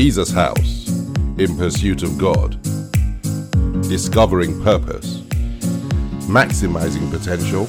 Jesus 0.00 0.30
House 0.30 0.88
in 1.38 1.56
pursuit 1.56 2.04
of 2.04 2.16
God, 2.18 2.56
discovering 3.88 4.62
purpose, 4.62 5.22
maximizing 6.30 7.10
potential, 7.10 7.66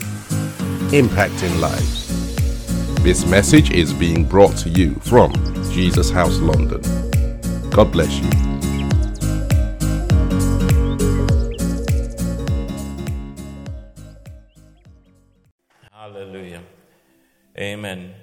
impacting 0.92 1.60
lives. 1.60 2.07
This 3.02 3.26
message 3.26 3.71
is 3.71 3.94
being 3.94 4.26
brought 4.26 4.56
to 4.57 4.70
you 4.70 4.94
from 4.99 5.34
Jesus 5.71 6.12
House 6.12 6.38
London. 6.38 6.81
God 7.71 7.92
bless 7.92 8.20
you. 8.20 8.30
Hallelujah. 15.92 16.61
Amen. 17.57 18.13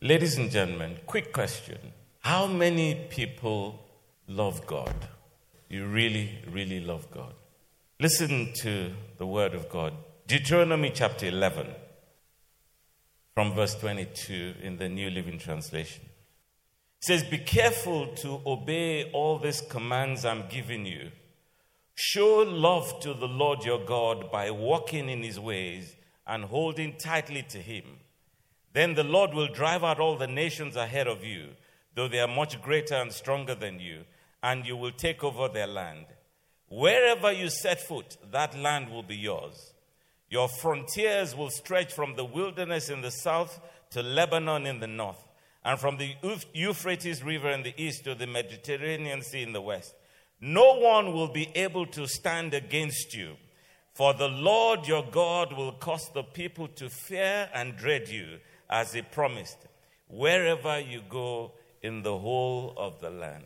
Ladies 0.00 0.36
and 0.36 0.50
gentlemen, 0.50 0.98
quick 1.06 1.32
question. 1.32 1.92
How 2.26 2.48
many 2.48 2.96
people 3.08 3.78
love 4.26 4.66
God? 4.66 4.96
You 5.68 5.86
really, 5.86 6.40
really 6.50 6.80
love 6.80 7.08
God. 7.12 7.32
Listen 8.00 8.52
to 8.62 8.90
the 9.16 9.24
word 9.24 9.54
of 9.54 9.68
God. 9.68 9.92
Deuteronomy 10.26 10.90
chapter 10.92 11.26
11, 11.26 11.68
from 13.32 13.54
verse 13.54 13.76
22 13.76 14.54
in 14.60 14.76
the 14.76 14.88
New 14.88 15.08
Living 15.08 15.38
Translation. 15.38 16.02
It 16.02 17.04
says, 17.04 17.22
Be 17.22 17.38
careful 17.38 18.08
to 18.16 18.40
obey 18.44 19.08
all 19.12 19.38
these 19.38 19.60
commands 19.60 20.24
I'm 20.24 20.48
giving 20.48 20.84
you. 20.84 21.12
Show 21.94 22.38
love 22.38 22.98
to 23.02 23.14
the 23.14 23.28
Lord 23.28 23.64
your 23.64 23.84
God 23.84 24.32
by 24.32 24.50
walking 24.50 25.08
in 25.08 25.22
his 25.22 25.38
ways 25.38 25.94
and 26.26 26.46
holding 26.46 26.96
tightly 26.96 27.44
to 27.50 27.58
him. 27.58 27.84
Then 28.72 28.96
the 28.96 29.04
Lord 29.04 29.32
will 29.32 29.46
drive 29.46 29.84
out 29.84 30.00
all 30.00 30.16
the 30.16 30.26
nations 30.26 30.74
ahead 30.74 31.06
of 31.06 31.22
you, 31.22 31.50
though 31.96 32.06
they 32.06 32.20
are 32.20 32.28
much 32.28 32.62
greater 32.62 32.94
and 32.94 33.10
stronger 33.10 33.54
than 33.54 33.80
you, 33.80 34.04
and 34.42 34.64
you 34.64 34.76
will 34.76 34.92
take 34.92 35.24
over 35.24 35.48
their 35.48 35.66
land. 35.66 36.04
Wherever 36.68 37.32
you 37.32 37.48
set 37.48 37.80
foot, 37.80 38.16
that 38.30 38.56
land 38.56 38.90
will 38.90 39.02
be 39.02 39.16
yours. 39.16 39.72
Your 40.28 40.48
frontiers 40.48 41.34
will 41.34 41.50
stretch 41.50 41.92
from 41.92 42.14
the 42.14 42.24
wilderness 42.24 42.90
in 42.90 43.00
the 43.00 43.10
south 43.10 43.60
to 43.90 44.02
Lebanon 44.02 44.66
in 44.66 44.78
the 44.80 44.86
north, 44.86 45.26
and 45.64 45.80
from 45.80 45.96
the 45.96 46.14
Euphrates 46.52 47.24
River 47.24 47.50
in 47.50 47.62
the 47.62 47.74
east 47.82 48.04
to 48.04 48.14
the 48.14 48.26
Mediterranean 48.26 49.22
Sea 49.22 49.42
in 49.42 49.52
the 49.52 49.60
west. 49.60 49.94
No 50.38 50.78
one 50.78 51.14
will 51.14 51.28
be 51.28 51.48
able 51.54 51.86
to 51.86 52.06
stand 52.06 52.52
against 52.52 53.14
you, 53.14 53.36
for 53.94 54.12
the 54.12 54.28
Lord 54.28 54.86
your 54.86 55.04
God 55.10 55.56
will 55.56 55.72
cause 55.72 56.10
the 56.12 56.24
people 56.24 56.68
to 56.68 56.90
fear 56.90 57.48
and 57.54 57.76
dread 57.76 58.08
you, 58.08 58.38
as 58.68 58.92
he 58.92 59.00
promised, 59.00 59.56
wherever 60.08 60.78
you 60.78 61.00
go 61.08 61.52
in 61.82 62.02
the 62.02 62.16
whole 62.16 62.74
of 62.76 63.00
the 63.00 63.10
land. 63.10 63.44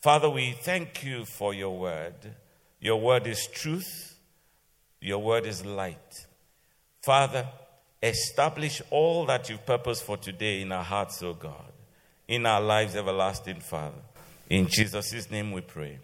Father, 0.00 0.30
we 0.30 0.52
thank 0.52 1.04
you 1.04 1.24
for 1.24 1.52
your 1.52 1.78
word. 1.78 2.14
Your 2.80 3.00
word 3.00 3.26
is 3.26 3.46
truth, 3.46 4.18
your 5.00 5.18
word 5.18 5.46
is 5.46 5.64
light. 5.64 6.26
Father, 7.02 7.48
establish 8.02 8.82
all 8.90 9.26
that 9.26 9.48
you've 9.48 9.64
purposed 9.66 10.02
for 10.02 10.16
today 10.16 10.60
in 10.60 10.72
our 10.72 10.84
hearts, 10.84 11.22
O 11.22 11.34
God, 11.34 11.72
in 12.28 12.46
our 12.46 12.60
lives, 12.60 12.94
everlasting 12.94 13.60
Father. 13.60 14.02
In 14.48 14.68
Jesus' 14.68 15.30
name 15.30 15.52
we 15.52 15.60
pray. 15.60 15.98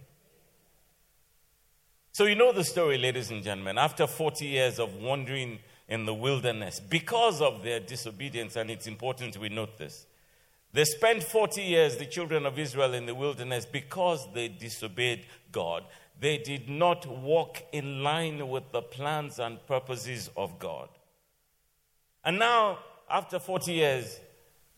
So, 2.12 2.24
you 2.24 2.34
know 2.34 2.52
the 2.52 2.64
story, 2.64 2.98
ladies 2.98 3.30
and 3.30 3.42
gentlemen. 3.42 3.78
After 3.78 4.06
40 4.06 4.46
years 4.46 4.78
of 4.78 4.96
wandering 4.96 5.60
in 5.88 6.04
the 6.04 6.14
wilderness, 6.14 6.78
because 6.80 7.40
of 7.40 7.62
their 7.62 7.80
disobedience, 7.80 8.56
and 8.56 8.70
it's 8.70 8.86
important 8.86 9.36
we 9.38 9.48
note 9.48 9.78
this, 9.78 10.06
they 10.72 10.84
spent 10.84 11.22
40 11.22 11.62
years, 11.62 11.96
the 11.96 12.06
children 12.06 12.46
of 12.46 12.58
Israel, 12.58 12.94
in 12.94 13.06
the 13.06 13.14
wilderness 13.14 13.66
because 13.66 14.26
they 14.32 14.48
disobeyed 14.48 15.26
God. 15.50 15.84
They 16.18 16.38
did 16.38 16.68
not 16.68 17.06
walk 17.06 17.62
in 17.72 18.02
line 18.02 18.48
with 18.48 18.72
the 18.72 18.80
plans 18.80 19.38
and 19.38 19.64
purposes 19.66 20.30
of 20.36 20.58
God. 20.58 20.88
And 22.24 22.38
now, 22.38 22.78
after 23.10 23.38
40 23.38 23.72
years, 23.72 24.20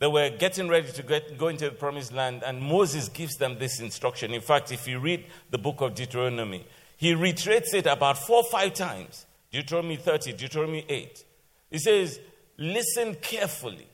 they 0.01 0.09
were 0.09 0.31
getting 0.31 0.69
ready 0.69 0.91
to 0.91 1.03
get, 1.03 1.39
go 1.39 1.49
into 1.49 1.67
the 1.67 1.77
promised 1.77 2.13
land, 2.13 2.43
and 2.45 2.61
Moses 2.61 3.09
gives 3.09 3.37
them 3.37 3.59
this 3.59 3.79
instruction. 3.79 4.33
In 4.33 4.41
fact, 4.41 4.73
if 4.73 4.89
you 4.89 4.99
read 4.99 5.27
the 5.51 5.59
book 5.59 5.81
of 5.81 5.95
Deuteronomy, 5.95 6.67
he 6.97 7.15
reiterates 7.15 7.73
it 7.75 7.87
about 7.87 8.19
four 8.19 8.39
or 8.39 8.51
five 8.51 8.75
times 8.75 9.27
Deuteronomy 9.53 9.97
30, 9.97 10.33
Deuteronomy 10.33 10.85
8. 10.89 11.25
He 11.71 11.79
says, 11.79 12.19
Listen 12.57 13.15
carefully. 13.17 13.87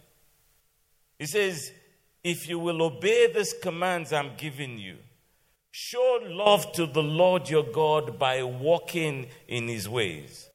He 1.18 1.26
says, 1.26 1.72
If 2.22 2.48
you 2.48 2.58
will 2.58 2.82
obey 2.82 3.32
these 3.32 3.54
commands 3.54 4.12
I'm 4.12 4.32
giving 4.36 4.78
you, 4.78 4.96
show 5.70 6.20
love 6.22 6.72
to 6.72 6.86
the 6.86 7.02
Lord 7.02 7.48
your 7.48 7.64
God 7.64 8.18
by 8.18 8.42
walking 8.42 9.28
in 9.48 9.68
his 9.68 9.88
ways. 9.88 10.50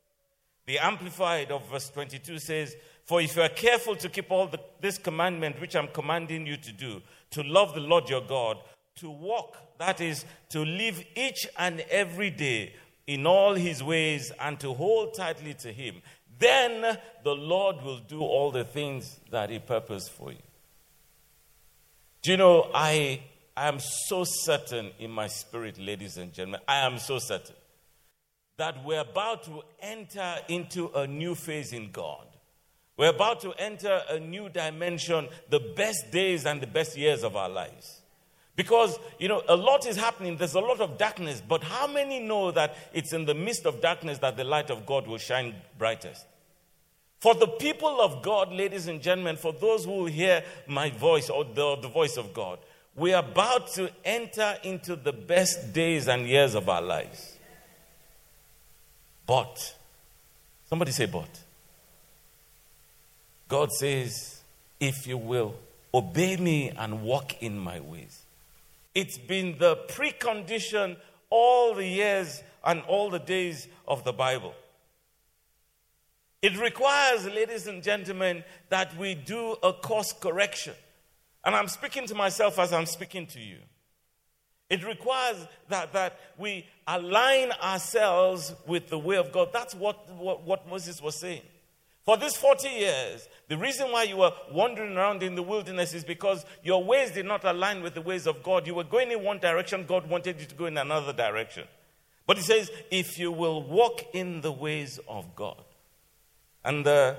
The 0.68 0.80
Amplified 0.80 1.52
of 1.52 1.68
verse 1.70 1.90
22 1.90 2.40
says, 2.40 2.76
For 3.06 3.22
if 3.22 3.36
you 3.36 3.42
are 3.42 3.50
careful 3.50 3.96
to 3.96 4.10
keep 4.10 4.30
all 4.30 4.48
the, 4.48 4.60
this 4.80 4.98
commandment 4.98 5.60
which 5.60 5.76
I'm 5.76 5.88
commanding 5.88 6.46
you 6.46 6.58
to 6.58 6.72
do, 6.72 7.02
to 7.32 7.44
love 7.44 7.74
the 7.74 7.82
Lord 7.82 8.10
your 8.10 8.22
God, 8.22 8.58
to 8.98 9.10
walk, 9.10 9.58
that 9.80 10.02
is, 10.02 10.26
to 10.50 10.64
live 10.64 11.04
each 11.16 11.48
and 11.58 11.82
every 11.90 12.30
day 12.30 12.74
in 13.08 13.26
all 13.26 13.54
his 13.54 13.84
ways 13.84 14.32
and 14.40 14.60
to 14.60 14.74
hold 14.74 15.14
tightly 15.14 15.54
to 15.56 15.72
him, 15.72 16.02
then 16.38 16.98
the 17.24 17.36
Lord 17.36 17.82
will 17.84 18.00
do 18.00 18.22
all 18.22 18.52
the 18.52 18.64
things 18.64 19.20
that 19.32 19.50
he 19.50 19.60
purposed 19.60 20.12
for 20.12 20.32
you. 20.32 20.38
Do 22.26 22.32
you 22.32 22.38
know, 22.38 22.72
I, 22.74 23.22
I 23.56 23.68
am 23.68 23.78
so 23.80 24.24
certain 24.24 24.90
in 24.98 25.12
my 25.12 25.28
spirit, 25.28 25.78
ladies 25.78 26.18
and 26.18 26.34
gentlemen, 26.34 26.60
I 26.68 26.80
am 26.80 26.98
so 26.98 27.20
certain 27.20 27.54
that 28.58 28.84
we're 28.84 29.02
about 29.02 29.44
to 29.44 29.62
enter 29.80 30.38
into 30.48 30.90
a 30.96 31.06
new 31.06 31.36
phase 31.36 31.72
in 31.72 31.92
God. 31.92 32.26
We're 32.98 33.12
about 33.12 33.42
to 33.42 33.54
enter 33.60 34.02
a 34.10 34.20
new 34.20 34.50
dimension, 34.50 35.28
the 35.52 35.60
best 35.60 36.10
days 36.12 36.48
and 36.48 36.60
the 36.60 36.66
best 36.66 36.98
years 36.98 37.24
of 37.24 37.36
our 37.36 37.48
lives. 37.48 38.02
Because, 38.56 38.98
you 39.20 39.28
know, 39.28 39.44
a 39.48 39.56
lot 39.56 39.86
is 39.86 39.96
happening. 39.96 40.36
There's 40.36 40.56
a 40.56 40.60
lot 40.60 40.82
of 40.82 40.98
darkness. 40.98 41.44
But 41.48 41.64
how 41.64 41.86
many 41.86 42.20
know 42.20 42.50
that 42.50 42.76
it's 42.92 43.14
in 43.14 43.26
the 43.26 43.36
midst 43.36 43.68
of 43.68 43.82
darkness 43.82 44.18
that 44.18 44.36
the 44.36 44.46
light 44.46 44.72
of 44.72 44.88
God 44.88 45.06
will 45.06 45.20
shine 45.20 45.54
brightest? 45.78 46.26
For 47.26 47.34
the 47.34 47.48
people 47.48 48.02
of 48.02 48.22
God, 48.22 48.52
ladies 48.52 48.88
and 48.88 49.02
gentlemen, 49.02 49.36
for 49.36 49.52
those 49.52 49.84
who 49.84 50.06
hear 50.06 50.44
my 50.68 50.92
voice 50.92 51.28
or 51.28 51.44
the, 51.44 51.76
the 51.78 51.88
voice 51.88 52.18
of 52.18 52.36
God, 52.36 52.60
we 52.96 53.16
are 53.16 53.24
about 53.24 53.74
to 53.74 53.90
enter 54.04 54.56
into 54.62 54.96
the 54.96 55.12
best 55.12 55.74
days 55.74 56.08
and 56.08 56.28
years 56.28 56.54
of 56.54 56.70
our 56.70 56.84
lives. 56.84 57.36
But, 59.26 59.76
somebody 60.70 60.92
say, 60.92 61.08
but. 61.08 61.28
God 63.48 63.72
says, 63.72 64.42
if 64.80 65.08
you 65.08 65.18
will 65.18 65.56
obey 65.96 66.38
me 66.38 66.70
and 66.78 67.02
walk 67.02 67.42
in 67.42 67.58
my 67.58 67.80
ways. 67.80 68.22
It's 68.94 69.18
been 69.18 69.58
the 69.58 69.78
precondition 69.88 70.98
all 71.32 71.74
the 71.74 71.88
years 71.88 72.44
and 72.64 72.84
all 72.84 73.10
the 73.10 73.18
days 73.18 73.68
of 73.88 74.04
the 74.04 74.14
Bible. 74.14 74.54
It 76.42 76.60
requires, 76.60 77.26
ladies 77.26 77.68
and 77.68 77.82
gentlemen, 77.82 78.44
that 78.70 78.96
we 78.98 79.16
do 79.16 79.56
a 79.64 79.74
course 79.74 80.14
correction. 80.14 80.76
And 81.44 81.56
I'm 81.56 81.68
speaking 81.68 82.08
to 82.08 82.16
myself 82.16 82.60
as 82.60 82.74
I'm 82.74 82.86
speaking 82.86 83.28
to 83.28 83.40
you. 83.40 83.58
It 84.70 84.84
requires 84.84 85.38
that, 85.70 85.94
that 85.94 86.20
we 86.38 86.66
align 86.88 87.52
ourselves 87.64 88.54
with 88.66 88.90
the 88.90 88.98
way 88.98 89.18
of 89.18 89.32
God. 89.32 89.50
That's 89.54 89.76
what, 89.76 90.12
what, 90.16 90.44
what 90.44 90.68
Moses 90.68 91.02
was 91.02 91.16
saying. 91.16 91.44
For 92.04 92.18
these 92.18 92.36
40 92.36 92.70
years, 92.70 93.28
the 93.48 93.58
reason 93.58 93.92
why 93.92 94.04
you 94.04 94.18
were 94.18 94.32
wandering 94.52 94.96
around 94.96 95.24
in 95.24 95.36
the 95.36 95.42
wilderness 95.44 95.94
is 95.94 96.04
because 96.04 96.46
your 96.64 96.84
ways 96.84 97.12
did 97.12 97.26
not 97.26 97.44
align 97.44 97.82
with 97.82 97.96
the 97.96 98.02
ways 98.02 98.28
of 98.28 98.44
God. 98.44 98.68
You 98.68 98.76
were 98.76 98.84
going 98.84 99.12
in 99.12 99.24
one 99.24 99.40
direction, 99.40 99.86
God 99.88 100.08
wanted 100.08 100.40
you 100.40 100.46
to 100.46 100.56
go 100.56 100.66
in 100.66 100.78
another 100.78 101.14
direction. 101.14 101.68
But 102.28 102.38
he 102.38 102.44
says, 102.44 102.72
if 102.92 103.20
you 103.20 103.32
will 103.32 103.62
walk 103.62 104.04
in 104.14 104.42
the 104.42 104.52
ways 104.52 105.00
of 105.08 105.36
God. 105.36 105.64
And 106.66 106.86
the, 106.86 107.16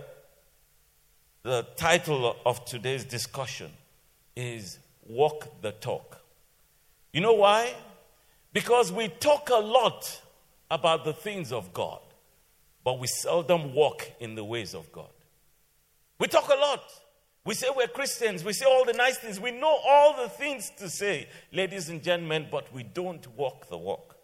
the 1.42 1.66
title 1.76 2.36
of 2.44 2.64
today's 2.64 3.04
discussion 3.04 3.70
is 4.34 4.78
Walk 5.06 5.62
the 5.62 5.72
Talk. 5.72 6.20
You 7.12 7.22
know 7.22 7.34
why? 7.34 7.72
Because 8.52 8.92
we 8.92 9.08
talk 9.08 9.48
a 9.48 9.54
lot 9.60 10.20
about 10.70 11.04
the 11.04 11.14
things 11.14 11.52
of 11.52 11.72
God 11.72 12.00
but 12.86 13.00
we 13.00 13.08
seldom 13.08 13.74
walk 13.74 14.12
in 14.20 14.36
the 14.36 14.44
ways 14.44 14.72
of 14.72 14.92
God. 14.92 15.10
We 16.20 16.28
talk 16.28 16.48
a 16.48 16.54
lot. 16.54 16.84
We 17.44 17.54
say 17.54 17.66
we're 17.76 17.88
Christians. 17.88 18.44
We 18.44 18.52
say 18.52 18.64
all 18.64 18.84
the 18.84 18.92
nice 18.92 19.18
things. 19.18 19.40
We 19.40 19.50
know 19.50 19.76
all 19.84 20.22
the 20.22 20.28
things 20.28 20.70
to 20.78 20.88
say, 20.88 21.26
ladies 21.50 21.88
and 21.88 22.00
gentlemen, 22.00 22.46
but 22.48 22.72
we 22.72 22.84
don't 22.84 23.26
walk 23.36 23.68
the 23.68 23.76
walk. 23.76 24.15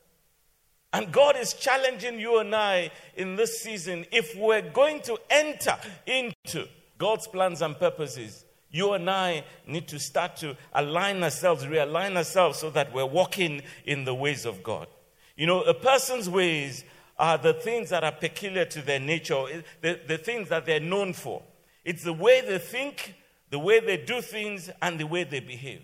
And 0.92 1.10
God 1.10 1.36
is 1.36 1.54
challenging 1.54 2.20
you 2.20 2.38
and 2.38 2.54
I 2.54 2.90
in 3.16 3.36
this 3.36 3.62
season. 3.62 4.04
If 4.12 4.36
we're 4.36 4.60
going 4.60 5.00
to 5.02 5.18
enter 5.30 5.76
into 6.06 6.68
God's 6.98 7.26
plans 7.26 7.62
and 7.62 7.78
purposes, 7.78 8.44
You 8.72 8.94
and 8.94 9.08
I 9.08 9.44
need 9.66 9.86
to 9.88 9.98
start 9.98 10.36
to 10.38 10.56
align 10.72 11.22
ourselves, 11.22 11.64
realign 11.66 12.16
ourselves 12.16 12.58
so 12.58 12.70
that 12.70 12.92
we're 12.92 13.06
walking 13.06 13.62
in 13.84 14.04
the 14.04 14.14
ways 14.14 14.46
of 14.46 14.62
God. 14.62 14.88
You 15.36 15.46
know, 15.46 15.62
a 15.62 15.74
person's 15.74 16.28
ways 16.28 16.82
are 17.18 17.36
the 17.36 17.52
things 17.52 17.90
that 17.90 18.02
are 18.02 18.12
peculiar 18.12 18.64
to 18.64 18.80
their 18.80 18.98
nature, 18.98 19.44
the, 19.82 20.00
the 20.08 20.18
things 20.18 20.48
that 20.48 20.64
they're 20.64 20.80
known 20.80 21.12
for. 21.12 21.42
It's 21.84 22.02
the 22.02 22.14
way 22.14 22.40
they 22.40 22.58
think, 22.58 23.14
the 23.50 23.58
way 23.58 23.80
they 23.80 23.98
do 23.98 24.22
things, 24.22 24.70
and 24.80 24.98
the 24.98 25.06
way 25.06 25.24
they 25.24 25.40
behave. 25.40 25.82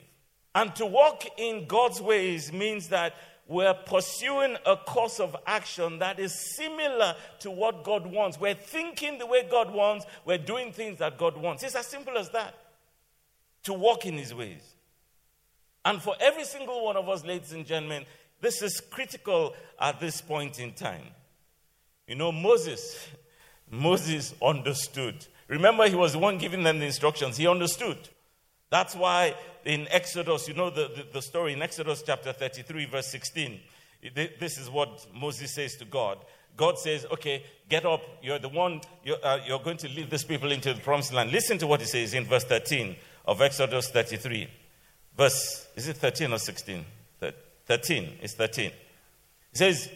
And 0.54 0.74
to 0.76 0.86
walk 0.86 1.24
in 1.36 1.66
God's 1.66 2.00
ways 2.00 2.52
means 2.52 2.88
that 2.88 3.14
we're 3.48 3.74
pursuing 3.74 4.56
a 4.66 4.76
course 4.76 5.18
of 5.18 5.34
action 5.46 5.98
that 6.00 6.20
is 6.20 6.54
similar 6.54 7.16
to 7.40 7.50
what 7.50 7.82
God 7.82 8.06
wants. 8.06 8.38
We're 8.38 8.54
thinking 8.54 9.16
the 9.18 9.26
way 9.26 9.48
God 9.50 9.72
wants, 9.72 10.04
we're 10.26 10.38
doing 10.38 10.70
things 10.70 10.98
that 10.98 11.16
God 11.16 11.36
wants. 11.36 11.62
It's 11.62 11.74
as 11.74 11.86
simple 11.86 12.18
as 12.18 12.28
that 12.30 12.54
to 13.64 13.72
walk 13.72 14.04
in 14.04 14.14
His 14.14 14.34
ways. 14.34 14.62
And 15.84 16.02
for 16.02 16.14
every 16.20 16.44
single 16.44 16.84
one 16.84 16.98
of 16.98 17.08
us, 17.08 17.24
ladies 17.24 17.52
and 17.52 17.64
gentlemen, 17.64 18.04
this 18.42 18.60
is 18.60 18.80
critical 18.80 19.54
at 19.80 19.98
this 19.98 20.20
point 20.20 20.60
in 20.60 20.72
time. 20.72 21.06
You 22.06 22.16
know, 22.16 22.30
Moses, 22.30 23.08
Moses 23.70 24.34
understood. 24.42 25.26
Remember, 25.48 25.88
he 25.88 25.94
was 25.94 26.12
the 26.12 26.18
one 26.18 26.36
giving 26.36 26.62
them 26.62 26.78
the 26.78 26.86
instructions. 26.86 27.38
He 27.38 27.46
understood. 27.46 28.08
That's 28.70 28.94
why 28.94 29.34
in 29.64 29.88
Exodus, 29.90 30.48
you 30.48 30.54
know 30.54 30.70
the, 30.70 30.88
the, 30.94 31.06
the, 31.14 31.22
story 31.22 31.52
in 31.52 31.62
Exodus 31.62 32.02
chapter 32.04 32.32
33, 32.32 32.86
verse 32.86 33.06
16. 33.08 33.60
This 34.14 34.58
is 34.58 34.68
what 34.70 35.06
Moses 35.14 35.54
says 35.54 35.76
to 35.76 35.84
God. 35.84 36.18
God 36.56 36.78
says, 36.78 37.06
Okay, 37.12 37.44
get 37.68 37.86
up. 37.86 38.02
You're 38.22 38.38
the 38.38 38.48
one, 38.48 38.80
you're, 39.04 39.24
uh, 39.24 39.38
you're 39.46 39.60
going 39.60 39.78
to 39.78 39.88
lead 39.88 40.10
these 40.10 40.24
people 40.24 40.52
into 40.52 40.74
the 40.74 40.80
promised 40.80 41.12
land. 41.12 41.32
Listen 41.32 41.56
to 41.58 41.66
what 41.66 41.80
he 41.80 41.86
says 41.86 42.14
in 42.14 42.24
verse 42.24 42.44
13 42.44 42.96
of 43.26 43.40
Exodus 43.40 43.90
33. 43.90 44.48
Verse, 45.16 45.66
is 45.74 45.88
it 45.88 45.96
13 45.96 46.32
or 46.32 46.38
16? 46.38 46.84
13. 47.66 48.18
It's 48.22 48.34
13. 48.34 48.70
He 49.50 49.56
says, 49.56 49.90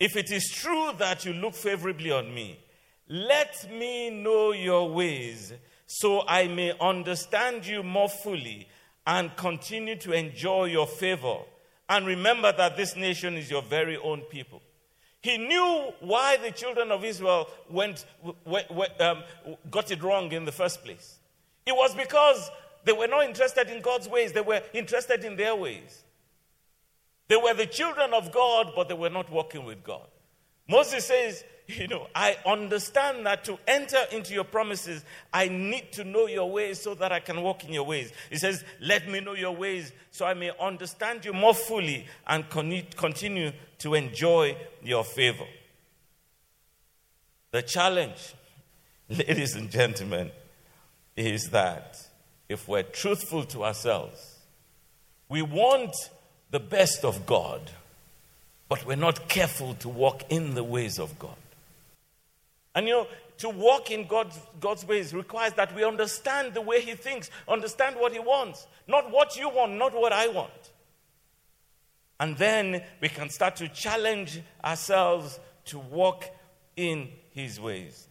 If 0.00 0.16
it 0.16 0.30
is 0.30 0.50
true 0.50 0.90
that 0.98 1.24
you 1.24 1.32
look 1.32 1.54
favorably 1.54 2.10
on 2.10 2.34
me, 2.34 2.58
let 3.08 3.70
me 3.70 4.10
know 4.10 4.52
your 4.52 4.90
ways 4.90 5.52
so 5.94 6.24
I 6.26 6.48
may 6.48 6.72
understand 6.80 7.64
you 7.64 7.84
more 7.84 8.08
fully 8.08 8.66
and 9.06 9.36
continue 9.36 9.94
to 9.98 10.10
enjoy 10.10 10.64
your 10.64 10.88
favor. 10.88 11.36
And 11.88 12.04
remember 12.04 12.50
that 12.50 12.76
this 12.76 12.96
nation 12.96 13.34
is 13.34 13.48
your 13.48 13.62
very 13.62 13.96
own 13.98 14.22
people. 14.22 14.60
He 15.20 15.38
knew 15.38 15.92
why 16.00 16.36
the 16.38 16.50
children 16.50 16.90
of 16.90 17.04
Israel 17.04 17.48
went, 17.70 18.06
um, 18.98 19.22
got 19.70 19.92
it 19.92 20.02
wrong 20.02 20.32
in 20.32 20.44
the 20.44 20.50
first 20.50 20.82
place. 20.82 21.20
It 21.64 21.76
was 21.76 21.94
because 21.94 22.50
they 22.84 22.92
were 22.92 23.06
not 23.06 23.26
interested 23.26 23.70
in 23.70 23.80
God's 23.80 24.08
ways, 24.08 24.32
they 24.32 24.40
were 24.40 24.62
interested 24.72 25.22
in 25.24 25.36
their 25.36 25.54
ways. 25.54 26.02
They 27.28 27.36
were 27.36 27.54
the 27.54 27.66
children 27.66 28.12
of 28.12 28.32
God, 28.32 28.72
but 28.74 28.88
they 28.88 28.94
were 28.94 29.10
not 29.10 29.30
walking 29.30 29.64
with 29.64 29.84
God. 29.84 30.08
Moses 30.68 31.06
says, 31.06 31.44
You 31.68 31.88
know, 31.88 32.08
I 32.14 32.36
understand 32.44 33.24
that 33.26 33.44
to 33.44 33.58
enter 33.66 33.98
into 34.12 34.34
your 34.34 34.44
promises, 34.44 35.04
I 35.32 35.48
need 35.48 35.92
to 35.92 36.04
know 36.04 36.26
your 36.26 36.50
ways 36.50 36.80
so 36.80 36.94
that 36.94 37.10
I 37.10 37.20
can 37.20 37.42
walk 37.42 37.64
in 37.64 37.72
your 37.72 37.84
ways. 37.84 38.12
He 38.30 38.36
says, 38.36 38.64
Let 38.80 39.08
me 39.08 39.20
know 39.20 39.34
your 39.34 39.52
ways 39.52 39.92
so 40.10 40.26
I 40.26 40.34
may 40.34 40.52
understand 40.60 41.24
you 41.24 41.32
more 41.32 41.54
fully 41.54 42.06
and 42.26 42.44
continue 42.50 43.52
to 43.78 43.94
enjoy 43.94 44.56
your 44.82 45.04
favor. 45.04 45.46
The 47.50 47.62
challenge, 47.62 48.34
ladies 49.08 49.54
and 49.54 49.70
gentlemen, 49.70 50.30
is 51.16 51.50
that 51.50 51.96
if 52.48 52.68
we're 52.68 52.82
truthful 52.82 53.44
to 53.44 53.64
ourselves, 53.64 54.38
we 55.28 55.40
want 55.40 55.94
the 56.50 56.60
best 56.60 57.04
of 57.04 57.24
God, 57.24 57.70
but 58.68 58.84
we're 58.84 58.96
not 58.96 59.28
careful 59.28 59.74
to 59.74 59.88
walk 59.88 60.24
in 60.28 60.54
the 60.54 60.64
ways 60.64 60.98
of 60.98 61.18
God. 61.18 61.36
And 62.74 62.86
you 62.86 62.94
know, 62.94 63.06
to 63.38 63.48
walk 63.48 63.90
in 63.90 64.06
God's, 64.06 64.38
God's 64.60 64.86
ways 64.86 65.14
requires 65.14 65.52
that 65.54 65.74
we 65.74 65.84
understand 65.84 66.54
the 66.54 66.60
way 66.60 66.80
He 66.80 66.94
thinks, 66.94 67.30
understand 67.48 67.96
what 67.96 68.12
He 68.12 68.18
wants, 68.18 68.66
not 68.86 69.10
what 69.10 69.36
you 69.36 69.48
want, 69.48 69.72
not 69.72 69.94
what 69.94 70.12
I 70.12 70.28
want. 70.28 70.50
And 72.20 72.36
then 72.36 72.82
we 73.00 73.08
can 73.08 73.28
start 73.28 73.56
to 73.56 73.68
challenge 73.68 74.40
ourselves 74.64 75.38
to 75.66 75.78
walk 75.78 76.24
in 76.76 77.08
His 77.30 77.60
ways. 77.60 78.08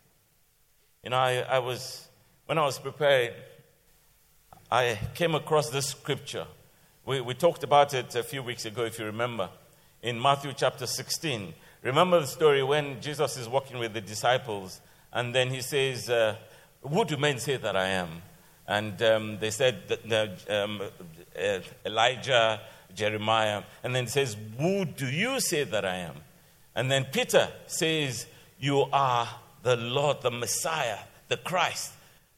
You 1.04 1.10
know, 1.12 1.18
I, 1.18 1.40
I 1.40 1.60
was, 1.60 2.08
when 2.46 2.58
I 2.58 2.66
was 2.66 2.80
preparing, 2.80 3.32
I 4.72 4.98
came 5.14 5.36
across 5.36 5.70
this 5.70 5.88
scripture 5.88 6.48
we, 7.06 7.20
we 7.20 7.34
talked 7.34 7.64
about 7.64 7.94
it 7.94 8.16
a 8.16 8.24
few 8.24 8.42
weeks 8.42 8.64
ago, 8.64 8.86
if 8.86 8.98
you 8.98 9.06
remember, 9.06 9.50
in 10.02 10.22
Matthew 10.22 10.54
chapter 10.56 10.88
16. 10.88 11.54
Remember 11.84 12.22
the 12.22 12.28
story 12.28 12.64
when 12.64 13.02
Jesus 13.02 13.36
is 13.38 13.50
walking 13.50 13.78
with 13.78 13.94
the 13.94 14.00
disciples, 14.00 14.80
and 15.12 15.36
then 15.36 15.50
he 15.50 15.62
says, 15.62 16.10
uh, 16.10 16.38
Who 16.82 17.04
do 17.04 17.18
men 17.18 17.40
say 17.40 17.58
that 17.58 17.76
I 17.76 17.88
am? 17.90 18.22
And 18.66 19.02
um, 19.04 19.38
they 19.40 19.52
said, 19.52 19.90
that, 20.06 20.50
um, 20.50 20.82
uh, 20.82 21.60
Elijah, 21.86 22.62
Jeremiah. 22.96 23.64
And 23.84 23.94
then 23.94 24.06
he 24.06 24.10
says, 24.10 24.38
Who 24.58 24.86
do 24.86 25.08
you 25.08 25.42
say 25.42 25.66
that 25.66 25.84
I 25.84 25.98
am? 25.98 26.16
And 26.74 26.90
then 26.90 27.06
Peter 27.12 27.50
says, 27.68 28.28
You 28.60 28.86
are 28.94 29.28
the 29.62 29.76
Lord, 29.76 30.22
the 30.22 30.32
Messiah, 30.32 31.00
the 31.28 31.38
Christ. 31.38 31.92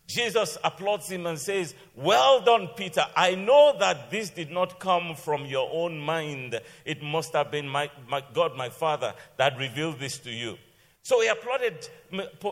Jesus 0.07 0.57
applauds 0.63 1.09
him 1.09 1.25
and 1.25 1.39
says, 1.39 1.73
Well 1.95 2.41
done, 2.41 2.69
Peter. 2.75 3.05
I 3.15 3.35
know 3.35 3.75
that 3.79 4.11
this 4.11 4.29
did 4.29 4.51
not 4.51 4.79
come 4.79 5.15
from 5.15 5.45
your 5.45 5.69
own 5.71 5.97
mind. 5.97 6.59
It 6.85 7.01
must 7.01 7.33
have 7.33 7.51
been 7.51 7.67
my, 7.67 7.89
my 8.07 8.23
God, 8.33 8.55
my 8.55 8.69
Father, 8.69 9.13
that 9.37 9.57
revealed 9.57 9.99
this 9.99 10.19
to 10.19 10.31
you. 10.31 10.57
So 11.01 11.21
he 11.21 11.27
applauded 11.27 11.89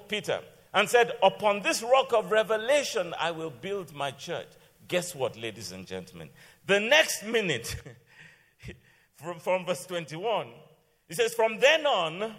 Peter 0.08 0.40
and 0.74 0.90
said, 0.90 1.12
Upon 1.22 1.62
this 1.62 1.84
rock 1.84 2.12
of 2.14 2.32
revelation, 2.32 3.14
I 3.20 3.32
will 3.32 3.52
build 3.52 3.94
my 3.94 4.12
church. 4.12 4.48
Guess 4.88 5.14
what, 5.16 5.38
ladies 5.38 5.72
and 5.72 5.86
gentlemen? 5.86 6.30
The 6.66 6.80
next 6.80 7.24
minute, 7.24 7.76
from, 9.16 9.40
from 9.40 9.66
verse 9.66 9.86
21, 9.86 10.48
he 11.08 11.14
says, 11.14 11.36
From 11.36 11.60
then 11.60 11.86
on, 11.86 12.34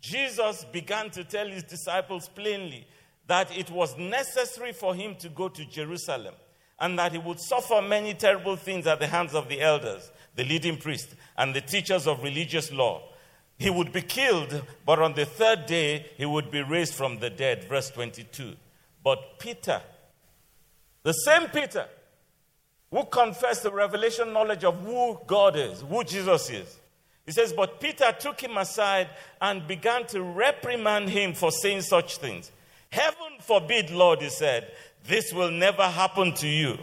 Jesus 0.00 0.64
began 0.72 1.10
to 1.10 1.24
tell 1.24 1.46
his 1.46 1.64
disciples 1.64 2.28
plainly 2.28 2.86
that 3.28 3.56
it 3.56 3.70
was 3.70 3.96
necessary 3.96 4.72
for 4.72 4.94
him 4.94 5.14
to 5.16 5.28
go 5.28 5.48
to 5.48 5.64
Jerusalem 5.64 6.34
and 6.80 6.98
that 6.98 7.12
he 7.12 7.18
would 7.18 7.38
suffer 7.38 7.80
many 7.82 8.14
terrible 8.14 8.56
things 8.56 8.86
at 8.86 9.00
the 9.00 9.06
hands 9.06 9.34
of 9.34 9.48
the 9.48 9.60
elders, 9.60 10.10
the 10.34 10.44
leading 10.44 10.76
priests, 10.76 11.14
and 11.36 11.54
the 11.54 11.60
teachers 11.60 12.06
of 12.06 12.22
religious 12.22 12.72
law. 12.72 13.02
He 13.58 13.70
would 13.70 13.92
be 13.92 14.02
killed, 14.02 14.62
but 14.86 15.00
on 15.00 15.14
the 15.14 15.26
third 15.26 15.66
day 15.66 16.06
he 16.16 16.24
would 16.24 16.50
be 16.50 16.62
raised 16.62 16.94
from 16.94 17.18
the 17.18 17.28
dead. 17.28 17.64
Verse 17.64 17.90
22. 17.90 18.54
But 19.02 19.38
Peter, 19.38 19.82
the 21.02 21.12
same 21.12 21.48
Peter, 21.48 21.86
who 22.90 23.04
confessed 23.04 23.64
the 23.64 23.72
revelation 23.72 24.32
knowledge 24.32 24.64
of 24.64 24.80
who 24.80 25.18
God 25.26 25.56
is, 25.56 25.80
who 25.82 26.02
Jesus 26.04 26.48
is, 26.50 26.76
he 27.26 27.32
says, 27.32 27.52
But 27.52 27.80
Peter 27.80 28.14
took 28.18 28.40
him 28.40 28.56
aside 28.56 29.10
and 29.42 29.66
began 29.66 30.06
to 30.06 30.22
reprimand 30.22 31.10
him 31.10 31.34
for 31.34 31.50
saying 31.50 31.82
such 31.82 32.16
things. 32.18 32.50
Heaven 32.90 33.38
forbid, 33.40 33.90
Lord, 33.90 34.22
he 34.22 34.30
said, 34.30 34.72
this 35.04 35.32
will 35.32 35.50
never 35.50 35.84
happen 35.84 36.34
to 36.34 36.48
you. 36.48 36.78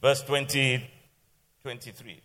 Verse 0.00 0.22
20, 0.22 0.86
23. 1.62 2.20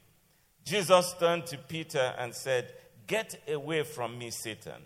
Jesus 0.65 1.15
turned 1.19 1.45
to 1.47 1.57
Peter 1.57 2.13
and 2.17 2.35
said, 2.35 2.73
Get 3.07 3.41
away 3.47 3.83
from 3.83 4.17
me, 4.17 4.29
Satan. 4.29 4.83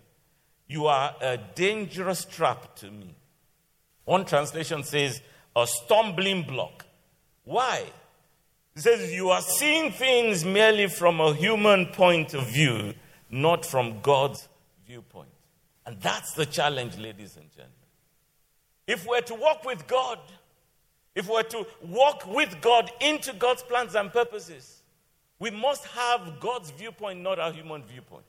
You 0.68 0.86
are 0.88 1.16
a 1.20 1.38
dangerous 1.56 2.24
trap 2.26 2.76
to 2.78 2.90
me. 2.90 3.16
One 4.06 4.26
translation 4.26 4.84
says, 4.84 5.22
a 5.56 5.68
stumbling 5.68 6.44
block. 6.44 6.86
Why? 7.44 7.84
It 8.76 8.82
says, 8.82 9.12
You 9.12 9.30
are 9.30 9.42
seeing 9.42 9.92
things 9.92 10.46
merely 10.46 10.88
from 10.88 11.20
a 11.20 11.34
human 11.34 11.88
point 11.88 12.34
of 12.34 12.48
view, 12.48 12.94
not 13.30 13.66
from 13.66 14.02
God's 14.02 14.48
viewpoint. 14.88 15.30
And 15.86 16.00
that's 16.00 16.34
the 16.34 16.46
challenge, 16.46 16.98
ladies 16.98 17.36
and 17.36 17.50
gentlemen. 17.52 17.83
If 18.88 19.08
we're 19.08 19.22
to 19.22 19.36
walk 19.36 19.66
with 19.66 19.88
God, 19.88 20.20
if 21.16 21.30
we're 21.30 21.44
to 21.44 21.66
walk 21.82 22.28
with 22.28 22.60
God 22.62 22.92
into 23.00 23.34
God's 23.34 23.64
plans 23.64 23.96
and 23.96 24.12
purposes, 24.12 24.82
we 25.40 25.52
must 25.52 25.86
have 25.88 26.40
God's 26.40 26.72
viewpoint, 26.72 27.22
not 27.22 27.40
our 27.40 27.52
human 27.52 27.84
viewpoint. 27.84 28.26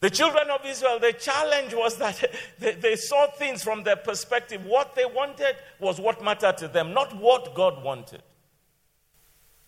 The 0.00 0.10
children 0.10 0.50
of 0.50 0.60
Israel, 0.66 0.98
the 0.98 1.14
challenge 1.14 1.72
was 1.72 1.96
that 1.96 2.22
they, 2.58 2.72
they, 2.72 2.96
saw 2.96 3.26
things 3.28 3.62
from 3.62 3.84
their 3.84 3.96
perspective. 3.96 4.64
What 4.66 4.94
they 4.94 5.06
wanted 5.06 5.56
was 5.80 5.98
what 5.98 6.22
mattered 6.22 6.58
to 6.58 6.68
them, 6.68 6.92
not 6.92 7.16
what 7.16 7.54
God 7.54 7.82
wanted. 7.82 8.22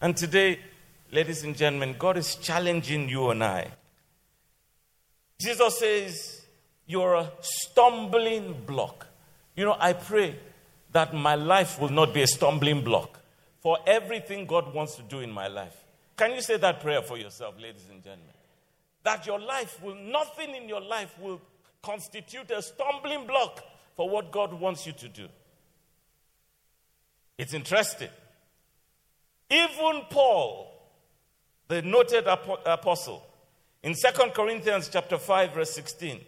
And 0.01 0.15
today, 0.15 0.61
ladies 1.11 1.43
and 1.43 1.57
gentlemen, 1.57 1.97
God 1.99 2.19
is 2.19 2.35
challenging 2.35 3.09
you 3.09 3.31
and 3.31 3.43
I. 3.43 3.71
Jesus 5.39 5.79
says, 5.79 6.36
you're 6.87 7.15
a 7.15 7.31
stumbling 7.41 8.63
block. 8.67 9.07
You 9.55 9.65
know, 9.65 9.77
I 9.79 9.93
pray 9.93 10.39
that 10.93 11.15
my 11.15 11.35
life 11.35 11.81
will 11.81 11.91
not 11.91 12.15
be 12.15 12.23
a 12.23 12.27
stumbling 12.27 12.85
block 12.85 13.21
for 13.61 13.79
everything 13.87 14.47
God 14.47 14.73
wants 14.73 14.95
to 14.97 15.03
do 15.03 15.21
in 15.21 15.31
my 15.31 15.49
life. 15.49 15.75
Can 16.17 16.33
you 16.33 16.41
say 16.41 16.57
that 16.57 16.81
prayer 16.81 17.03
for 17.03 17.19
yourself, 17.19 17.57
ladies 17.61 17.89
and 17.91 18.03
gentlemen? 18.03 18.29
That 19.03 19.27
your 19.27 19.39
life 19.39 19.83
will, 19.83 19.95
nothing 19.95 20.55
in 20.55 20.69
your 20.69 20.81
life 20.81 21.15
will 21.21 21.41
constitute 21.83 22.51
a 22.51 22.63
stumbling 22.63 23.27
block 23.27 23.63
for 23.97 24.09
what 24.09 24.31
God 24.33 24.53
wants 24.53 24.87
you 24.87 24.93
to 24.93 25.09
do. 25.09 25.29
It's 27.39 27.55
interesting. 27.55 28.09
Even 29.51 30.03
Paul, 30.11 30.73
the 31.69 31.83
noted 31.83 32.27
apostle, 32.27 33.27
in 33.83 33.95
2 33.95 34.31
Corinthians 34.35 34.89
chapter 34.93 35.19
5 35.19 35.55
verse 35.55 35.73
16, 35.73 36.21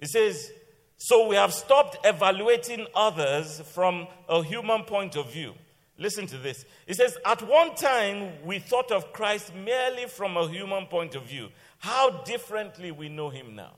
he 0.00 0.06
says, 0.06 0.52
"So 0.96 1.26
we 1.26 1.36
have 1.36 1.52
stopped 1.52 1.98
evaluating 2.04 2.86
others 2.94 3.60
from 3.72 4.08
a 4.28 4.42
human 4.42 4.84
point 4.84 5.16
of 5.16 5.32
view." 5.32 5.54
Listen 5.98 6.26
to 6.26 6.38
this. 6.38 6.64
He 6.86 6.94
says, 6.94 7.16
"At 7.24 7.42
one 7.42 7.74
time 7.74 8.44
we 8.44 8.58
thought 8.58 8.92
of 8.92 9.12
Christ 9.12 9.54
merely 9.54 10.06
from 10.06 10.36
a 10.36 10.48
human 10.48 10.86
point 10.86 11.14
of 11.14 11.22
view. 11.22 11.50
How 11.78 12.10
differently 12.24 12.90
we 12.90 13.08
know 13.08 13.30
him 13.30 13.54
now." 13.54 13.76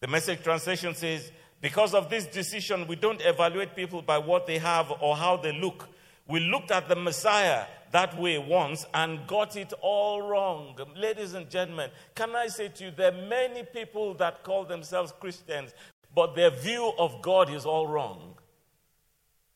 The 0.00 0.08
message 0.08 0.42
translation 0.42 0.94
says, 0.94 1.32
because 1.60 1.94
of 1.94 2.10
this 2.10 2.26
decision, 2.26 2.86
we 2.86 2.96
don't 2.96 3.20
evaluate 3.22 3.74
people 3.74 4.02
by 4.02 4.18
what 4.18 4.46
they 4.46 4.58
have 4.58 4.92
or 5.00 5.16
how 5.16 5.38
they 5.38 5.52
look. 5.52 5.88
We 6.28 6.40
looked 6.40 6.70
at 6.70 6.88
the 6.88 6.96
Messiah 6.96 7.66
that 7.92 8.18
way 8.18 8.38
once 8.38 8.84
and 8.94 9.26
got 9.26 9.56
it 9.56 9.72
all 9.80 10.22
wrong. 10.22 10.76
Ladies 10.96 11.34
and 11.34 11.48
gentlemen, 11.48 11.90
can 12.14 12.34
I 12.34 12.48
say 12.48 12.68
to 12.68 12.84
you, 12.84 12.90
there 12.90 13.12
are 13.12 13.26
many 13.28 13.62
people 13.62 14.14
that 14.14 14.42
call 14.42 14.64
themselves 14.64 15.12
Christians, 15.18 15.72
but 16.14 16.34
their 16.34 16.50
view 16.50 16.92
of 16.98 17.22
God 17.22 17.50
is 17.50 17.64
all 17.64 17.86
wrong. 17.86 18.34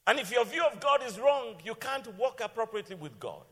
And 0.07 0.19
if 0.19 0.31
your 0.31 0.45
view 0.45 0.65
of 0.65 0.81
God 0.81 1.03
is 1.07 1.19
wrong, 1.19 1.55
you 1.65 1.75
can't 1.75 2.07
walk 2.19 2.41
appropriately 2.43 2.97
with 2.97 3.19
God. 3.21 3.43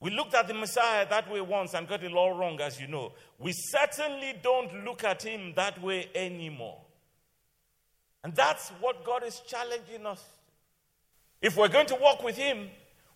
We 0.00 0.10
looked 0.10 0.34
at 0.34 0.48
the 0.48 0.54
Messiah 0.54 1.06
that 1.10 1.30
way 1.30 1.42
once 1.42 1.74
and 1.74 1.86
got 1.86 2.02
it 2.02 2.12
all 2.12 2.32
wrong, 2.32 2.58
as 2.60 2.80
you 2.80 2.86
know. 2.86 3.12
We 3.38 3.52
certainly 3.52 4.34
don't 4.42 4.84
look 4.84 5.04
at 5.04 5.22
him 5.22 5.52
that 5.56 5.80
way 5.82 6.08
anymore. 6.14 6.80
And 8.24 8.34
that's 8.34 8.70
what 8.80 9.04
God 9.04 9.24
is 9.24 9.40
challenging 9.46 10.06
us. 10.06 10.24
If 11.40 11.56
we're 11.56 11.68
going 11.68 11.86
to 11.86 11.96
walk 11.96 12.22
with 12.22 12.36
him, 12.36 12.68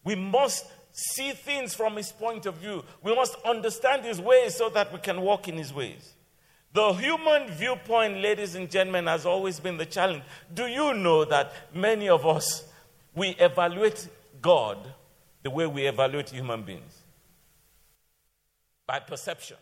we 0.02 0.14
must 0.14 0.66
see 0.93 1.33
things 1.33 1.75
from 1.75 1.97
his 1.97 2.12
point 2.12 2.47
of 2.47 2.54
view. 2.54 2.85
We 3.02 3.14
must 3.14 3.37
understand 3.45 4.04
his 4.04 4.21
ways 4.21 4.54
so 4.54 4.69
that 4.71 4.93
we 4.93 4.99
can 5.00 5.21
walk 5.21 5.49
in 5.49 5.57
his 5.57 5.73
ways. 5.73 6.14
The 6.73 6.93
human 6.93 7.50
viewpoint, 7.50 8.19
ladies 8.19 8.54
and 8.54 8.71
gentlemen, 8.71 9.07
has 9.07 9.26
always 9.26 9.61
been 9.61 9.76
the 9.76 9.87
challenge. 9.87 10.23
Do 10.52 10.66
you 10.66 10.95
know 10.95 11.25
that 11.25 11.52
many 11.75 12.09
of 12.09 12.26
us, 12.26 12.64
we 13.14 13.31
evaluate 13.31 14.09
God 14.43 14.78
the 15.43 15.50
way 15.50 15.66
we 15.66 15.87
evaluate 15.87 16.31
human 16.31 16.62
beings 16.62 16.99
by 18.87 18.99
perception, 18.99 19.57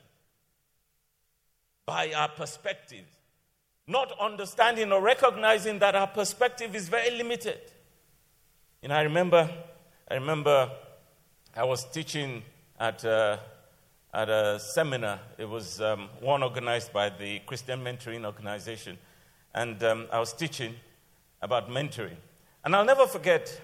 by 1.87 2.13
our 2.13 2.29
perspective, 2.29 3.05
not 3.87 4.13
understanding 4.21 4.93
or 4.93 5.03
recognizing 5.03 5.79
that 5.81 5.95
our 5.95 6.07
perspective 6.07 6.75
is 6.75 6.89
very 6.89 7.11
limited. 7.11 7.61
And 8.85 8.93
I 8.93 9.03
remember, 9.03 9.49
I 10.11 10.15
remember 10.15 10.69
I 11.55 11.63
was 11.63 11.85
teaching 11.85 12.43
at 12.81 13.05
a, 13.05 13.39
at 14.13 14.29
a 14.29 14.59
seminar. 14.59 15.21
It 15.39 15.49
was 15.49 15.81
um, 15.81 16.09
one 16.21 16.43
organized 16.43 16.93
by 16.93 17.11
the 17.11 17.39
Christian 17.47 17.85
Mentoring 17.85 18.25
Organization. 18.25 18.99
And 19.55 19.81
um, 19.85 20.09
I 20.11 20.19
was 20.19 20.33
teaching 20.33 20.75
about 21.41 21.71
mentoring. 21.71 22.17
And 22.65 22.75
I'll 22.75 22.85
never 22.85 23.07
forget 23.07 23.61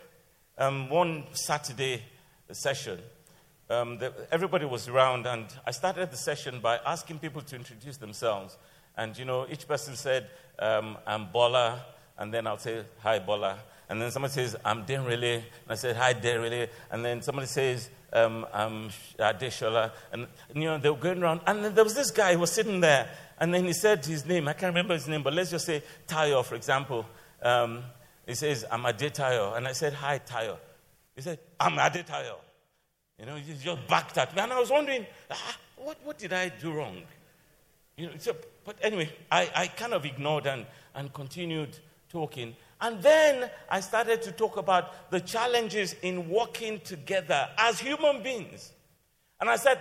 um, 0.57 0.89
one 0.89 1.25
Saturday 1.33 2.05
session, 2.53 3.01
um, 3.71 3.99
the, 3.99 4.13
everybody 4.31 4.67
was 4.67 4.87
around, 4.87 5.27
and 5.27 5.47
I 5.67 5.73
started 5.73 6.13
the 6.13 6.17
session 6.17 6.61
by 6.61 6.79
asking 6.87 7.19
people 7.19 7.43
to 7.43 7.57
introduce 7.57 7.97
themselves. 7.97 8.57
And, 8.97 9.19
you 9.19 9.25
know, 9.25 9.47
each 9.51 9.67
person 9.67 9.97
said, 9.97 10.31
um, 10.61 10.97
I'm 11.05 11.27
Bola, 11.33 11.85
and 12.17 12.33
then 12.33 12.47
I'll 12.47 12.59
say, 12.59 12.85
Hi, 13.01 13.19
Bola. 13.19 13.59
And 13.89 14.01
then 14.01 14.11
somebody 14.11 14.33
says, 14.33 14.57
I'm 14.65 14.85
Denrele, 14.85 15.37
and 15.37 15.45
I 15.69 15.75
said, 15.75 15.97
Hi, 15.97 16.13
Denrele. 16.13 16.69
And 16.91 17.05
then 17.05 17.23
somebody 17.23 17.47
says, 17.47 17.89
um, 18.13 18.47
I'm 18.53 18.91
Adeshola. 19.19 19.93
And, 20.13 20.27
and, 20.51 20.63
you 20.63 20.69
know, 20.69 20.79
they 20.79 20.91
were 20.91 20.97
going 20.97 21.23
around. 21.23 21.41
And 21.47 21.65
then 21.65 21.75
there 21.75 21.85
was 21.85 21.95
this 21.95 22.11
guy 22.11 22.35
who 22.35 22.41
was 22.41 22.53
sitting 22.53 22.81
there, 22.81 23.09
and 23.39 23.53
then 23.53 23.65
he 23.65 23.73
said 23.73 24.05
his 24.05 24.27
name. 24.27 24.47
I 24.49 24.53
can't 24.53 24.71
remember 24.75 24.95
his 24.95 25.09
name, 25.09 25.23
but 25.23 25.33
let's 25.33 25.51
just 25.51 25.67
say 25.67 25.83
Tayo, 26.07 26.45
for 26.45 26.55
example. 26.55 27.07
Um, 27.43 27.83
he 28.27 28.35
says, 28.35 28.65
I'm 28.71 28.83
Adetayo. 28.83 29.57
And 29.57 29.67
I 29.67 29.73
said, 29.73 29.95
Hi, 29.95 30.19
Tayo. 30.19 30.59
He 31.17 31.23
said, 31.23 31.39
I'm 31.59 31.73
Adetayo. 31.73 32.37
You 33.19 33.27
know, 33.27 33.35
he 33.35 33.55
just 33.55 33.87
backed 33.89 34.17
at 34.19 34.35
me. 34.35 34.43
And 34.43 34.53
I 34.53 34.61
was 34.61 34.71
wondering, 34.71 35.05
ah, 35.31 35.57
what, 35.77 35.99
what 36.05 36.19
did 36.19 36.33
I 36.33 36.51
do 36.51 36.73
wrong? 36.73 37.03
You 37.97 38.07
know, 38.07 38.13
so, 38.19 38.37
but 38.65 38.77
anyway, 38.81 39.11
I, 39.31 39.51
I 39.55 39.67
kind 39.67 39.93
of 39.93 40.05
ignored 40.05 40.47
and, 40.47 40.65
and 40.95 41.13
continued 41.13 41.77
talking. 42.09 42.55
And 42.81 43.03
then 43.03 43.51
I 43.69 43.81
started 43.81 44.23
to 44.23 44.33
talk 44.33 44.57
about 44.57 45.11
the 45.11 45.21
challenges 45.21 45.95
in 46.03 46.29
working 46.29 46.81
together 46.81 47.49
as 47.59 47.81
human 47.81 48.23
beings. 48.23 48.73
And 49.41 49.51
I 49.51 49.57
said, 49.57 49.79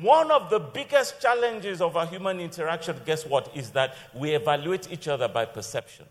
one 0.00 0.30
of 0.30 0.50
the 0.50 0.58
biggest 0.58 1.20
challenges 1.20 1.80
of 1.80 1.96
our 1.96 2.06
human 2.06 2.40
interaction, 2.40 2.96
guess 3.06 3.24
what, 3.24 3.50
is 3.54 3.70
that 3.70 3.94
we 4.14 4.34
evaluate 4.34 4.90
each 4.92 5.08
other 5.08 5.28
by 5.28 5.44
perception. 5.44 6.06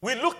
We 0.00 0.14
look 0.14 0.38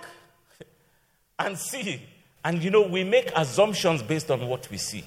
and 1.38 1.58
see 1.58 2.00
and 2.44 2.62
you 2.62 2.70
know, 2.70 2.82
we 2.82 3.02
make 3.02 3.30
assumptions 3.34 4.02
based 4.02 4.30
on 4.30 4.46
what 4.46 4.70
we 4.70 4.76
see. 4.76 5.04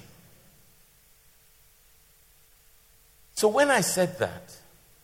So 3.34 3.46
when 3.46 3.70
I 3.70 3.80
said 3.80 4.18
that, 4.18 4.56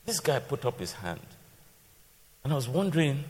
this 0.04 0.18
guy 0.18 0.40
put 0.40 0.64
up 0.64 0.80
his 0.80 0.92
hand. 0.92 1.20
And 2.42 2.52
I 2.52 2.56
was 2.56 2.68
wondering, 2.68 3.22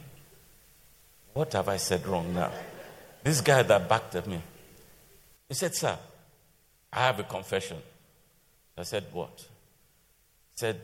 what 1.34 1.52
have 1.52 1.68
I 1.68 1.76
said 1.76 2.06
wrong 2.06 2.32
now? 2.32 2.50
This 3.22 3.40
guy 3.40 3.62
that 3.62 3.88
backed 3.88 4.14
at 4.14 4.26
me. 4.26 4.40
He 5.48 5.54
said, 5.54 5.74
Sir, 5.74 5.98
I 6.92 7.00
have 7.00 7.18
a 7.18 7.24
confession. 7.24 7.76
I 8.78 8.84
said, 8.84 9.04
What? 9.12 9.36
He 9.38 10.56
said, 10.56 10.80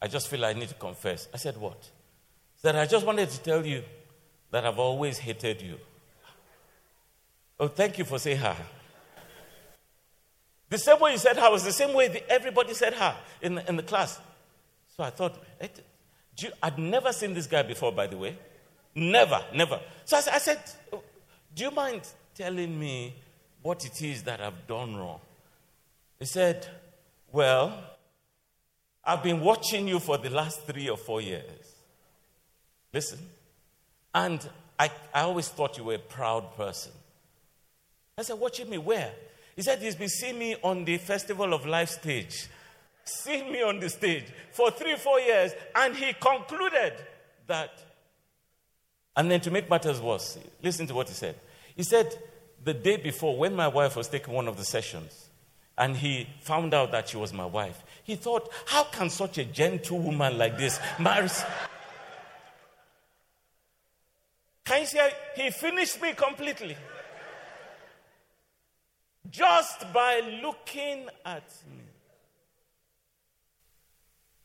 I 0.00 0.08
just 0.08 0.28
feel 0.28 0.44
I 0.44 0.54
need 0.54 0.68
to 0.68 0.74
confess. 0.74 1.28
I 1.32 1.36
said, 1.36 1.56
What? 1.58 1.78
He 1.80 2.60
said, 2.60 2.76
I 2.76 2.86
just 2.86 3.06
wanted 3.06 3.30
to 3.30 3.40
tell 3.40 3.64
you 3.64 3.84
that 4.50 4.66
I've 4.66 4.78
always 4.78 5.18
hated 5.18 5.62
you. 5.62 5.76
Oh, 7.60 7.68
thank 7.68 7.98
you 7.98 8.04
for 8.04 8.18
saying 8.18 8.38
her. 8.38 8.56
The 10.68 10.78
same 10.78 10.98
way 11.00 11.12
you 11.12 11.18
said 11.18 11.36
her 11.36 11.50
was 11.50 11.64
the 11.64 11.72
same 11.72 11.92
way 11.94 12.08
the, 12.08 12.28
everybody 12.30 12.72
said 12.72 12.94
her 12.94 13.14
in 13.42 13.56
the, 13.56 13.68
in 13.68 13.76
the 13.76 13.82
class. 13.82 14.18
So 14.96 15.04
I 15.04 15.10
thought, 15.10 15.38
I'd 16.62 16.78
never 16.78 17.12
seen 17.12 17.34
this 17.34 17.46
guy 17.46 17.62
before, 17.62 17.92
by 17.92 18.06
the 18.06 18.16
way. 18.16 18.38
Never, 18.94 19.42
never. 19.54 19.80
So 20.04 20.16
I, 20.16 20.34
I 20.34 20.38
said, 20.38 20.58
Do 21.54 21.64
you 21.64 21.70
mind 21.70 22.02
telling 22.34 22.78
me 22.78 23.14
what 23.62 23.84
it 23.84 24.02
is 24.02 24.22
that 24.24 24.40
I've 24.40 24.66
done 24.66 24.96
wrong? 24.96 25.20
He 26.18 26.26
said, 26.26 26.66
Well, 27.30 27.72
I've 29.04 29.22
been 29.22 29.40
watching 29.40 29.88
you 29.88 29.98
for 29.98 30.18
the 30.18 30.30
last 30.30 30.62
three 30.62 30.88
or 30.88 30.96
four 30.96 31.20
years. 31.20 31.74
Listen. 32.92 33.18
And 34.14 34.46
I, 34.78 34.90
I 35.14 35.22
always 35.22 35.48
thought 35.48 35.78
you 35.78 35.84
were 35.84 35.94
a 35.94 35.98
proud 35.98 36.54
person. 36.54 36.92
I 38.18 38.22
said, 38.22 38.38
Watching 38.38 38.68
me 38.68 38.78
where? 38.78 39.12
He 39.56 39.62
said, 39.62 39.80
He's 39.80 39.96
been 39.96 40.08
seeing 40.08 40.38
me 40.38 40.56
on 40.62 40.84
the 40.84 40.98
Festival 40.98 41.54
of 41.54 41.64
Life 41.64 41.88
stage, 41.88 42.48
seeing 43.04 43.50
me 43.50 43.62
on 43.62 43.80
the 43.80 43.88
stage 43.88 44.26
for 44.50 44.70
three, 44.70 44.96
four 44.96 45.18
years. 45.18 45.52
And 45.74 45.96
he 45.96 46.12
concluded 46.12 46.92
that. 47.46 47.84
And 49.16 49.30
then 49.30 49.40
to 49.42 49.50
make 49.50 49.68
matters 49.68 50.00
worse, 50.00 50.38
listen 50.62 50.86
to 50.86 50.94
what 50.94 51.08
he 51.08 51.14
said. 51.14 51.36
He 51.76 51.82
said, 51.82 52.16
The 52.64 52.74
day 52.74 52.96
before, 52.96 53.36
when 53.36 53.54
my 53.54 53.68
wife 53.68 53.96
was 53.96 54.08
taking 54.08 54.32
one 54.32 54.48
of 54.48 54.56
the 54.56 54.64
sessions, 54.64 55.28
and 55.76 55.96
he 55.96 56.28
found 56.40 56.74
out 56.74 56.92
that 56.92 57.08
she 57.08 57.16
was 57.16 57.32
my 57.32 57.46
wife, 57.46 57.82
he 58.04 58.16
thought, 58.16 58.48
How 58.66 58.84
can 58.84 59.10
such 59.10 59.38
a 59.38 59.44
gentle 59.44 59.98
woman 59.98 60.38
like 60.38 60.58
this 60.58 60.80
marry? 60.98 61.28
Can 64.64 64.80
you 64.80 64.86
see? 64.86 65.00
He 65.36 65.50
finished 65.50 66.00
me 66.00 66.12
completely 66.14 66.76
just 69.30 69.92
by 69.92 70.20
looking 70.42 71.08
at 71.24 71.50
me. 71.70 71.84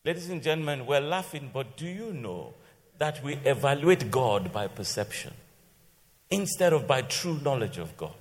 Ladies 0.05 0.29
and 0.29 0.41
gentlemen, 0.41 0.85
we're 0.85 1.01
laughing, 1.01 1.51
but 1.53 1.75
do 1.75 1.85
you 1.85 2.13
know 2.13 2.53
that 2.99 3.23
we 3.23 3.35
evaluate 3.45 4.11
God 4.11 4.51
by 4.51 4.67
perception 4.67 5.33
instead 6.29 6.73
of 6.73 6.87
by 6.87 7.01
true 7.01 7.39
knowledge 7.43 7.77
of 7.77 7.95
God? 7.97 8.13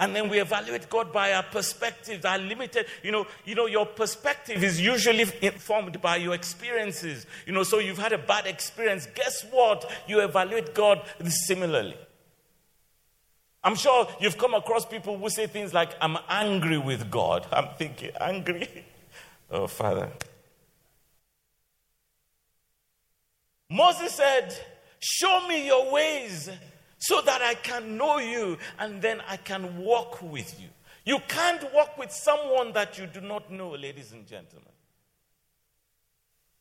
And 0.00 0.16
then 0.16 0.30
we 0.30 0.40
evaluate 0.40 0.88
God 0.88 1.12
by 1.12 1.34
our 1.34 1.42
perspectives, 1.42 2.24
our 2.24 2.38
limited, 2.38 2.86
you 3.02 3.12
know, 3.12 3.26
you 3.44 3.54
know, 3.54 3.66
your 3.66 3.84
perspective 3.84 4.64
is 4.64 4.80
usually 4.80 5.26
informed 5.42 6.00
by 6.00 6.16
your 6.16 6.32
experiences. 6.32 7.26
You 7.46 7.52
know, 7.52 7.64
so 7.64 7.78
you've 7.78 7.98
had 7.98 8.14
a 8.14 8.18
bad 8.18 8.46
experience. 8.46 9.06
Guess 9.14 9.44
what? 9.50 9.90
You 10.08 10.20
evaluate 10.20 10.74
God 10.74 11.02
similarly. 11.28 11.98
I'm 13.62 13.74
sure 13.74 14.08
you've 14.18 14.38
come 14.38 14.54
across 14.54 14.86
people 14.86 15.18
who 15.18 15.28
say 15.28 15.46
things 15.46 15.74
like, 15.74 15.90
I'm 16.00 16.16
angry 16.30 16.78
with 16.78 17.10
God. 17.10 17.46
I'm 17.52 17.68
thinking, 17.76 18.12
angry? 18.18 18.86
oh, 19.50 19.66
Father. 19.66 20.08
Moses 23.70 24.12
said, 24.12 24.54
Show 24.98 25.46
me 25.48 25.66
your 25.66 25.90
ways 25.90 26.50
so 26.98 27.22
that 27.22 27.40
I 27.40 27.54
can 27.54 27.96
know 27.96 28.18
you 28.18 28.58
and 28.78 29.00
then 29.00 29.22
I 29.26 29.38
can 29.38 29.78
walk 29.78 30.20
with 30.20 30.60
you. 30.60 30.68
You 31.06 31.18
can't 31.26 31.72
walk 31.72 31.96
with 31.96 32.12
someone 32.12 32.72
that 32.72 32.98
you 32.98 33.06
do 33.06 33.22
not 33.22 33.50
know, 33.50 33.70
ladies 33.70 34.12
and 34.12 34.26
gentlemen. 34.26 34.68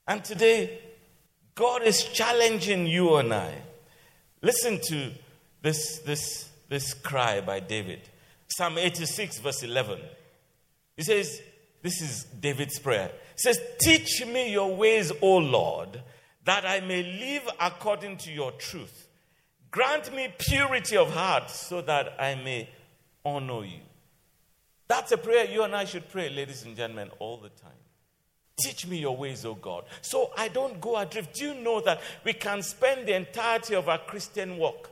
And 0.08 0.24
today, 0.24 0.80
God 1.56 1.84
is 1.84 2.06
challenging 2.06 2.88
you 2.88 3.18
and 3.18 3.34
I. 3.34 3.54
Listen 4.42 4.80
to 4.88 5.12
this, 5.62 6.00
this, 6.00 6.50
this 6.70 6.94
cry 6.94 7.42
by 7.42 7.60
David. 7.60 8.00
Psalm 8.48 8.78
86, 8.78 9.39
verse 9.39 9.63
11. 9.63 10.00
He 10.96 11.04
says, 11.04 11.42
This 11.82 12.01
is 12.01 12.24
David's 12.24 12.80
prayer. 12.80 13.12
He 13.36 13.39
says, 13.39 13.60
Teach 13.80 14.25
me 14.25 14.51
your 14.51 14.74
ways, 14.74 15.12
O 15.22 15.38
Lord, 15.38 16.01
that 16.50 16.65
I 16.65 16.79
may 16.79 17.03
live 17.03 17.48
according 17.60 18.18
to 18.18 18.32
your 18.32 18.51
truth. 18.53 19.08
Grant 19.70 20.12
me 20.15 20.34
purity 20.39 20.98
of 20.98 21.13
heart 21.13 21.51
so 21.51 21.79
that 21.84 22.15
I 22.20 22.34
may 22.34 22.68
honor 23.24 23.63
you. 23.63 23.82
That's 24.88 25.12
a 25.12 25.18
prayer 25.20 25.46
you 25.46 25.62
and 25.62 25.75
I 25.75 25.86
should 25.86 26.10
pray, 26.10 26.27
ladies 26.27 26.65
and 26.65 26.75
gentlemen, 26.75 27.12
all 27.20 27.38
the 27.38 27.50
time. 27.50 27.70
Teach 28.58 28.88
me 28.88 28.98
your 28.98 29.15
ways, 29.15 29.46
O 29.46 29.53
God, 29.53 29.84
so 30.01 30.32
I 30.36 30.48
don't 30.48 30.82
go 30.82 30.98
adrift. 30.98 31.36
Do 31.36 31.46
you 31.46 31.53
know 31.53 31.82
that 31.82 32.01
we 32.24 32.34
can 32.34 32.63
spend 32.63 33.08
the 33.08 33.13
entirety 33.13 33.75
of 33.75 33.88
our 33.88 34.00
Christian 34.00 34.58
walk 34.58 34.89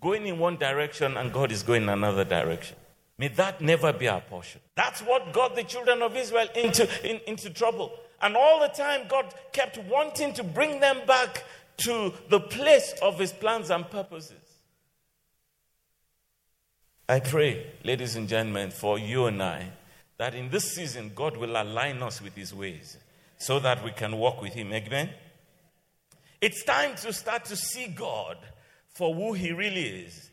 going 0.00 0.26
in 0.26 0.38
one 0.38 0.56
direction 0.56 1.18
and 1.18 1.30
God 1.34 1.52
is 1.52 1.62
going 1.62 1.82
in 1.82 1.90
another 1.90 2.24
direction? 2.24 2.78
May 3.18 3.28
that 3.28 3.60
never 3.60 3.92
be 3.92 4.08
our 4.08 4.22
portion. 4.22 4.62
That's 4.74 5.02
what 5.02 5.34
got 5.34 5.54
the 5.54 5.64
children 5.64 6.00
of 6.00 6.16
Israel 6.16 6.48
into, 6.56 6.88
in, 7.06 7.20
into 7.26 7.50
trouble. 7.50 7.92
And 8.24 8.38
all 8.38 8.58
the 8.58 8.68
time, 8.68 9.02
God 9.06 9.34
kept 9.52 9.76
wanting 9.76 10.32
to 10.32 10.42
bring 10.42 10.80
them 10.80 10.96
back 11.06 11.44
to 11.84 12.10
the 12.30 12.40
place 12.40 12.94
of 13.02 13.18
his 13.18 13.32
plans 13.32 13.68
and 13.68 13.88
purposes. 13.88 14.40
I 17.06 17.20
pray, 17.20 17.66
ladies 17.84 18.16
and 18.16 18.26
gentlemen, 18.26 18.70
for 18.70 18.98
you 18.98 19.26
and 19.26 19.42
I, 19.42 19.68
that 20.16 20.34
in 20.34 20.48
this 20.48 20.74
season, 20.74 21.12
God 21.14 21.36
will 21.36 21.50
align 21.50 22.02
us 22.02 22.22
with 22.22 22.34
his 22.34 22.54
ways 22.54 22.96
so 23.36 23.58
that 23.60 23.84
we 23.84 23.90
can 23.90 24.16
walk 24.16 24.40
with 24.40 24.54
him. 24.54 24.72
Amen? 24.72 25.10
It's 26.40 26.64
time 26.64 26.94
to 26.96 27.12
start 27.12 27.44
to 27.46 27.56
see 27.56 27.88
God 27.88 28.38
for 28.88 29.14
who 29.14 29.34
he 29.34 29.52
really 29.52 30.06
is 30.06 30.30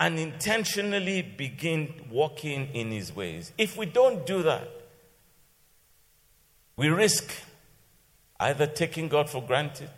and 0.00 0.18
intentionally 0.18 1.20
begin 1.20 1.92
walking 2.10 2.68
in 2.72 2.90
his 2.90 3.14
ways. 3.14 3.52
If 3.58 3.76
we 3.76 3.84
don't 3.84 4.24
do 4.24 4.42
that, 4.44 4.70
we 6.76 6.88
risk 6.88 7.30
either 8.38 8.66
taking 8.66 9.08
God 9.08 9.30
for 9.30 9.42
granted 9.42 9.90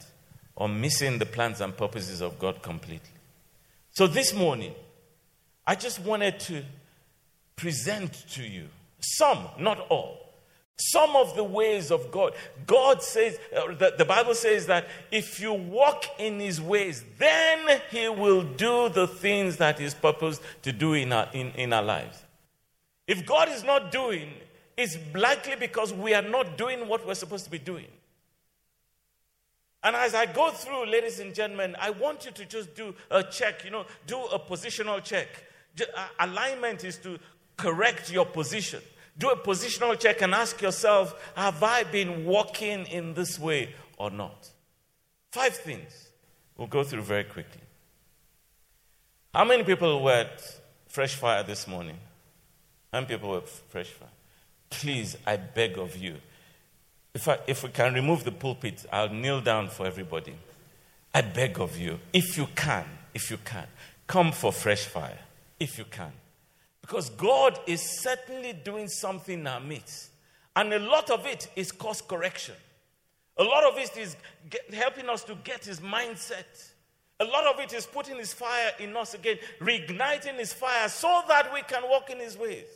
or 0.55 0.69
missing 0.69 1.19
the 1.19 1.27
plans 1.27 1.61
and 1.61 1.77
purposes 1.77 2.21
of 2.21 2.39
God 2.39 2.63
completely. 2.63 3.11
So 3.93 4.07
this 4.07 4.33
morning, 4.33 4.75
I 5.67 5.75
just 5.75 6.01
wanted 6.01 6.39
to 6.41 6.65
present 7.57 8.13
to 8.31 8.43
you 8.43 8.69
some, 9.01 9.49
not 9.59 9.81
all, 9.89 10.29
some 10.79 11.17
of 11.17 11.35
the 11.35 11.43
ways 11.43 11.91
of 11.91 12.13
God. 12.13 12.35
God 12.67 13.03
says, 13.03 13.37
uh, 13.57 13.75
the, 13.75 13.95
the 13.99 14.05
Bible 14.05 14.35
says 14.35 14.67
that 14.67 14.87
if 15.11 15.41
you 15.41 15.53
walk 15.53 16.05
in 16.19 16.39
His 16.39 16.61
ways, 16.61 17.05
then 17.19 17.81
He 17.91 18.09
will 18.09 18.43
do 18.43 18.89
the 18.89 19.09
things 19.09 19.57
that 19.57 19.81
He's 19.81 19.95
purposed 19.95 20.41
to 20.63 20.73
do 20.73 20.95
in 20.95 21.13
our, 21.13 21.29
in, 21.33 21.51
in 21.53 21.73
our 21.73 21.83
lives. 21.83 22.23
If 23.09 23.27
God 23.27 23.49
is 23.49 23.65
not 23.65 23.91
doing, 23.91 24.31
it's 24.79 24.97
likely 25.13 25.57
because 25.57 25.93
we 25.93 26.15
are 26.15 26.23
not 26.23 26.57
doing 26.57 26.87
what 26.87 27.05
we're 27.05 27.15
supposed 27.15 27.45
to 27.45 27.51
be 27.51 27.59
doing. 27.59 27.89
And 29.83 29.97
as 29.97 30.15
I 30.15 30.27
go 30.27 30.53
through, 30.53 30.87
ladies 30.87 31.19
and 31.19 31.35
gentlemen, 31.35 31.75
I 31.81 31.91
want 31.91 32.25
you 32.25 32.31
to 32.31 32.45
just 32.45 32.77
do 32.77 32.95
a 33.11 33.25
check, 33.25 33.65
you 33.65 33.73
know, 33.73 33.87
do 34.07 34.17
a 34.17 34.39
positional 34.39 35.03
check. 35.03 35.27
Alignment 36.21 36.85
is 36.85 36.97
to 36.99 37.19
correct 37.57 38.13
your 38.13 38.25
position. 38.25 38.81
Do 39.19 39.31
a 39.31 39.37
positional 39.37 39.99
check 39.99 40.23
and 40.23 40.33
ask 40.33 40.63
yourself, 40.63 41.13
have 41.35 41.61
I 41.61 41.83
been 41.83 42.25
walking 42.25 42.87
in 42.87 43.15
this 43.15 43.37
way 43.37 43.75
or 43.97 44.13
not? 44.13 44.49
Five 45.33 45.57
things 45.57 46.09
we'll 46.57 46.69
go 46.69 46.85
through 46.85 47.03
very 47.03 47.25
quickly. 47.25 47.63
How 49.35 49.45
many 49.45 49.65
people 49.65 50.05
were 50.05 50.13
at 50.13 50.41
Fresh 50.87 51.17
Fire 51.17 51.43
this 51.43 51.67
morning? 51.67 51.97
How 52.93 53.01
many 53.01 53.13
people 53.15 53.31
were 53.31 53.39
at 53.39 53.49
Fresh 53.49 53.91
Fire? 53.91 54.09
Please, 54.71 55.17
I 55.27 55.37
beg 55.37 55.79
of 55.79 55.97
you, 55.97 56.17
if, 57.15 57.27
I, 57.27 57.39
if 57.47 57.63
we 57.65 57.71
can 57.71 57.95
remove 57.95 58.25
the 58.25 58.33
pulpit, 58.33 58.87
I'll 58.93 59.09
kneel 59.09 59.41
down 59.41 59.69
for 59.71 59.87
everybody. 59.87 60.35
I 61.13 61.23
beg 61.23 61.59
of 61.59 61.77
you, 61.77 61.99
if 62.13 62.37
you 62.37 62.47
can, 62.55 62.85
if 63.15 63.31
you 63.31 63.39
can, 63.39 63.67
come 64.07 64.31
for 64.31 64.53
fresh 64.53 64.85
fire, 64.85 65.19
if 65.59 65.79
you 65.79 65.85
can. 65.91 66.13
Because 66.81 67.11
God 67.11 67.59
is 67.67 67.83
certainly 68.01 68.53
doing 68.53 68.89
something 68.89 69.41
in 69.41 69.47
our 69.47 69.61
midst. 69.61 70.11
And 70.55 70.73
a 70.73 70.79
lot 70.79 71.11
of 71.11 71.27
it 71.27 71.49
is 71.57 71.73
course 71.73 72.01
correction. 72.01 72.55
A 73.37 73.45
lot 73.45 73.65
of 73.65 73.79
it 73.79 73.97
is 73.97 74.17
get, 74.51 74.73
helping 74.73 75.09
us 75.09 75.23
to 75.25 75.35
get 75.45 75.65
his 75.65 75.81
mindset. 75.81 76.71
A 77.21 77.25
lot 77.25 77.47
of 77.47 77.61
it 77.61 77.73
is 77.73 77.87
putting 77.87 78.17
his 78.17 78.33
fire 78.33 78.71
in 78.79 78.97
us 78.97 79.15
again, 79.15 79.39
reigniting 79.61 80.39
his 80.39 80.53
fire 80.53 80.89
so 80.89 81.23
that 81.29 81.53
we 81.53 81.63
can 81.63 81.83
walk 81.89 82.11
in 82.11 82.19
his 82.19 82.37
ways. 82.37 82.67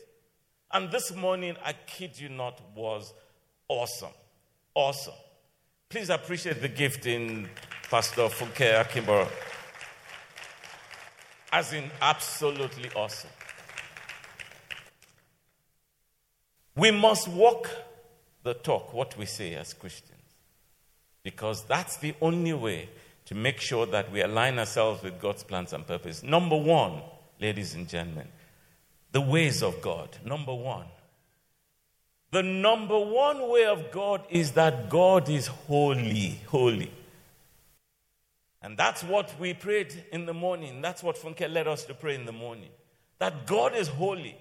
And 0.72 0.90
this 0.90 1.14
morning, 1.14 1.56
I 1.64 1.74
kid 1.74 2.18
you 2.18 2.30
not, 2.30 2.60
was 2.74 3.12
awesome. 3.68 4.12
Awesome. 4.74 5.14
Please 5.88 6.08
appreciate 6.08 6.62
the 6.62 6.68
gift 6.68 7.04
in 7.04 7.48
Pastor 7.90 8.22
Funke 8.22 8.82
Akimboro. 8.82 9.28
As 11.52 11.74
in, 11.74 11.90
absolutely 12.00 12.88
awesome. 12.96 13.28
We 16.74 16.90
must 16.90 17.28
walk 17.28 17.68
the 18.42 18.54
talk, 18.54 18.94
what 18.94 19.16
we 19.18 19.26
say 19.26 19.54
as 19.54 19.74
Christians, 19.74 20.18
because 21.22 21.64
that's 21.64 21.98
the 21.98 22.14
only 22.22 22.54
way 22.54 22.88
to 23.26 23.34
make 23.34 23.60
sure 23.60 23.84
that 23.86 24.10
we 24.10 24.22
align 24.22 24.58
ourselves 24.58 25.02
with 25.02 25.20
God's 25.20 25.44
plans 25.44 25.74
and 25.74 25.86
purpose. 25.86 26.22
Number 26.22 26.56
one, 26.56 27.02
ladies 27.38 27.74
and 27.74 27.86
gentlemen, 27.86 28.28
the 29.12 29.20
ways 29.20 29.62
of 29.62 29.80
God. 29.80 30.16
Number 30.24 30.54
one. 30.54 30.86
The 32.30 32.42
number 32.42 32.98
one 32.98 33.48
way 33.50 33.66
of 33.66 33.90
God 33.90 34.22
is 34.30 34.52
that 34.52 34.88
God 34.88 35.28
is 35.28 35.46
holy, 35.48 36.40
holy. 36.48 36.90
And 38.62 38.78
that's 38.78 39.04
what 39.04 39.38
we 39.38 39.52
prayed 39.52 40.04
in 40.12 40.24
the 40.24 40.32
morning. 40.32 40.80
That's 40.80 41.02
what 41.02 41.16
Funke 41.16 41.52
led 41.52 41.68
us 41.68 41.84
to 41.84 41.94
pray 41.94 42.14
in 42.14 42.24
the 42.24 42.32
morning. 42.32 42.70
That 43.18 43.46
God 43.46 43.74
is 43.76 43.88
holy. 43.88 44.36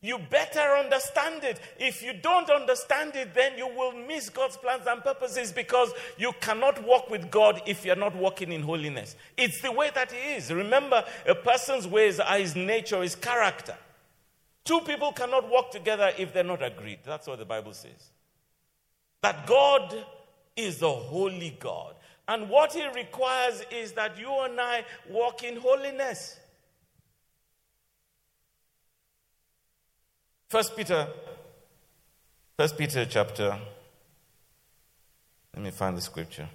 You 0.00 0.18
better 0.18 0.60
understand 0.60 1.42
it. 1.42 1.60
If 1.78 2.02
you 2.02 2.12
don't 2.12 2.48
understand 2.48 3.16
it, 3.16 3.34
then 3.34 3.58
you 3.58 3.66
will 3.66 3.92
miss 3.92 4.28
God's 4.30 4.56
plans 4.56 4.86
and 4.86 5.02
purposes 5.02 5.52
because 5.52 5.90
you 6.16 6.32
cannot 6.40 6.82
walk 6.84 7.10
with 7.10 7.30
God 7.30 7.60
if 7.66 7.84
you're 7.84 7.96
not 7.96 8.14
walking 8.14 8.52
in 8.52 8.62
holiness. 8.62 9.16
It's 9.36 9.60
the 9.60 9.72
way 9.72 9.90
that 9.94 10.12
He 10.12 10.34
is. 10.34 10.52
Remember, 10.52 11.04
a 11.26 11.34
person's 11.34 11.86
ways 11.86 12.20
are 12.20 12.38
His 12.38 12.54
nature, 12.54 13.02
His 13.02 13.16
character. 13.16 13.76
Two 14.66 14.80
people 14.80 15.12
cannot 15.12 15.48
walk 15.48 15.70
together 15.70 16.12
if 16.18 16.34
they're 16.34 16.42
not 16.42 16.60
agreed. 16.60 16.98
That's 17.04 17.28
what 17.28 17.38
the 17.38 17.44
Bible 17.44 17.72
says. 17.72 18.10
That 19.22 19.46
God 19.46 20.04
is 20.56 20.78
the 20.78 20.90
holy 20.90 21.56
God. 21.60 21.94
And 22.26 22.50
what 22.50 22.72
he 22.72 22.84
requires 22.88 23.62
is 23.70 23.92
that 23.92 24.18
you 24.18 24.28
and 24.40 24.60
I 24.60 24.84
walk 25.08 25.44
in 25.44 25.56
holiness. 25.56 26.36
First 30.48 30.76
Peter, 30.76 31.06
First 32.56 32.76
Peter 32.76 33.04
chapter. 33.04 33.56
Let 35.54 35.62
me 35.62 35.70
find 35.70 35.96
the 35.96 36.02
scripture. 36.02 36.48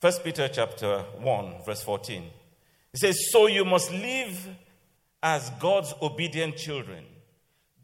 First 0.00 0.22
Peter 0.22 0.48
chapter 0.48 0.98
1, 1.18 1.54
verse 1.64 1.82
14. 1.82 2.24
It 2.92 2.98
says, 2.98 3.30
So 3.30 3.46
you 3.46 3.64
must 3.64 3.90
live 3.90 4.48
as 5.24 5.48
God's 5.58 5.94
obedient 6.02 6.54
children. 6.54 7.02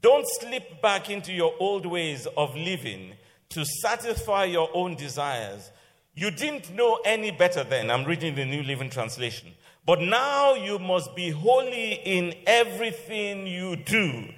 Don't 0.02 0.26
slip 0.38 0.82
back 0.82 1.08
into 1.08 1.32
your 1.32 1.54
old 1.58 1.86
ways 1.86 2.28
of 2.36 2.54
living 2.54 3.14
to 3.48 3.64
satisfy 3.64 4.44
your 4.44 4.68
own 4.74 4.94
desires. 4.94 5.70
You 6.14 6.30
didn't 6.30 6.74
know 6.76 7.00
any 7.02 7.30
better 7.30 7.64
then. 7.64 7.90
I'm 7.90 8.04
reading 8.04 8.34
the 8.34 8.44
New 8.44 8.62
Living 8.62 8.90
Translation. 8.90 9.48
But 9.86 10.02
now 10.02 10.54
you 10.54 10.78
must 10.78 11.16
be 11.16 11.30
holy 11.30 11.94
in 11.94 12.34
everything 12.46 13.46
you 13.46 13.74
do, 13.74 14.28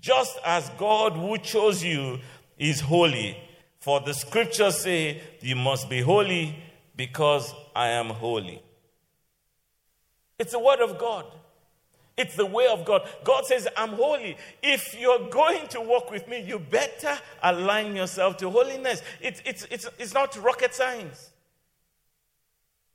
just 0.00 0.36
as 0.44 0.68
God 0.70 1.12
who 1.12 1.38
chose 1.38 1.82
you 1.84 2.18
is 2.58 2.80
holy. 2.80 3.38
For 3.78 4.00
the 4.00 4.12
scriptures 4.12 4.80
say, 4.80 5.22
You 5.40 5.54
must 5.54 5.88
be 5.88 6.00
holy 6.00 6.56
because 6.96 7.54
I 7.74 7.90
am 7.90 8.08
holy. 8.10 8.60
It's 10.40 10.52
the 10.52 10.58
word 10.58 10.80
of 10.80 10.98
God. 10.98 11.24
It's 12.18 12.34
the 12.34 12.44
way 12.44 12.66
of 12.66 12.84
God. 12.84 13.08
God 13.22 13.46
says, 13.46 13.68
I'm 13.76 13.90
holy. 13.90 14.36
If 14.60 14.98
you're 14.98 15.30
going 15.30 15.68
to 15.68 15.80
walk 15.80 16.10
with 16.10 16.26
me, 16.26 16.40
you 16.40 16.58
better 16.58 17.16
align 17.44 17.94
yourself 17.94 18.36
to 18.38 18.50
holiness. 18.50 19.02
It's, 19.20 19.40
it's, 19.46 19.66
it's, 19.70 19.88
it's 19.98 20.12
not 20.12 20.36
rocket 20.42 20.74
science. 20.74 21.30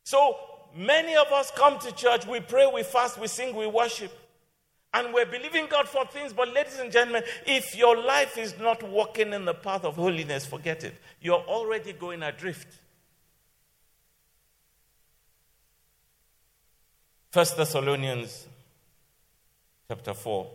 So 0.04 0.36
many 0.76 1.16
of 1.16 1.32
us 1.32 1.52
come 1.56 1.80
to 1.80 1.92
church, 1.94 2.28
we 2.28 2.42
pray, 2.42 2.70
we 2.72 2.84
fast, 2.84 3.18
we 3.18 3.28
sing, 3.28 3.56
we 3.56 3.66
worship. 3.66 4.12
And 4.94 5.14
we're 5.14 5.26
believing 5.26 5.68
God 5.70 5.88
for 5.88 6.06
things. 6.06 6.34
But, 6.34 6.54
ladies 6.54 6.78
and 6.80 6.92
gentlemen, 6.92 7.24
if 7.48 7.76
your 7.78 7.98
life 7.98 8.38
is 8.38 8.60
not 8.60 8.84
walking 8.84 9.32
in 9.32 9.46
the 9.46 9.54
path 9.54 9.86
of 9.86 9.96
holiness, 9.96 10.46
forget 10.46 10.84
it. 10.84 10.96
You're 11.22 11.40
already 11.48 11.94
going 11.94 12.22
adrift. 12.22 12.68
First 17.32 17.58
Thessalonians 17.58 18.48
chapter 19.88 20.14
4. 20.14 20.48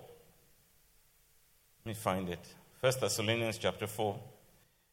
Let 1.84 1.86
me 1.86 1.94
find 1.94 2.28
it. 2.28 2.40
First 2.80 3.00
Thessalonians 3.00 3.58
chapter 3.58 3.86
4 3.86 4.18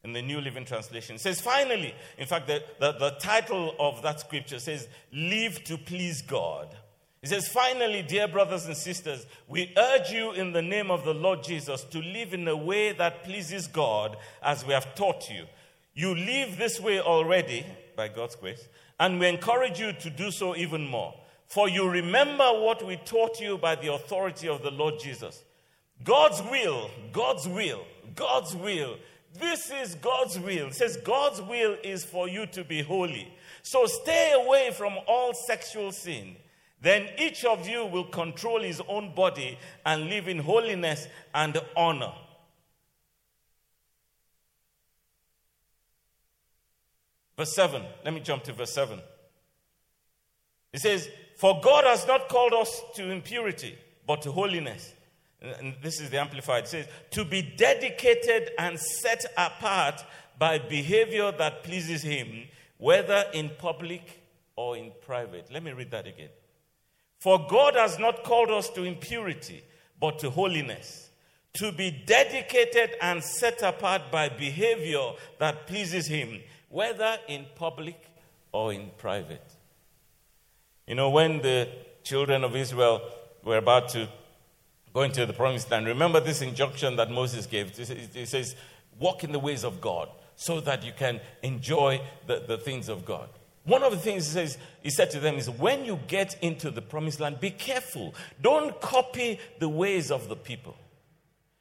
in 0.03 0.13
the 0.13 0.21
New 0.21 0.39
Living 0.39 0.65
Translation. 0.65 1.15
It 1.15 1.21
says, 1.21 1.41
finally, 1.41 1.93
in 2.17 2.27
fact, 2.27 2.47
the, 2.47 2.63
the, 2.79 2.93
the 2.93 3.11
title 3.19 3.75
of 3.79 4.01
that 4.03 4.19
scripture 4.19 4.59
says, 4.59 4.87
Live 5.11 5.63
to 5.65 5.77
please 5.77 6.21
God. 6.21 6.75
It 7.21 7.29
says, 7.29 7.47
finally, 7.47 8.03
dear 8.03 8.27
brothers 8.27 8.67
and 8.67 8.77
sisters, 8.77 9.25
we 9.47 9.73
urge 9.75 10.11
you 10.11 10.33
in 10.33 10.53
the 10.53 10.61
name 10.61 10.91
of 10.91 11.05
the 11.05 11.13
Lord 11.13 11.43
Jesus 11.43 11.83
to 11.85 11.99
live 11.99 12.35
in 12.35 12.47
a 12.47 12.55
way 12.55 12.91
that 12.91 13.23
pleases 13.23 13.65
God 13.65 14.17
as 14.43 14.63
we 14.63 14.73
have 14.73 14.93
taught 14.93 15.27
you. 15.29 15.45
You 15.95 16.13
live 16.13 16.57
this 16.57 16.79
way 16.79 16.99
already, 16.99 17.65
by 17.95 18.09
God's 18.09 18.35
grace, 18.35 18.67
and 18.99 19.19
we 19.19 19.27
encourage 19.27 19.79
you 19.79 19.93
to 19.93 20.09
do 20.11 20.29
so 20.29 20.55
even 20.55 20.85
more. 20.85 21.15
For 21.47 21.69
you 21.69 21.89
remember 21.89 22.45
what 22.45 22.85
we 22.85 22.97
taught 22.97 23.39
you 23.39 23.57
by 23.57 23.75
the 23.75 23.93
authority 23.93 24.47
of 24.47 24.63
the 24.63 24.71
Lord 24.71 24.95
Jesus. 24.99 25.43
God's 26.03 26.41
will, 26.43 26.89
God's 27.11 27.47
will, 27.47 27.83
God's 28.15 28.55
will 28.55 28.97
this 29.39 29.69
is 29.69 29.95
God's 29.95 30.39
will. 30.39 30.67
It 30.67 30.75
says 30.75 30.97
God's 30.97 31.41
will 31.41 31.77
is 31.83 32.05
for 32.05 32.27
you 32.27 32.45
to 32.47 32.63
be 32.63 32.81
holy. 32.81 33.33
So 33.63 33.85
stay 33.85 34.33
away 34.33 34.71
from 34.71 34.93
all 35.07 35.33
sexual 35.33 35.91
sin. 35.91 36.35
Then 36.81 37.09
each 37.17 37.43
of 37.43 37.67
you 37.67 37.85
will 37.85 38.05
control 38.05 38.61
his 38.61 38.81
own 38.87 39.13
body 39.13 39.57
and 39.85 40.05
live 40.05 40.27
in 40.27 40.39
holiness 40.39 41.07
and 41.33 41.59
honor. 41.75 42.13
Verse 47.37 47.53
7. 47.53 47.83
Let 48.05 48.13
me 48.13 48.21
jump 48.21 48.43
to 48.43 48.53
verse 48.53 48.71
7. 48.71 48.99
It 50.71 50.79
says, 50.79 51.09
For 51.35 51.59
God 51.61 51.83
has 51.83 52.07
not 52.07 52.29
called 52.29 52.53
us 52.53 52.81
to 52.95 53.11
impurity, 53.11 53.77
but 54.07 54.21
to 54.23 54.31
holiness 54.31 54.93
and 55.59 55.75
this 55.81 55.99
is 55.99 56.09
the 56.09 56.19
Amplified, 56.19 56.63
it 56.63 56.67
says, 56.67 56.87
to 57.11 57.25
be 57.25 57.41
dedicated 57.41 58.51
and 58.57 58.79
set 58.79 59.25
apart 59.37 60.03
by 60.37 60.57
behavior 60.57 61.31
that 61.37 61.63
pleases 61.63 62.01
Him, 62.01 62.47
whether 62.77 63.25
in 63.33 63.51
public 63.57 64.21
or 64.55 64.77
in 64.77 64.91
private. 65.01 65.51
Let 65.51 65.63
me 65.63 65.71
read 65.71 65.91
that 65.91 66.07
again. 66.07 66.29
For 67.19 67.45
God 67.49 67.75
has 67.75 67.99
not 67.99 68.23
called 68.23 68.49
us 68.49 68.69
to 68.71 68.83
impurity, 68.83 69.63
but 69.99 70.19
to 70.19 70.29
holiness, 70.29 71.09
to 71.53 71.71
be 71.71 71.91
dedicated 72.05 72.95
and 73.01 73.23
set 73.23 73.61
apart 73.61 74.11
by 74.11 74.29
behavior 74.29 75.11
that 75.39 75.67
pleases 75.67 76.07
Him, 76.07 76.41
whether 76.69 77.17
in 77.27 77.45
public 77.55 78.01
or 78.51 78.73
in 78.73 78.89
private. 78.97 79.54
You 80.87 80.95
know, 80.95 81.09
when 81.09 81.41
the 81.41 81.67
children 82.03 82.43
of 82.43 82.55
Israel 82.55 83.01
were 83.43 83.57
about 83.57 83.89
to 83.89 84.07
go 84.95 85.01
into 85.01 85.25
the 85.25 85.33
promised 85.33 85.69
land. 85.69 85.85
Remember 85.85 86.21
this 86.21 86.41
injunction 86.41 86.95
that 86.95 87.11
Moses 87.11 87.45
gave. 87.45 87.75
He 87.75 88.25
says, 88.25 88.55
Walk 88.97 89.25
in 89.25 89.33
the 89.33 89.39
ways 89.39 89.65
of 89.65 89.81
God 89.81 90.07
so 90.37 90.61
that 90.61 90.85
you 90.85 90.93
can 90.97 91.19
enjoy 91.43 92.01
the, 92.27 92.43
the 92.47 92.57
things 92.57 92.87
of 92.87 93.03
God. 93.03 93.27
One 93.65 93.83
of 93.83 93.91
the 93.91 93.97
things 93.97 94.27
he 94.27 94.31
says, 94.31 94.57
he 94.81 94.89
said 94.89 95.11
to 95.11 95.19
them 95.19 95.35
is 95.35 95.49
when 95.49 95.83
you 95.83 95.99
get 96.07 96.37
into 96.41 96.71
the 96.71 96.81
promised 96.81 97.19
land, 97.19 97.41
be 97.41 97.49
careful. 97.49 98.15
Don't 98.41 98.79
copy 98.79 99.39
the 99.59 99.67
ways 99.67 100.11
of 100.11 100.29
the 100.29 100.35
people. 100.35 100.77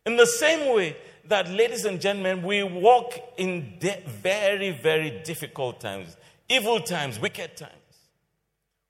In 0.06 0.16
the 0.16 0.26
same 0.26 0.72
way 0.72 0.96
that, 1.24 1.50
ladies 1.50 1.86
and 1.86 2.00
gentlemen, 2.00 2.42
we 2.42 2.62
walk 2.62 3.14
in 3.36 3.78
de- 3.80 4.02
very, 4.06 4.70
very 4.70 5.22
difficult 5.24 5.80
times, 5.80 6.16
evil 6.48 6.78
times, 6.78 7.18
wicked 7.18 7.56
times. 7.56 7.72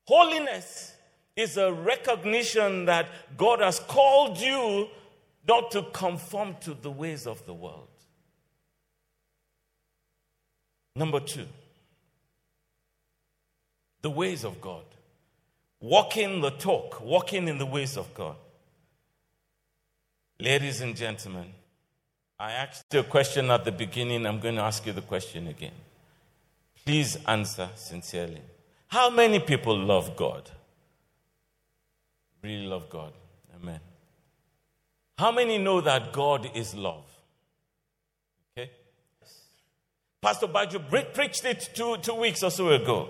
Holiness 0.07 0.95
is 1.37 1.57
a 1.57 1.73
recognition 1.73 2.85
that 2.87 3.09
God 3.37 3.61
has 3.61 3.81
called 3.81 4.39
you 4.39 4.89
not 5.47 5.71
to 5.73 5.83
conform 5.93 6.57
to 6.61 6.75
the 6.75 6.91
ways 6.91 7.27
of 7.27 7.45
the 7.47 7.55
world. 7.55 7.89
Number 10.97 11.21
two, 11.21 11.47
the 14.03 14.11
ways 14.11 14.45
of 14.45 14.61
God. 14.61 14.85
Walking 15.81 16.41
the 16.41 16.51
talk, 16.51 17.03
walking 17.03 17.49
in 17.49 17.59
the 17.59 17.67
ways 17.67 17.97
of 17.97 18.15
God. 18.15 18.37
Ladies 20.41 20.81
and 20.81 20.97
gentlemen, 20.97 21.53
I 22.39 22.53
asked 22.53 22.87
you 22.93 23.01
a 23.01 23.05
question 23.05 23.51
at 23.51 23.65
the 23.65 23.73
beginning. 23.73 24.25
I'm 24.27 24.41
going 24.41 24.55
to 24.55 24.63
ask 24.63 24.87
you 24.87 24.93
the 24.93 25.03
question 25.03 25.49
again. 25.49 25.73
Please 26.85 27.19
answer 27.27 27.69
sincerely. 27.75 28.41
How 28.95 29.11
many 29.11 29.41
people 29.41 29.77
love 29.77 30.15
God? 30.15 30.49
really 32.45 32.65
love 32.65 32.89
God. 32.89 33.13
Amen. 33.57 33.81
How 35.19 35.33
many 35.33 35.59
know 35.59 35.81
that 35.81 36.13
God 36.13 36.49
is 36.55 36.77
love? 36.77 37.05
Okay. 38.53 38.71
Pastor 40.23 40.47
Baju 40.47 41.13
preached 41.13 41.45
it 41.45 41.71
two, 41.75 41.97
two 42.03 42.15
weeks 42.15 42.45
or 42.45 42.53
so 42.53 42.69
ago. 42.69 43.09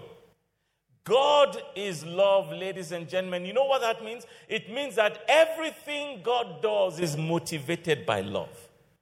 God 1.04 1.60
is 1.76 2.02
love, 2.06 2.50
ladies 2.50 2.90
and 2.92 3.06
gentlemen. 3.06 3.44
You 3.44 3.52
know 3.52 3.66
what 3.66 3.82
that 3.82 4.02
means? 4.02 4.24
It 4.48 4.72
means 4.72 4.94
that 4.94 5.22
everything 5.28 6.20
God 6.22 6.62
does 6.62 6.98
is 6.98 7.14
motivated 7.14 8.06
by 8.06 8.22
love. 8.22 8.56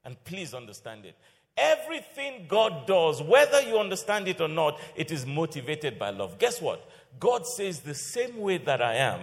And 0.05 0.17
please 0.25 0.53
understand 0.53 1.05
it. 1.05 1.15
Everything 1.57 2.47
God 2.49 2.87
does, 2.87 3.23
whether 3.23 3.61
you 3.61 3.79
understand 3.79 4.27
it 4.27 4.41
or 4.41 4.49
not, 4.49 4.81
it 4.97 5.11
is 5.11 5.27
motivated 5.27 5.99
by 5.99 6.11
love. 6.11 6.39
Guess 6.39 6.63
what? 6.63 6.89
God 7.21 7.47
says, 7.47 7.81
the 7.81 7.95
same 7.95 8.39
way 8.39 8.59
that 8.59 8.81
I 8.81 8.95
am, 8.95 9.21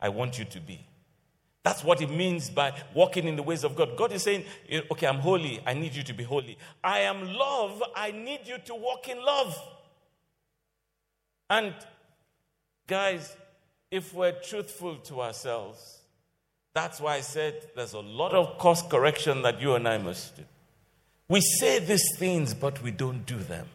I 0.00 0.08
want 0.08 0.38
you 0.38 0.44
to 0.46 0.60
be. 0.60 0.84
That's 1.62 1.84
what 1.84 2.00
it 2.00 2.10
means 2.10 2.48
by 2.48 2.72
walking 2.94 3.26
in 3.26 3.36
the 3.36 3.42
ways 3.42 3.64
of 3.64 3.76
God. 3.76 3.96
God 3.96 4.12
is 4.12 4.22
saying, 4.22 4.44
eh, 4.70 4.80
okay, 4.90 5.06
I'm 5.06 5.18
holy. 5.18 5.60
I 5.66 5.74
need 5.74 5.94
you 5.94 6.02
to 6.04 6.14
be 6.14 6.24
holy. 6.24 6.56
I 6.82 7.00
am 7.00 7.34
love. 7.34 7.82
I 7.94 8.12
need 8.12 8.40
you 8.46 8.56
to 8.64 8.74
walk 8.74 9.08
in 9.08 9.22
love. 9.22 9.60
And 11.50 11.74
guys, 12.86 13.36
if 13.90 14.14
we're 14.14 14.32
truthful 14.32 14.96
to 14.96 15.20
ourselves, 15.20 15.98
that's 16.72 17.00
why 17.00 17.16
I 17.16 17.20
said 17.20 17.54
there's 17.76 17.92
a 17.92 18.00
lot 18.00 18.32
of 18.32 18.56
course 18.56 18.82
correction 18.82 19.42
that 19.42 19.60
you 19.60 19.74
and 19.74 19.86
I 19.86 19.98
must 19.98 20.36
do. 20.36 20.44
We 21.28 21.40
say 21.42 21.78
these 21.78 22.16
things, 22.16 22.54
but 22.54 22.82
we 22.82 22.90
don't 22.90 23.26
do 23.26 23.36
them. 23.36 23.66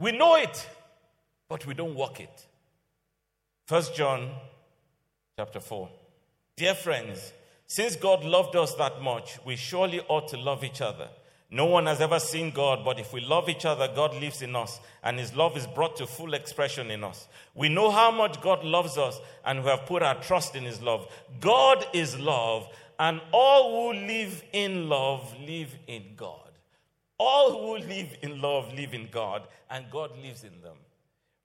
We 0.00 0.12
know 0.12 0.34
it, 0.34 0.68
but 1.48 1.66
we 1.66 1.74
don't 1.74 1.94
walk 1.94 2.20
it. 2.20 2.46
First 3.66 3.94
John 3.94 4.30
chapter 5.36 5.60
4. 5.60 5.88
Dear 6.56 6.74
friends, 6.74 7.32
since 7.68 7.94
God 7.94 8.24
loved 8.24 8.56
us 8.56 8.74
that 8.74 9.00
much, 9.00 9.38
we 9.44 9.54
surely 9.54 10.00
ought 10.08 10.26
to 10.28 10.36
love 10.36 10.64
each 10.64 10.80
other. 10.80 11.08
No 11.50 11.66
one 11.66 11.86
has 11.86 12.00
ever 12.00 12.18
seen 12.18 12.50
God, 12.50 12.84
but 12.84 12.98
if 12.98 13.12
we 13.12 13.20
love 13.20 13.48
each 13.48 13.64
other, 13.64 13.88
God 13.94 14.14
lives 14.14 14.42
in 14.42 14.56
us, 14.56 14.80
and 15.02 15.18
his 15.18 15.34
love 15.36 15.56
is 15.56 15.66
brought 15.66 15.96
to 15.96 16.06
full 16.06 16.34
expression 16.34 16.90
in 16.90 17.04
us. 17.04 17.28
We 17.54 17.68
know 17.68 17.90
how 17.90 18.10
much 18.10 18.40
God 18.42 18.64
loves 18.64 18.98
us, 18.98 19.20
and 19.44 19.62
we 19.62 19.70
have 19.70 19.86
put 19.86 20.02
our 20.02 20.20
trust 20.20 20.56
in 20.56 20.64
his 20.64 20.82
love. 20.82 21.06
God 21.40 21.86
is 21.92 22.18
love, 22.18 22.68
and 22.98 23.20
all 23.32 23.92
who 23.92 24.06
live 24.06 24.42
in 24.52 24.88
love 24.88 25.34
live 25.40 25.74
in 25.86 26.02
God. 26.16 26.47
All 27.18 27.50
who 27.50 27.84
live 27.84 28.16
in 28.22 28.40
love 28.40 28.72
live 28.74 28.94
in 28.94 29.08
God, 29.10 29.48
and 29.70 29.90
God 29.90 30.16
lives 30.22 30.44
in 30.44 30.60
them. 30.62 30.76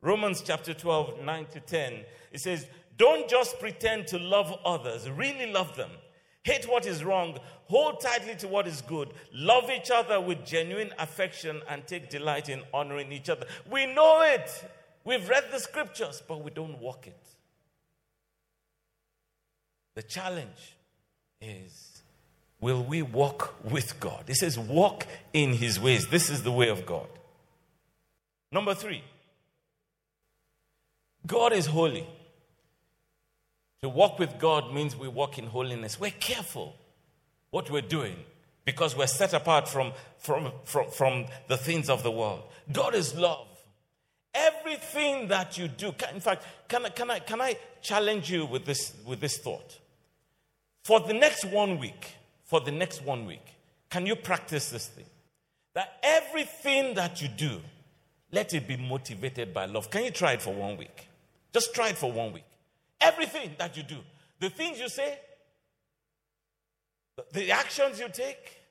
Romans 0.01 0.41
chapter 0.41 0.73
12, 0.73 1.21
9 1.23 1.45
to 1.47 1.59
10, 1.59 1.93
it 2.31 2.39
says, 2.41 2.67
don't 2.97 3.27
just 3.27 3.59
pretend 3.59 4.05
to 4.07 4.19
love 4.19 4.53
others, 4.65 5.09
really 5.09 5.51
love 5.51 5.75
them. 5.75 5.89
Hate 6.43 6.67
what 6.67 6.85
is 6.85 7.03
wrong, 7.03 7.37
hold 7.67 8.01
tightly 8.01 8.35
to 8.35 8.47
what 8.47 8.67
is 8.67 8.81
good, 8.81 9.13
love 9.33 9.69
each 9.71 9.89
other 9.89 10.19
with 10.19 10.45
genuine 10.45 10.91
affection, 10.99 11.61
and 11.69 11.87
take 11.87 12.09
delight 12.09 12.49
in 12.49 12.61
honoring 12.73 13.11
each 13.11 13.29
other. 13.29 13.45
We 13.71 13.85
know 13.85 14.21
it. 14.21 14.69
We've 15.05 15.27
read 15.27 15.45
the 15.51 15.59
scriptures, 15.59 16.21
but 16.27 16.43
we 16.43 16.51
don't 16.51 16.79
walk 16.79 17.07
it. 17.07 17.27
The 19.95 20.03
challenge 20.03 20.75
is 21.39 21.92
will 22.63 22.81
we 22.81 23.01
walk 23.01 23.55
with 23.61 23.99
God? 23.99 24.23
It 24.27 24.35
says, 24.35 24.57
walk 24.57 25.05
in 25.33 25.51
his 25.51 25.81
ways. 25.81 26.07
This 26.07 26.29
is 26.29 26.43
the 26.43 26.51
way 26.51 26.69
of 26.69 26.85
God. 26.85 27.07
Number 28.53 28.73
three, 28.73 29.03
God 31.27 31.51
is 31.51 31.65
holy. 31.65 32.07
To 33.81 33.89
walk 33.89 34.17
with 34.17 34.39
God 34.39 34.73
means 34.73 34.95
we 34.95 35.09
walk 35.09 35.37
in 35.37 35.47
holiness. 35.47 35.99
We're 35.99 36.11
careful 36.11 36.73
what 37.51 37.69
we're 37.69 37.81
doing 37.81 38.15
because 38.63 38.95
we're 38.95 39.07
set 39.07 39.33
apart 39.33 39.67
from, 39.67 39.91
from, 40.19 40.53
from, 40.63 40.89
from 40.89 41.25
the 41.49 41.57
things 41.57 41.89
of 41.89 42.01
the 42.01 42.11
world. 42.11 42.43
God 42.71 42.95
is 42.95 43.13
love. 43.13 43.47
Everything 44.33 45.27
that 45.27 45.57
you 45.57 45.67
do, 45.67 45.93
in 46.13 46.21
fact, 46.21 46.45
can 46.69 46.85
can 46.95 47.11
I, 47.11 47.19
can 47.19 47.41
I 47.41 47.57
challenge 47.81 48.31
you 48.31 48.45
with 48.45 48.63
this, 48.63 48.93
with 49.05 49.19
this 49.19 49.37
thought? 49.37 49.79
For 50.85 51.01
the 51.01 51.13
next 51.13 51.43
one 51.43 51.77
week, 51.77 52.15
for 52.53 52.59
the 52.59 52.71
next 52.71 53.03
one 53.03 53.25
week, 53.25 53.55
can 53.89 54.05
you 54.05 54.15
practice 54.15 54.69
this 54.69 54.85
thing? 54.85 55.07
That 55.73 55.97
everything 56.03 56.93
that 56.93 57.19
you 57.19 57.27
do, 57.27 57.59
let 58.31 58.53
it 58.53 58.67
be 58.67 58.77
motivated 58.77 59.55
by 59.55 59.65
love. 59.65 59.89
Can 59.89 60.03
you 60.03 60.11
try 60.11 60.33
it 60.33 60.41
for 60.43 60.53
one 60.53 60.77
week? 60.77 61.07
Just 61.51 61.73
try 61.73 61.89
it 61.89 61.97
for 61.97 62.11
one 62.11 62.31
week. 62.31 62.43
Everything 63.01 63.55
that 63.57 63.75
you 63.75 63.81
do, 63.81 63.97
the 64.39 64.51
things 64.51 64.79
you 64.79 64.87
say, 64.87 65.17
the 67.31 67.49
actions 67.49 67.99
you 67.99 68.07
take, 68.13 68.61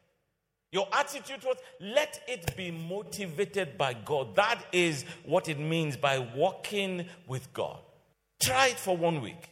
your 0.70 0.86
attitude 0.92 1.40
towards, 1.40 1.58
let 1.80 2.22
it 2.28 2.56
be 2.56 2.70
motivated 2.70 3.76
by 3.76 3.94
God. 3.94 4.36
That 4.36 4.64
is 4.70 5.04
what 5.24 5.48
it 5.48 5.58
means 5.58 5.96
by 5.96 6.20
walking 6.20 7.06
with 7.26 7.52
God. 7.52 7.80
Try 8.40 8.68
it 8.68 8.78
for 8.78 8.96
one 8.96 9.20
week. 9.20 9.50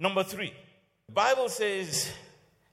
Number 0.00 0.24
three, 0.24 0.52
the 1.06 1.12
Bible 1.12 1.48
says, 1.48 2.10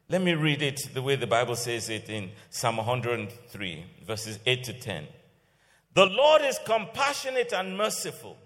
let 0.10 0.22
me 0.22 0.34
read 0.34 0.62
it 0.62 0.90
the 0.94 1.02
way 1.02 1.16
the 1.16 1.28
Bible 1.28 1.56
says 1.56 1.90
it 1.90 2.10
in 2.10 2.32
Psalm 2.50 2.78
103, 2.78 3.86
verses 4.06 4.40
8 4.46 4.64
to 4.64 4.74
10. 4.74 5.08
The 5.94 6.06
Lord 6.06 6.42
is 6.44 6.60
compassionate 6.66 7.54
and 7.54 7.78
merciful 7.78 8.38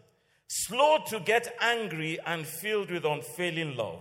slow 0.49 0.97
to 1.05 1.19
get 1.19 1.55
angry, 1.61 2.19
and 2.25 2.45
filled 2.45 2.89
with 2.89 3.05
unfailing 3.05 3.77
love. 3.77 3.99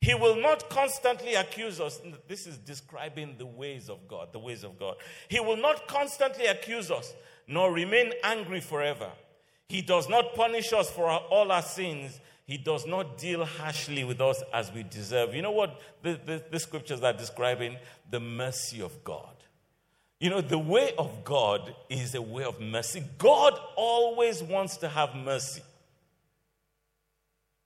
He 0.00 0.14
will 0.14 0.36
not 0.36 0.70
constantly 0.70 1.34
accuse 1.34 1.80
us. 1.80 2.00
This 2.28 2.46
is 2.46 2.56
describing 2.58 3.34
the 3.36 3.46
ways 3.46 3.90
of 3.90 4.06
God, 4.06 4.32
the 4.32 4.38
ways 4.38 4.62
of 4.62 4.78
God. 4.78 4.94
He 5.28 5.40
will 5.40 5.56
not 5.56 5.88
constantly 5.88 6.46
accuse 6.46 6.90
us, 6.90 7.12
nor 7.48 7.72
remain 7.72 8.12
angry 8.22 8.60
forever. 8.60 9.10
He 9.68 9.82
does 9.82 10.08
not 10.08 10.34
punish 10.34 10.72
us 10.72 10.88
for 10.88 11.10
all 11.10 11.50
our 11.50 11.62
sins. 11.62 12.20
He 12.48 12.56
does 12.56 12.86
not 12.86 13.18
deal 13.18 13.44
harshly 13.44 14.04
with 14.04 14.22
us 14.22 14.42
as 14.54 14.72
we 14.72 14.82
deserve. 14.82 15.34
You 15.34 15.42
know 15.42 15.50
what 15.50 15.78
the, 16.02 16.18
the, 16.24 16.42
the 16.50 16.58
scriptures 16.58 17.02
are 17.02 17.12
describing? 17.12 17.76
The 18.10 18.20
mercy 18.20 18.80
of 18.80 19.04
God. 19.04 19.34
You 20.18 20.30
know, 20.30 20.40
the 20.40 20.58
way 20.58 20.94
of 20.96 21.24
God 21.24 21.74
is 21.90 22.14
a 22.14 22.22
way 22.22 22.44
of 22.44 22.58
mercy. 22.58 23.04
God 23.18 23.52
always 23.76 24.42
wants 24.42 24.78
to 24.78 24.88
have 24.88 25.14
mercy. 25.14 25.60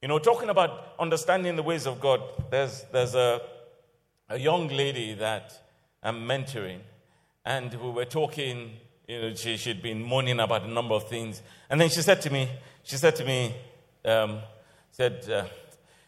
You 0.02 0.08
know, 0.08 0.18
talking 0.18 0.48
about 0.48 0.94
understanding 0.98 1.54
the 1.54 1.62
ways 1.62 1.86
of 1.86 2.00
God, 2.00 2.20
there's, 2.50 2.82
there's 2.92 3.14
a, 3.14 3.40
a 4.28 4.36
young 4.36 4.66
lady 4.66 5.14
that 5.14 5.62
I'm 6.02 6.26
mentoring, 6.26 6.80
and 7.46 7.72
we 7.72 7.90
were 7.90 8.04
talking, 8.04 8.72
you 9.06 9.20
know, 9.20 9.34
she, 9.34 9.56
she'd 9.56 9.80
been 9.80 10.02
moaning 10.02 10.40
about 10.40 10.64
a 10.64 10.68
number 10.68 10.96
of 10.96 11.08
things. 11.08 11.40
And 11.70 11.80
then 11.80 11.88
she 11.88 12.02
said 12.02 12.20
to 12.22 12.30
me, 12.30 12.48
she 12.82 12.96
said 12.96 13.14
to 13.14 13.24
me, 13.24 13.54
um, 14.04 14.40
said, 14.92 15.28
uh, 15.28 15.44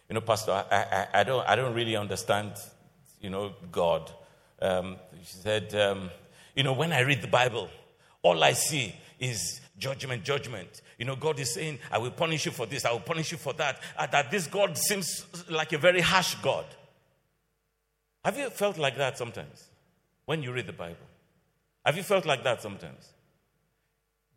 you 0.09 0.15
know, 0.15 0.21
Pastor, 0.21 0.53
I, 0.53 0.77
I, 0.77 1.21
I, 1.21 1.25
don't, 1.25 1.49
I 1.49 1.57
don't 1.57 1.75
really 1.75 1.97
understand, 1.97 2.53
you 3.21 3.31
know, 3.31 3.55
God. 3.73 4.13
Um, 4.61 4.97
she 5.25 5.39
said, 5.39 5.75
um, 5.75 6.11
you 6.55 6.63
know, 6.63 6.75
when 6.75 6.93
I 6.93 7.01
read 7.01 7.23
the 7.23 7.29
Bible, 7.29 7.69
all 8.23 8.45
I 8.45 8.53
see 8.53 8.95
is 9.19 9.61
judgment, 9.79 10.23
judgment. 10.23 10.83
You 10.99 11.07
know, 11.07 11.17
God 11.17 11.41
is 11.41 11.55
saying, 11.55 11.79
I 11.91 11.99
will 11.99 12.11
punish 12.11 12.47
you 12.47 12.53
for 12.53 12.67
this, 12.67 12.85
I 12.85 12.93
will 12.93 13.01
punish 13.01 13.33
you 13.33 13.39
for 13.39 13.55
that. 13.55 13.81
And 13.99 14.13
that 14.13 14.31
this 14.31 14.47
God 14.47 14.77
seems 14.77 15.27
like 15.51 15.73
a 15.73 15.79
very 15.79 16.03
harsh 16.03 16.35
God. 16.37 16.67
Have 18.25 18.39
you 18.39 18.51
felt 18.51 18.79
like 18.79 18.97
that 18.99 19.19
sometimes 19.19 19.69
when 20.27 20.43
you 20.43 20.53
read 20.53 20.67
the 20.67 20.73
Bible? 20.73 21.07
Have 21.85 21.97
you 21.97 22.03
felt 22.03 22.25
like 22.25 22.45
that 22.45 22.63
sometimes? 22.63 23.13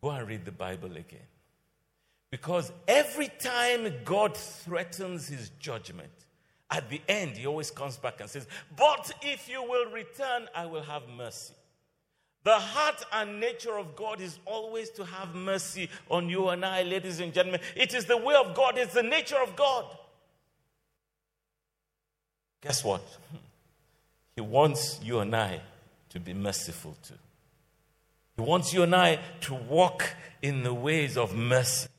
Go 0.01 0.09
and 0.09 0.27
read 0.27 0.45
the 0.45 0.51
Bible 0.51 0.91
again. 0.91 1.27
Because 2.29 2.71
every 2.87 3.29
time 3.39 3.91
God 4.03 4.35
threatens 4.35 5.27
his 5.27 5.49
judgment, 5.59 6.11
at 6.69 6.89
the 6.89 7.01
end, 7.07 7.37
he 7.37 7.47
always 7.47 7.71
comes 7.71 7.95
back 7.97 8.19
and 8.19 8.29
says, 8.29 8.47
But 8.75 9.11
if 9.21 9.47
you 9.47 9.63
will 9.63 9.89
return, 9.91 10.47
I 10.53 10.65
will 10.65 10.81
have 10.81 11.03
mercy. 11.07 11.53
The 12.43 12.53
heart 12.53 13.03
and 13.13 13.39
nature 13.39 13.77
of 13.77 13.95
God 13.95 14.21
is 14.21 14.39
always 14.45 14.89
to 14.91 15.05
have 15.05 15.35
mercy 15.35 15.89
on 16.09 16.29
you 16.29 16.49
and 16.49 16.65
I, 16.65 16.83
ladies 16.83 17.19
and 17.19 17.33
gentlemen. 17.33 17.61
It 17.75 17.93
is 17.93 18.05
the 18.05 18.17
way 18.17 18.35
of 18.35 18.53
God, 18.55 18.77
it's 18.77 18.93
the 18.93 19.03
nature 19.03 19.37
of 19.37 19.55
God. 19.55 19.85
Guess 22.61 22.83
what? 22.83 23.01
He 24.35 24.41
wants 24.41 24.99
you 25.03 25.17
and 25.17 25.35
I 25.35 25.61
to 26.09 26.19
be 26.19 26.31
merciful 26.31 26.95
too. 27.01 27.15
He 28.35 28.43
wants 28.43 28.71
you 28.71 28.83
and 28.83 28.95
I 28.95 29.17
to 29.41 29.55
walk 29.55 30.13
in 30.43 30.61
the 30.61 30.75
ways 30.75 31.17
of 31.17 31.35
mercy. 31.35 31.89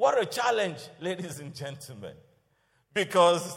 What 0.00 0.18
a 0.18 0.24
challenge, 0.24 0.78
ladies 0.98 1.40
and 1.40 1.54
gentlemen. 1.54 2.14
Because 2.94 3.54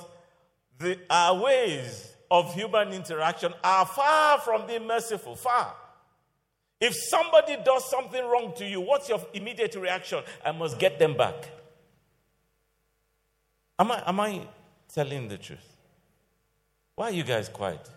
the, 0.78 1.00
our 1.10 1.42
ways 1.42 2.14
of 2.30 2.54
human 2.54 2.92
interaction 2.92 3.54
are 3.64 3.86
far 3.86 4.40
from 4.40 4.68
being 4.68 4.86
merciful. 4.86 5.38
Far. 5.38 5.74
If 6.82 6.96
somebody 6.96 7.56
does 7.64 7.90
something 7.90 8.22
wrong 8.26 8.52
to 8.58 8.66
you, 8.66 8.82
what's 8.82 9.08
your 9.08 9.26
immediate 9.34 9.74
reaction? 9.76 10.22
I 10.46 10.52
must 10.52 10.78
get 10.78 11.00
them 11.00 11.16
back. 11.16 11.50
Am 13.80 13.90
I, 13.90 14.04
am 14.06 14.20
I 14.20 14.42
telling 14.94 15.30
the 15.30 15.38
truth? 15.38 15.78
Why 16.98 17.06
are 17.06 17.14
you 17.14 17.24
guys 17.24 17.48
quiet? 17.48 17.90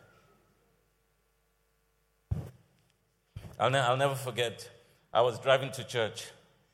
I'll, 3.58 3.70
ne- 3.70 3.80
I'll 3.80 3.96
never 3.96 4.14
forget. 4.14 4.70
I 5.12 5.22
was 5.22 5.36
driving 5.40 5.72
to 5.72 5.82
church. 5.82 6.26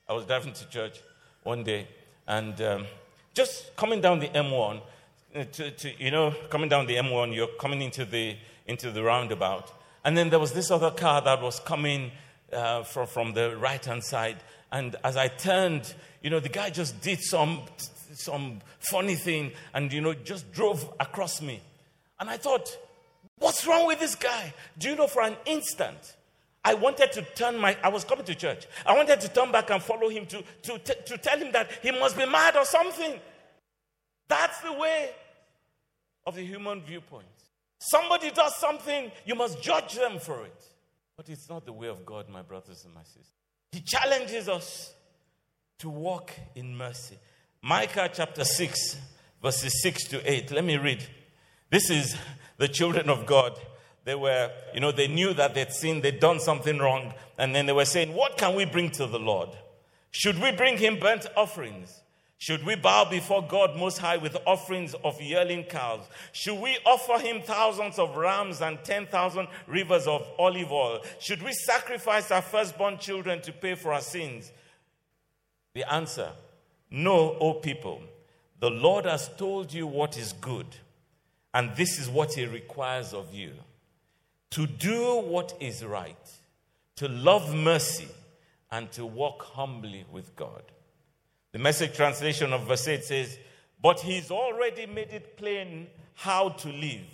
I 0.07 0.13
was 0.13 0.27
driving 0.27 0.53
to 0.53 0.69
church 0.69 1.01
one 1.42 1.64
day, 1.64 1.87
and 2.26 2.61
um, 2.62 2.87
just 3.35 3.74
coming 3.76 4.00
down 4.00 4.20
the 4.20 4.28
M1, 4.28 4.81
uh, 5.35 5.44
to, 5.52 5.70
to, 5.70 5.90
you 5.98 6.11
know, 6.11 6.35
coming 6.50 6.68
down 6.68 6.87
the 6.87 6.96
M1, 6.96 7.35
you're 7.35 7.48
coming 7.59 7.81
into 7.81 8.05
the, 8.05 8.37
into 8.66 8.90
the 8.90 9.02
roundabout. 9.02 9.72
And 10.05 10.16
then 10.16 10.31
there 10.31 10.38
was 10.38 10.52
this 10.52 10.70
other 10.70 10.90
car 10.90 11.22
that 11.22 11.40
was 11.40 11.59
coming 11.61 12.11
uh, 12.52 12.83
from, 12.83 13.07
from 13.07 13.33
the 13.33 13.57
right 13.57 13.83
hand 13.85 14.05
side. 14.05 14.37
And 14.70 14.96
as 15.05 15.16
I 15.16 15.28
turned, 15.28 15.94
you 16.22 16.31
know, 16.31 16.40
the 16.40 16.48
guy 16.48 16.70
just 16.70 17.00
did 17.00 17.20
some, 17.20 17.62
some 18.12 18.61
funny 18.78 19.14
thing 19.14 19.52
and, 19.72 19.92
you 19.92 20.00
know, 20.00 20.12
just 20.12 20.52
drove 20.52 20.92
across 21.00 21.40
me. 21.40 21.61
And 22.20 22.28
I 22.28 22.37
thought, 22.37 22.76
what's 23.38 23.66
wrong 23.66 23.87
with 23.87 24.00
this 24.00 24.14
guy? 24.14 24.52
Do 24.78 24.90
you 24.90 24.96
know, 24.96 25.07
for 25.07 25.22
an 25.22 25.37
instant, 25.46 26.14
I 26.64 26.75
wanted 26.75 27.12
to 27.12 27.22
turn 27.35 27.59
my, 27.59 27.77
I 27.83 27.88
was 27.88 28.05
coming 28.05 28.25
to 28.25 28.35
church. 28.35 28.66
I 28.87 28.96
wanted 28.96 29.20
to 29.20 29.29
turn 29.29 29.51
back 29.51 29.70
and 29.70 29.83
follow 29.83 30.09
him 30.09 30.27
to, 30.27 30.42
to, 30.62 30.79
to 30.79 31.18
tell 31.18 31.38
him 31.38 31.51
that 31.53 31.70
he 31.83 31.90
must 31.90 32.16
be 32.16 32.25
mad 32.25 32.57
or 32.57 32.64
something. 32.64 33.18
That's 34.29 34.61
the 34.61 34.72
way 34.72 35.11
of 36.25 36.37
the 36.37 36.42
human 36.42 36.83
viewpoint. 36.83 37.27
Somebody 37.79 38.31
does 38.31 38.55
something, 38.57 39.11
you 39.27 39.35
must 39.35 39.61
judge 39.61 39.94
them 39.96 40.20
for 40.20 40.44
it. 40.44 40.64
But 41.16 41.29
it's 41.29 41.48
not 41.48 41.66
the 41.66 41.72
way 41.72 41.88
of 41.88 42.07
God, 42.07 42.29
my 42.29 42.42
brothers 42.42 42.85
and 42.85 42.94
my 42.94 43.03
sisters. 43.03 43.33
He 43.72 43.81
challenges 43.81 44.48
us 44.48 44.92
to 45.81 45.88
walk 45.88 46.33
in 46.55 46.77
mercy. 46.77 47.18
Micah 47.61 48.09
chapter 48.12 48.44
6, 48.44 48.96
verses 49.42 49.83
6 49.83 50.05
to 50.09 50.33
8. 50.33 50.53
Let 50.53 50.64
me 50.64 50.77
read. 50.77 51.05
This 51.70 51.90
is 51.90 52.16
the 52.57 52.68
children 52.68 53.09
of 53.09 53.27
God. 53.27 53.59
They 54.05 54.15
were, 54.15 54.51
you 54.75 54.81
know, 54.81 54.93
they 54.93 55.09
knew 55.09 55.33
that 55.35 55.55
they'd 55.55 55.73
sinned, 55.73 56.03
they'd 56.03 56.19
done 56.19 56.41
something 56.41 56.79
wrong, 56.79 57.15
and 57.38 57.55
then 57.55 57.67
they 57.67 57.73
were 57.73 57.85
saying, 57.85 58.15
What 58.15 58.37
can 58.37 58.55
we 58.55 58.65
bring 58.65 58.91
to 58.93 59.07
the 59.07 59.19
Lord? 59.19 59.51
Should 60.11 60.41
we 60.43 60.53
bring 60.53 60.77
him 60.77 60.99
burnt 60.99 61.27
offerings? 61.37 62.03
Should 62.43 62.65
we 62.65 62.75
bow 62.75 63.09
before 63.09 63.47
God 63.47 63.77
Most 63.77 63.99
High 63.99 64.17
with 64.17 64.37
offerings 64.47 64.95
of 65.05 65.23
yearling 65.23 65.62
cows? 65.62 66.01
Should 66.33 66.61
we 66.61 66.77
offer 66.85 67.25
Him 67.25 67.41
thousands 67.41 68.01
of 68.01 68.17
rams 68.17 68.61
and 68.61 68.83
10,000 68.83 69.47
rivers 69.69 70.09
of 70.09 70.29
olive 70.41 70.73
oil? 70.73 71.05
Should 71.21 71.41
we 71.41 71.53
sacrifice 71.53 72.33
our 72.33 72.43
firstborn 72.43 72.99
children 72.99 73.43
to 73.43 73.53
pay 73.53 73.77
for 73.77 73.93
our 73.93 74.01
sins? 74.01 74.51
The 75.75 75.88
answer 75.88 76.31
No, 76.91 77.37
O 77.38 77.55
people. 77.55 78.03
The 78.59 78.71
Lord 78.71 79.05
has 79.05 79.29
told 79.37 79.73
you 79.73 79.87
what 79.87 80.19
is 80.19 80.33
good. 80.33 80.67
And 81.55 81.77
this 81.77 81.97
is 82.01 82.11
what 82.11 82.35
He 82.35 82.45
requires 82.45 83.15
of 83.15 83.33
you 83.33 83.53
to 84.53 84.67
do 84.67 85.17
what 85.17 85.55
is 85.61 85.85
right, 85.85 86.31
to 86.97 87.09
love 87.09 87.55
mercy, 87.55 88.09
and 88.71 88.91
to 88.93 89.05
walk 89.05 89.43
humbly 89.43 90.05
with 90.11 90.37
God. 90.37 90.62
The 91.53 91.59
message 91.59 91.97
translation 91.97 92.53
of 92.53 92.67
verse 92.67 92.87
8 92.87 93.03
says, 93.05 93.38
But 93.81 94.01
He's 94.01 94.31
already 94.31 94.87
made 94.87 95.11
it 95.11 95.37
plain 95.37 95.87
how 96.15 96.51
to 96.51 96.69
live, 96.69 97.07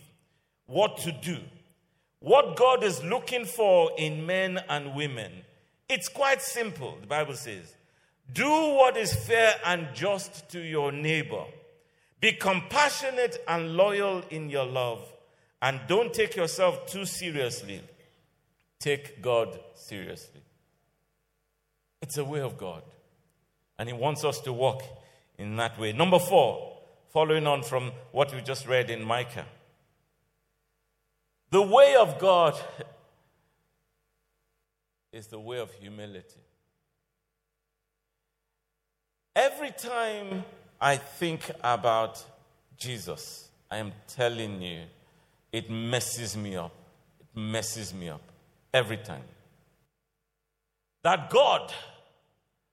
what 0.67 0.99
to 0.99 1.13
do, 1.13 1.39
what 2.19 2.57
God 2.57 2.83
is 2.83 3.03
looking 3.05 3.45
for 3.45 3.93
in 3.97 4.27
men 4.27 4.61
and 4.69 4.97
women. 4.97 5.31
It's 5.89 6.09
quite 6.09 6.43
simple, 6.43 6.99
the 7.01 7.07
Bible 7.07 7.35
says. 7.35 7.73
Do 8.33 8.49
what 8.49 8.97
is 8.97 9.15
fair 9.15 9.55
and 9.65 9.87
just 9.95 10.51
to 10.51 10.61
your 10.61 10.91
neighbor. 10.91 11.45
Be 12.21 12.33
compassionate 12.33 13.39
and 13.47 13.77
loyal 13.77 14.23
in 14.31 14.51
your 14.51 14.67
love. 14.67 15.01
And 15.61 15.81
don't 15.89 16.13
take 16.13 16.37
yourself 16.37 16.87
too 16.87 17.05
seriously. 17.05 17.83
Take 18.79 19.21
God 19.21 19.59
seriously. 19.75 20.41
It's 22.01 22.17
a 22.17 22.25
way 22.25 22.41
of 22.41 22.57
God. 22.57 22.83
And 23.79 23.89
He 23.89 23.93
wants 23.93 24.25
us 24.25 24.41
to 24.43 24.53
walk 24.53 24.83
in 25.37 25.57
that 25.57 25.79
way. 25.79 25.93
Number 25.93 26.19
four, 26.19 26.79
following 27.13 27.47
on 27.47 27.63
from 27.63 27.93
what 28.13 28.33
we 28.35 28.41
just 28.41 28.67
read 28.67 28.91
in 28.91 29.05
Micah. 29.05 29.47
The 31.51 31.63
way 31.63 31.97
of 31.97 32.19
God 32.19 32.55
is 35.13 35.29
the 35.29 35.41
way 35.41 35.59
of 35.59 35.73
humility. 35.73 36.41
Every 39.35 39.71
time 39.71 40.45
I 40.81 40.97
think 40.97 41.51
about 41.63 42.23
Jesus, 42.77 43.49
I 43.71 43.79
am 43.79 43.93
telling 44.07 44.61
you, 44.61 44.83
it 45.53 45.71
messes 45.71 46.37
me 46.37 46.57
up. 46.57 46.73
It 47.21 47.39
messes 47.39 47.95
me 47.95 48.09
up 48.09 48.23
every 48.73 48.99
time. 48.99 49.25
That 51.03 51.31
God, 51.31 51.73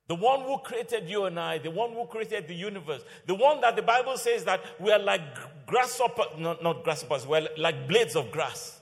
the 0.07 0.15
one 0.15 0.41
who 0.41 0.57
created 0.59 1.09
you 1.09 1.25
and 1.25 1.39
I, 1.39 1.57
the 1.57 1.71
one 1.71 1.91
who 1.91 2.05
created 2.05 2.47
the 2.47 2.55
universe, 2.55 3.01
the 3.25 3.35
one 3.35 3.61
that 3.61 3.75
the 3.75 3.81
Bible 3.81 4.17
says 4.17 4.43
that 4.45 4.61
we 4.79 4.91
are 4.91 4.99
like 4.99 5.21
grasshoppers, 5.65 6.37
not, 6.37 6.61
not 6.61 6.83
grasshoppers, 6.83 7.25
we're 7.25 7.47
like 7.57 7.87
blades 7.87 8.15
of 8.15 8.31
grass. 8.31 8.81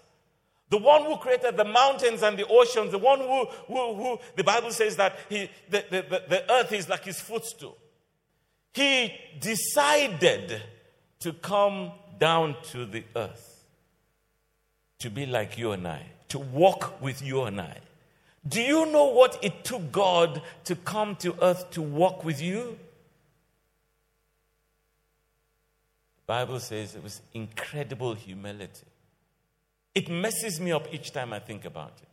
The 0.70 0.78
one 0.80 1.06
who 1.06 1.18
created 1.18 1.56
the 1.56 1.66
mountains 1.66 2.24
and 2.24 2.38
the 2.38 2.48
oceans, 2.48 2.92
the 2.92 2.98
one 2.98 3.20
who, 3.20 3.46
who, 3.68 3.94
who 3.94 4.20
the 4.36 4.44
Bible 4.44 4.72
says 4.72 4.96
that 4.96 5.20
he, 5.30 5.50
the, 5.70 5.86
the, 5.92 6.02
the, 6.02 6.24
the 6.28 6.52
earth 6.52 6.72
is 6.72 6.90
like 6.90 7.06
his 7.06 7.20
footstool. 7.20 7.78
He 8.74 9.14
decided 9.40 10.62
to 11.20 11.34
come 11.34 11.92
down 12.18 12.56
to 12.72 12.86
the 12.86 13.04
earth 13.16 13.53
to 15.04 15.10
be 15.10 15.26
like 15.26 15.58
you 15.58 15.74
and 15.74 15.86
I, 15.86 16.02
to 16.30 16.40
walk 16.40 17.02
with 17.02 17.22
you 17.22 17.44
and 17.44 17.60
I. 17.60 17.78
Do 18.48 18.62
you 18.62 18.86
know 18.86 19.04
what 19.04 19.38
it 19.44 19.66
took 19.66 19.92
God 19.92 20.42
to 20.64 20.78
come 20.78 21.18
to 21.18 21.36
earth 21.44 21.72
to 21.72 21.82
walk 21.82 22.24
with 22.24 22.42
you? 22.42 22.80
The 26.16 26.26
Bible 26.26 26.62
says 26.62 26.96
it 26.96 27.04
was 27.04 27.20
incredible 27.34 28.14
humility. 28.14 28.88
It 29.94 30.08
messes 30.08 30.62
me 30.62 30.72
up 30.72 30.88
each 30.94 31.12
time 31.12 31.34
I 31.34 31.40
think 31.40 31.66
about 31.66 31.92
it. 32.02 32.08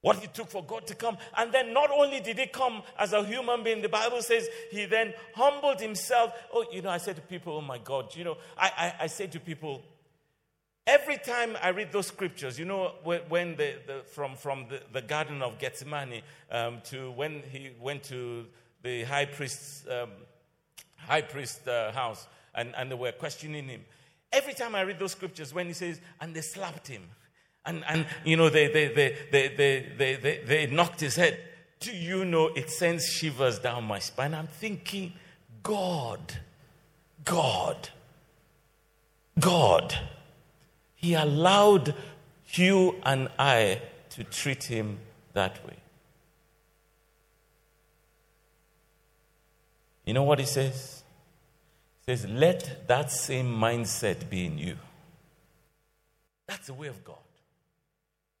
What 0.00 0.22
it 0.22 0.32
took 0.32 0.48
for 0.48 0.62
God 0.62 0.86
to 0.86 0.94
come. 0.94 1.18
And 1.36 1.50
then 1.50 1.72
not 1.72 1.90
only 1.90 2.20
did 2.20 2.38
he 2.38 2.46
come 2.46 2.82
as 2.96 3.12
a 3.12 3.24
human 3.24 3.64
being, 3.64 3.82
the 3.82 3.88
Bible 3.88 4.22
says 4.22 4.46
he 4.70 4.84
then 4.84 5.12
humbled 5.34 5.80
himself. 5.80 6.32
Oh, 6.54 6.64
you 6.70 6.82
know, 6.82 6.90
I 6.90 6.98
say 6.98 7.14
to 7.14 7.20
people, 7.20 7.56
oh 7.56 7.60
my 7.60 7.78
God, 7.78 8.14
you 8.14 8.22
know, 8.22 8.36
I, 8.56 8.70
I, 9.00 9.04
I 9.04 9.06
say 9.08 9.26
to 9.26 9.40
people, 9.40 9.82
every 10.88 11.18
time 11.18 11.56
I 11.62 11.68
read 11.68 11.92
those 11.92 12.06
scriptures, 12.06 12.58
you 12.58 12.64
know, 12.64 12.92
when, 13.04 13.56
the, 13.56 13.74
the, 13.86 14.02
from, 14.06 14.34
from 14.34 14.66
the, 14.68 14.80
the 14.92 15.02
Garden 15.02 15.42
of 15.42 15.58
Gethsemane 15.58 16.22
um, 16.50 16.80
to 16.86 17.12
when 17.12 17.42
he 17.52 17.70
went 17.78 18.02
to 18.04 18.46
the 18.82 19.04
high 19.04 19.26
priest's 19.26 19.84
um, 19.88 20.10
high 20.96 21.20
priest 21.20 21.68
uh, 21.68 21.92
house 21.92 22.26
and, 22.54 22.74
and 22.76 22.90
they 22.90 22.94
were 22.94 23.12
questioning 23.12 23.68
him. 23.68 23.84
Every 24.32 24.54
time 24.54 24.74
I 24.74 24.80
read 24.82 24.98
those 24.98 25.12
scriptures, 25.12 25.54
when 25.54 25.66
he 25.66 25.72
says, 25.72 26.00
and 26.20 26.34
they 26.34 26.40
slapped 26.40 26.88
him, 26.88 27.02
and, 27.64 27.84
and 27.88 28.06
you 28.24 28.36
know, 28.36 28.48
they, 28.48 28.68
they, 28.68 28.88
they, 28.88 29.16
they, 29.30 29.48
they, 29.48 29.92
they, 29.96 30.16
they, 30.16 30.40
they 30.44 30.66
knocked 30.66 31.00
his 31.00 31.16
head, 31.16 31.38
do 31.80 31.92
you 31.92 32.24
know 32.24 32.48
it 32.48 32.70
sends 32.70 33.06
shivers 33.06 33.58
down 33.58 33.84
my 33.84 33.98
spine? 33.98 34.34
I'm 34.34 34.48
thinking, 34.48 35.12
God, 35.62 36.34
God, 37.24 37.90
God. 39.38 39.94
He 41.00 41.14
allowed 41.14 41.94
you 42.54 42.96
and 43.04 43.28
I 43.38 43.80
to 44.10 44.24
treat 44.24 44.64
him 44.64 44.98
that 45.32 45.64
way. 45.64 45.76
You 50.04 50.12
know 50.12 50.24
what 50.24 50.40
he 50.40 50.44
says? 50.44 51.04
He 52.04 52.16
says, 52.16 52.28
let 52.28 52.88
that 52.88 53.12
same 53.12 53.46
mindset 53.46 54.28
be 54.28 54.44
in 54.44 54.58
you. 54.58 54.76
That's 56.48 56.66
the 56.66 56.74
way 56.74 56.88
of 56.88 57.04
God. 57.04 57.16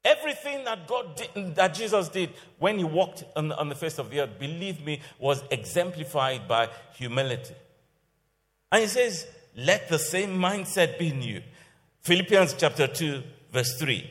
Everything 0.04 0.64
that 0.64 0.88
God 0.88 1.14
did, 1.14 1.54
that 1.54 1.74
Jesus 1.74 2.08
did 2.08 2.30
when 2.58 2.78
he 2.78 2.84
walked 2.84 3.22
on, 3.36 3.52
on 3.52 3.68
the 3.68 3.76
face 3.76 3.98
of 3.98 4.10
the 4.10 4.20
earth, 4.20 4.36
believe 4.40 4.84
me, 4.84 5.00
was 5.20 5.44
exemplified 5.52 6.48
by 6.48 6.70
humility. 6.94 7.54
And 8.72 8.82
he 8.82 8.88
says, 8.88 9.28
let 9.56 9.88
the 9.88 9.98
same 9.98 10.38
mindset 10.38 10.98
be 10.98 11.08
in 11.08 11.22
you. 11.22 11.42
Philippians 12.08 12.54
chapter 12.54 12.86
2, 12.86 13.22
verse 13.52 13.76
3. 13.78 14.10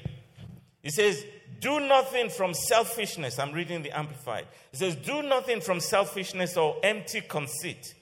He 0.83 0.91
says, 0.91 1.25
do 1.59 1.79
nothing 1.79 2.29
from 2.29 2.53
selfishness. 2.53 3.39
I'm 3.39 3.53
reading 3.53 3.81
the 3.81 3.89
Amplified. 3.89 4.45
He 4.69 4.77
says, 4.77 4.95
do 4.97 5.23
nothing 5.23 5.61
from 5.61 5.79
selfishness 5.79 6.57
or 6.57 6.75
empty 6.83 7.21
conceit 7.21 7.95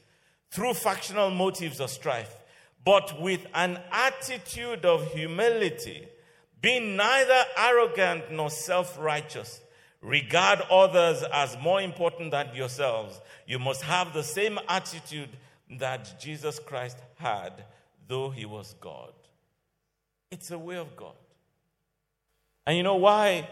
through 0.52 0.74
factional 0.74 1.30
motives 1.30 1.80
or 1.80 1.88
strife, 1.88 2.36
but 2.84 3.22
with 3.22 3.48
an 3.54 3.80
attitude 3.90 4.84
of 4.84 5.14
humility, 5.14 6.10
being 6.60 6.98
neither 6.98 7.44
arrogant 7.58 8.30
nor 8.34 8.50
self 8.50 9.00
righteous. 9.00 9.62
Regard 10.02 10.60
others 10.70 11.24
as 11.32 11.58
more 11.62 11.80
important 11.82 12.32
than 12.32 12.54
yourselves. 12.54 13.22
You 13.48 13.60
must 13.60 13.84
have 13.84 14.12
the 14.12 14.24
same 14.24 14.60
attitude 14.68 15.30
that 15.80 16.20
Jesus 16.20 16.60
Christ 16.60 16.98
had, 17.16 17.64
though 18.10 18.30
he 18.30 18.46
was 18.46 18.76
God. 18.82 19.14
It's 20.36 20.52
a 20.52 20.60
way 20.60 20.78
of 20.78 20.96
God. 20.96 21.16
And 22.68 22.78
you 22.78 22.84
know 22.84 22.96
why 22.96 23.50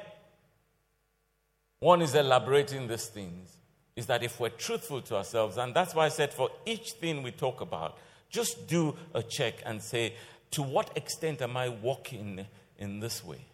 one 1.80 2.02
is 2.02 2.13
elaborating 2.13 2.88
these 2.88 3.08
things? 3.08 3.58
is 3.96 4.08
that 4.08 4.24
if 4.24 4.39
we're 4.39 4.50
truthful 4.50 5.02
to 5.02 5.15
ourselves, 5.15 5.58
and 5.58 5.74
that's 5.74 5.93
why 5.93 6.06
I 6.06 6.10
said 6.10 6.34
for 6.34 6.50
each 6.65 6.93
thing 6.93 7.22
we 7.22 7.32
talk 7.32 7.62
about, 7.62 7.98
just 8.30 8.67
do 8.67 8.96
a 9.13 9.22
check 9.22 9.62
and 9.65 9.82
say, 9.82 10.15
to 10.52 10.63
what 10.63 10.96
extent 10.98 11.41
am 11.41 11.56
I 11.56 11.69
walking 11.69 12.46
in 12.80 13.00
this 13.00 13.24
way? 13.24 13.46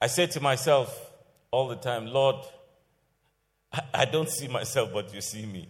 I 0.00 0.06
say 0.06 0.26
to 0.26 0.40
myself 0.40 0.96
all 1.50 1.68
the 1.68 1.76
time, 1.76 2.06
Lord, 2.06 2.36
I 3.92 4.04
don't 4.04 4.30
see 4.30 4.46
myself, 4.46 4.90
but 4.92 5.12
you 5.12 5.20
see 5.20 5.46
me. 5.46 5.68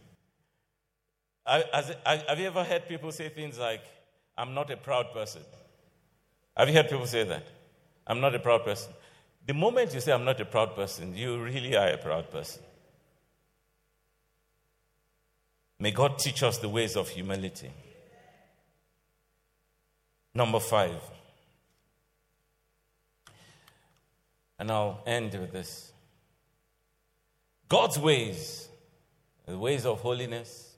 I, 1.46 1.64
I, 2.04 2.16
have 2.28 2.40
you 2.40 2.46
ever 2.46 2.64
heard 2.64 2.88
people 2.88 3.12
say 3.12 3.28
things 3.28 3.58
like, 3.58 3.82
I'm 4.36 4.54
not 4.54 4.70
a 4.70 4.76
proud 4.76 5.12
person? 5.12 5.42
Have 6.56 6.68
you 6.68 6.74
heard 6.74 6.88
people 6.88 7.06
say 7.06 7.24
that? 7.24 7.46
I'm 8.06 8.20
not 8.20 8.34
a 8.34 8.38
proud 8.38 8.64
person. 8.64 8.92
The 9.46 9.54
moment 9.54 9.94
you 9.94 10.00
say, 10.00 10.12
I'm 10.12 10.24
not 10.24 10.40
a 10.40 10.44
proud 10.44 10.74
person, 10.74 11.14
you 11.14 11.42
really 11.42 11.76
are 11.76 11.88
a 11.88 11.98
proud 11.98 12.30
person. 12.30 12.62
May 15.78 15.90
God 15.90 16.18
teach 16.18 16.42
us 16.42 16.58
the 16.58 16.68
ways 16.68 16.96
of 16.96 17.08
humility. 17.08 17.70
Number 20.34 20.60
five. 20.60 21.00
And 24.58 24.70
I'll 24.70 25.00
end 25.06 25.32
with 25.32 25.52
this 25.52 25.92
God's 27.68 27.98
ways, 27.98 28.68
the 29.44 29.58
ways 29.58 29.84
of 29.84 30.00
holiness, 30.00 30.74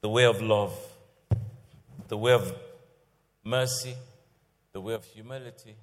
the 0.00 0.08
way 0.08 0.24
of 0.24 0.40
love, 0.40 0.72
the 2.08 2.16
way 2.16 2.32
of 2.32 2.52
mercy, 3.44 3.94
the 4.72 4.80
way 4.80 4.94
of 4.94 5.04
humility 5.04 5.76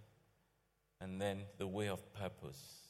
and 0.99 1.21
then 1.21 1.39
the 1.57 1.67
way 1.67 1.87
of 1.87 2.13
purpose. 2.13 2.85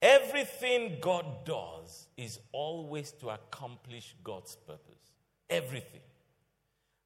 Everything 0.00 0.98
God 1.00 1.24
does 1.44 2.08
is 2.16 2.38
always 2.52 3.12
to 3.20 3.30
accomplish 3.30 4.14
God's 4.24 4.56
purpose. 4.66 5.12
Everything. 5.48 6.00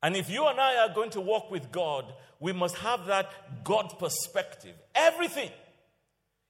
And 0.03 0.17
if 0.17 0.31
you 0.31 0.47
and 0.47 0.59
I 0.59 0.77
are 0.79 0.95
going 0.95 1.11
to 1.11 1.21
walk 1.21 1.51
with 1.51 1.71
God, 1.71 2.13
we 2.41 2.53
must 2.53 2.77
have 2.77 3.07
that 3.07 3.65
God 3.65 3.99
perspective. 3.99 4.75
Everything. 4.95 5.51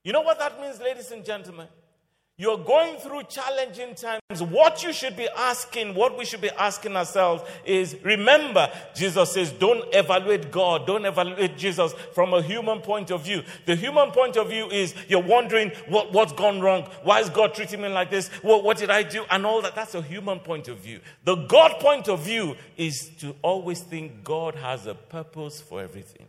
You 0.04 0.12
know 0.12 0.20
what 0.20 0.38
that 0.38 0.60
means, 0.60 0.80
ladies 0.80 1.10
and 1.10 1.24
gentlemen? 1.24 1.66
You're 2.38 2.58
going 2.58 2.98
through 2.98 3.22
challenging 3.24 3.94
times. 3.94 4.42
What 4.42 4.82
you 4.82 4.92
should 4.92 5.16
be 5.16 5.26
asking, 5.34 5.94
what 5.94 6.18
we 6.18 6.26
should 6.26 6.42
be 6.42 6.50
asking 6.50 6.94
ourselves 6.94 7.42
is 7.64 7.96
remember, 8.04 8.70
Jesus 8.94 9.32
says, 9.32 9.52
don't 9.52 9.82
evaluate 9.94 10.50
God, 10.50 10.86
don't 10.86 11.06
evaluate 11.06 11.56
Jesus 11.56 11.94
from 12.14 12.34
a 12.34 12.42
human 12.42 12.80
point 12.80 13.10
of 13.10 13.24
view. 13.24 13.42
The 13.64 13.74
human 13.74 14.10
point 14.10 14.36
of 14.36 14.50
view 14.50 14.68
is 14.68 14.94
you're 15.08 15.22
wondering 15.22 15.72
what, 15.88 16.12
what's 16.12 16.34
gone 16.34 16.60
wrong? 16.60 16.82
Why 17.02 17.20
is 17.20 17.30
God 17.30 17.54
treating 17.54 17.80
me 17.80 17.88
like 17.88 18.10
this? 18.10 18.28
What, 18.42 18.62
what 18.62 18.76
did 18.76 18.90
I 18.90 19.02
do? 19.02 19.24
And 19.30 19.46
all 19.46 19.62
that. 19.62 19.74
That's 19.74 19.94
a 19.94 20.02
human 20.02 20.40
point 20.40 20.68
of 20.68 20.78
view. 20.78 21.00
The 21.24 21.36
God 21.36 21.80
point 21.80 22.06
of 22.08 22.20
view 22.20 22.56
is 22.76 23.10
to 23.20 23.34
always 23.40 23.80
think 23.80 24.24
God 24.24 24.56
has 24.56 24.86
a 24.86 24.94
purpose 24.94 25.62
for 25.62 25.80
everything. 25.80 26.26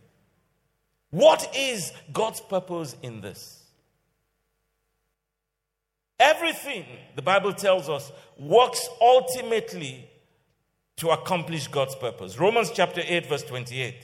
What 1.10 1.54
is 1.54 1.92
God's 2.12 2.40
purpose 2.40 2.96
in 3.02 3.20
this? 3.20 3.67
Everything, 6.18 6.84
the 7.14 7.22
Bible 7.22 7.52
tells 7.52 7.88
us, 7.88 8.10
works 8.38 8.88
ultimately 9.00 10.08
to 10.96 11.10
accomplish 11.10 11.68
God's 11.68 11.94
purpose. 11.94 12.38
Romans 12.38 12.70
chapter 12.74 13.02
8, 13.04 13.26
verse 13.26 13.44
28. 13.44 13.94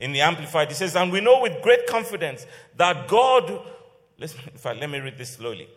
In 0.00 0.12
the 0.12 0.20
Amplified, 0.20 0.70
it 0.70 0.74
says, 0.74 0.96
And 0.96 1.12
we 1.12 1.20
know 1.20 1.40
with 1.40 1.62
great 1.62 1.86
confidence 1.86 2.46
that 2.76 3.06
God, 3.06 3.62
let's, 4.18 4.34
in 4.34 4.58
fact, 4.58 4.80
let 4.80 4.90
me 4.90 4.98
read 4.98 5.16
this 5.16 5.34
slowly. 5.34 5.68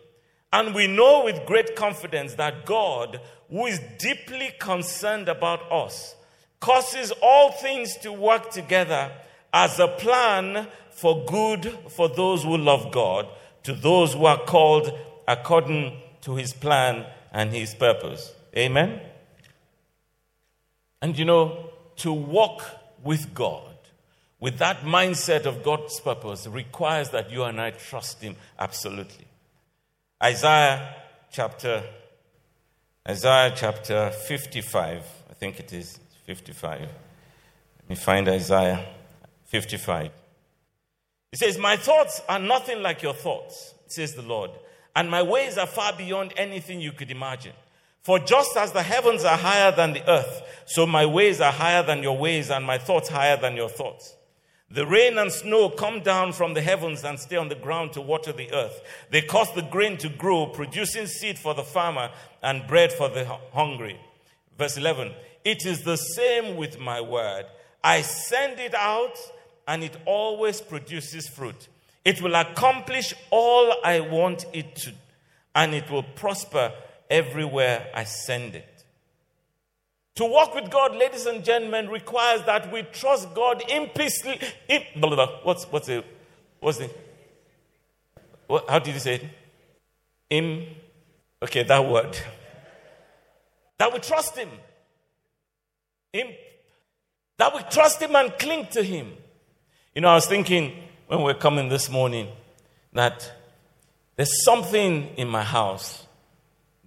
And 0.52 0.74
we 0.74 0.86
know 0.86 1.24
with 1.24 1.46
great 1.46 1.76
confidence 1.76 2.34
that 2.34 2.64
God, 2.64 3.20
who 3.50 3.66
is 3.66 3.80
deeply 3.98 4.50
concerned 4.58 5.28
about 5.28 5.70
us, 5.70 6.16
causes 6.60 7.12
all 7.22 7.52
things 7.52 7.96
to 7.98 8.12
work 8.12 8.50
together 8.50 9.12
as 9.52 9.78
a 9.78 9.88
plan 9.88 10.66
for 10.90 11.24
good 11.26 11.66
for 11.88 12.08
those 12.08 12.42
who 12.42 12.56
love 12.56 12.90
God, 12.90 13.28
to 13.64 13.74
those 13.74 14.14
who 14.14 14.26
are 14.26 14.38
called 14.38 14.96
according 15.26 16.00
to 16.22 16.36
his 16.36 16.52
plan 16.52 17.06
and 17.32 17.52
his 17.52 17.74
purpose. 17.74 18.32
Amen? 18.56 19.00
And 21.02 21.18
you 21.18 21.24
know, 21.24 21.70
to 21.96 22.12
walk 22.12 22.62
with 23.02 23.34
God, 23.34 23.76
with 24.40 24.58
that 24.58 24.80
mindset 24.82 25.44
of 25.44 25.62
God's 25.62 26.00
purpose, 26.00 26.46
requires 26.46 27.10
that 27.10 27.30
you 27.30 27.44
and 27.44 27.60
I 27.60 27.72
trust 27.72 28.22
him 28.22 28.36
absolutely. 28.58 29.26
Isaiah 30.22 30.94
chapter 31.30 31.82
Isaiah 33.06 33.52
chapter 33.54 34.10
55, 34.10 35.02
I 35.28 35.34
think 35.34 35.60
it 35.60 35.74
is 35.74 36.00
55. 36.24 36.80
Let 36.80 36.90
me 37.86 37.96
find 37.96 38.26
Isaiah 38.26 38.82
55. 39.44 40.10
It 41.30 41.38
says, 41.38 41.58
My 41.58 41.76
thoughts 41.76 42.22
are 42.30 42.38
nothing 42.38 42.80
like 42.80 43.02
your 43.02 43.12
thoughts, 43.12 43.74
says 43.88 44.14
the 44.14 44.22
Lord 44.22 44.52
and 44.96 45.10
my 45.10 45.22
ways 45.22 45.58
are 45.58 45.66
far 45.66 45.92
beyond 45.92 46.32
anything 46.36 46.80
you 46.80 46.92
could 46.92 47.10
imagine. 47.10 47.52
For 48.02 48.18
just 48.18 48.56
as 48.56 48.72
the 48.72 48.82
heavens 48.82 49.24
are 49.24 49.38
higher 49.38 49.72
than 49.72 49.94
the 49.94 50.08
earth, 50.08 50.42
so 50.66 50.86
my 50.86 51.06
ways 51.06 51.40
are 51.40 51.52
higher 51.52 51.82
than 51.82 52.02
your 52.02 52.18
ways, 52.18 52.50
and 52.50 52.64
my 52.64 52.78
thoughts 52.78 53.08
higher 53.08 53.36
than 53.36 53.56
your 53.56 53.70
thoughts. 53.70 54.14
The 54.70 54.86
rain 54.86 55.18
and 55.18 55.30
snow 55.30 55.68
come 55.70 56.00
down 56.00 56.32
from 56.32 56.54
the 56.54 56.60
heavens 56.60 57.04
and 57.04 57.18
stay 57.18 57.36
on 57.36 57.48
the 57.48 57.54
ground 57.54 57.92
to 57.92 58.00
water 58.00 58.32
the 58.32 58.52
earth. 58.52 58.80
They 59.10 59.22
cause 59.22 59.52
the 59.54 59.62
grain 59.62 59.96
to 59.98 60.08
grow, 60.08 60.46
producing 60.46 61.06
seed 61.06 61.38
for 61.38 61.54
the 61.54 61.62
farmer 61.62 62.10
and 62.42 62.66
bread 62.66 62.92
for 62.92 63.08
the 63.08 63.24
hungry. 63.52 63.98
Verse 64.58 64.76
11 64.76 65.12
It 65.44 65.64
is 65.64 65.82
the 65.82 65.96
same 65.96 66.56
with 66.56 66.78
my 66.78 67.00
word. 67.00 67.46
I 67.82 68.02
send 68.02 68.58
it 68.58 68.74
out, 68.74 69.16
and 69.68 69.84
it 69.84 69.96
always 70.06 70.60
produces 70.60 71.28
fruit. 71.28 71.68
It 72.04 72.20
will 72.20 72.34
accomplish 72.34 73.14
all 73.30 73.74
I 73.82 74.00
want 74.00 74.46
it 74.52 74.76
to, 74.76 74.92
and 75.54 75.74
it 75.74 75.90
will 75.90 76.02
prosper 76.02 76.72
everywhere 77.08 77.88
I 77.94 78.04
send 78.04 78.54
it. 78.54 78.84
To 80.16 80.24
walk 80.26 80.54
with 80.54 80.70
God, 80.70 80.94
ladies 80.94 81.26
and 81.26 81.44
gentlemen, 81.44 81.88
requires 81.88 82.42
that 82.42 82.72
we 82.72 82.82
trust 82.82 83.34
God 83.34 83.62
implicitly. 83.68 84.38
What's, 85.42 85.64
what's 85.64 85.88
it? 85.88 86.04
What's 86.60 86.78
it? 86.78 86.96
What, 88.46 88.68
how 88.68 88.78
did 88.78 88.94
you 88.94 89.00
say 89.00 89.14
it? 89.14 89.24
Im, 90.30 90.66
okay, 91.42 91.62
that 91.64 91.84
word. 91.84 92.16
That 93.76 93.92
we 93.92 93.98
trust 93.98 94.36
Him. 94.38 94.48
Im, 96.12 96.28
that 97.38 97.52
we 97.52 97.60
trust 97.68 98.00
Him 98.00 98.14
and 98.14 98.32
cling 98.38 98.68
to 98.68 98.84
Him. 98.84 99.12
You 99.96 100.02
know, 100.02 100.10
I 100.10 100.14
was 100.14 100.26
thinking, 100.26 100.80
when 101.14 101.22
we 101.26 101.30
are 101.30 101.34
coming 101.34 101.68
this 101.68 101.88
morning 101.88 102.26
that 102.92 103.30
there's 104.16 104.44
something 104.44 105.08
in 105.16 105.28
my 105.28 105.44
house 105.44 106.04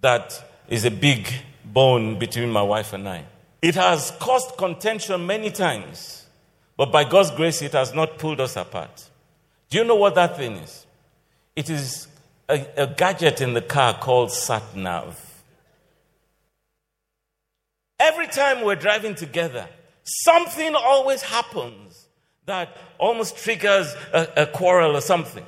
that 0.02 0.44
is 0.68 0.84
a 0.84 0.92
big 0.92 1.32
bone 1.64 2.20
between 2.20 2.50
my 2.50 2.62
wife 2.62 2.92
and 2.92 3.08
I. 3.08 3.24
It 3.62 3.76
has 3.76 4.12
caused 4.20 4.58
contention 4.58 5.26
many 5.26 5.50
times, 5.50 6.26
but 6.76 6.92
by 6.92 7.06
God's 7.06 7.32
grace, 7.32 7.62
it 7.62 7.72
has 7.72 7.94
not 7.94 8.18
pulled 8.18 8.42
us 8.42 8.58
apart. 8.58 9.10
Do 9.70 9.78
you 9.78 9.86
know 9.86 9.96
what 9.96 10.16
that 10.16 10.36
thing 10.36 10.58
is? 10.58 10.86
It 11.56 11.70
is 11.70 12.08
a, 12.50 12.66
a 12.76 12.88
gadget 12.88 13.40
in 13.40 13.54
the 13.54 13.62
car 13.62 13.94
called 13.94 14.32
sat 14.32 14.76
nav. 14.76 15.18
Every 17.98 18.28
time 18.28 18.66
we're 18.66 18.76
driving 18.76 19.16
together, 19.16 19.70
something 20.04 20.76
always 20.76 21.22
happens 21.22 22.07
that 22.48 22.78
almost 22.98 23.38
triggers 23.38 23.94
a, 24.14 24.28
a 24.38 24.46
quarrel 24.48 24.96
or 24.96 25.02
something. 25.02 25.46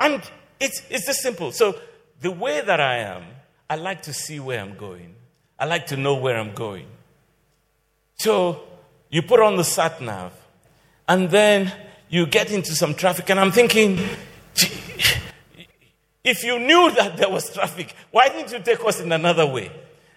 And 0.00 0.20
it's, 0.60 0.82
it's 0.90 1.06
just 1.06 1.20
simple. 1.20 1.52
So, 1.52 1.76
the 2.20 2.30
way 2.30 2.60
that 2.60 2.80
I 2.80 2.98
am, 2.98 3.22
I 3.70 3.76
like 3.76 4.02
to 4.02 4.12
see 4.12 4.40
where 4.40 4.60
I'm 4.60 4.76
going, 4.76 5.14
I 5.58 5.66
like 5.66 5.86
to 5.86 5.96
know 5.96 6.16
where 6.16 6.36
I'm 6.36 6.52
going. 6.52 6.86
So, 8.16 8.64
you 9.10 9.22
put 9.22 9.40
on 9.40 9.56
the 9.56 9.64
sat 9.64 10.00
nav, 10.02 10.32
and 11.08 11.30
then 11.30 11.72
you 12.08 12.26
get 12.26 12.50
into 12.50 12.74
some 12.74 12.94
traffic, 12.94 13.30
and 13.30 13.38
I'm 13.38 13.52
thinking, 13.52 14.00
if 16.24 16.42
you 16.42 16.58
knew 16.58 16.90
that 16.96 17.16
there 17.16 17.30
was 17.30 17.52
traffic, 17.54 17.94
why 18.10 18.28
didn't 18.28 18.50
you 18.50 18.58
take 18.58 18.84
us 18.84 19.00
in 19.00 19.12
another 19.12 19.46
way? 19.46 19.70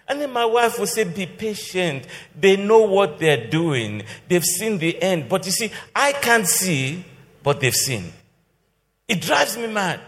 And 0.08 0.20
then 0.20 0.32
my 0.32 0.44
wife 0.44 0.78
would 0.78 0.88
say, 0.88 1.04
Be 1.04 1.26
patient. 1.26 2.06
They 2.38 2.56
know 2.56 2.80
what 2.80 3.18
they're 3.18 3.48
doing, 3.48 4.02
they've 4.28 4.44
seen 4.44 4.78
the 4.78 5.00
end. 5.02 5.28
But 5.28 5.44
you 5.46 5.52
see, 5.52 5.70
I 5.94 6.12
can't 6.12 6.46
see, 6.46 7.04
but 7.42 7.60
they've 7.60 7.74
seen. 7.74 8.12
It 9.06 9.20
drives 9.20 9.56
me 9.56 9.66
mad. 9.66 10.00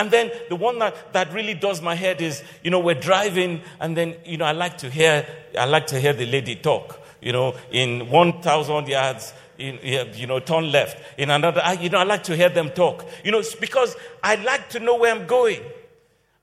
And 0.00 0.10
then 0.10 0.30
the 0.48 0.56
one 0.56 0.78
that, 0.78 1.12
that 1.12 1.32
really 1.34 1.52
does 1.52 1.82
my 1.82 1.94
head 1.94 2.22
is, 2.22 2.42
you 2.64 2.70
know, 2.70 2.80
we're 2.80 2.94
driving, 2.94 3.60
and 3.80 3.94
then, 3.94 4.16
you 4.24 4.38
know, 4.38 4.46
I 4.46 4.52
like 4.52 4.78
to 4.78 4.88
hear, 4.88 5.26
I 5.58 5.66
like 5.66 5.88
to 5.88 6.00
hear 6.00 6.14
the 6.14 6.24
lady 6.24 6.56
talk. 6.56 6.98
You 7.20 7.32
know, 7.32 7.54
in 7.70 8.08
1,000 8.08 8.88
yards, 8.88 9.34
in, 9.58 9.78
you 10.14 10.26
know, 10.26 10.40
turn 10.40 10.72
left. 10.72 10.98
In 11.18 11.28
another, 11.28 11.60
I, 11.62 11.74
you 11.74 11.90
know, 11.90 11.98
I 11.98 12.04
like 12.04 12.22
to 12.24 12.36
hear 12.36 12.48
them 12.48 12.70
talk. 12.70 13.04
You 13.22 13.32
know, 13.32 13.42
because 13.60 13.94
I 14.22 14.36
like 14.36 14.70
to 14.70 14.80
know 14.80 14.96
where 14.96 15.14
I'm 15.14 15.26
going. 15.26 15.60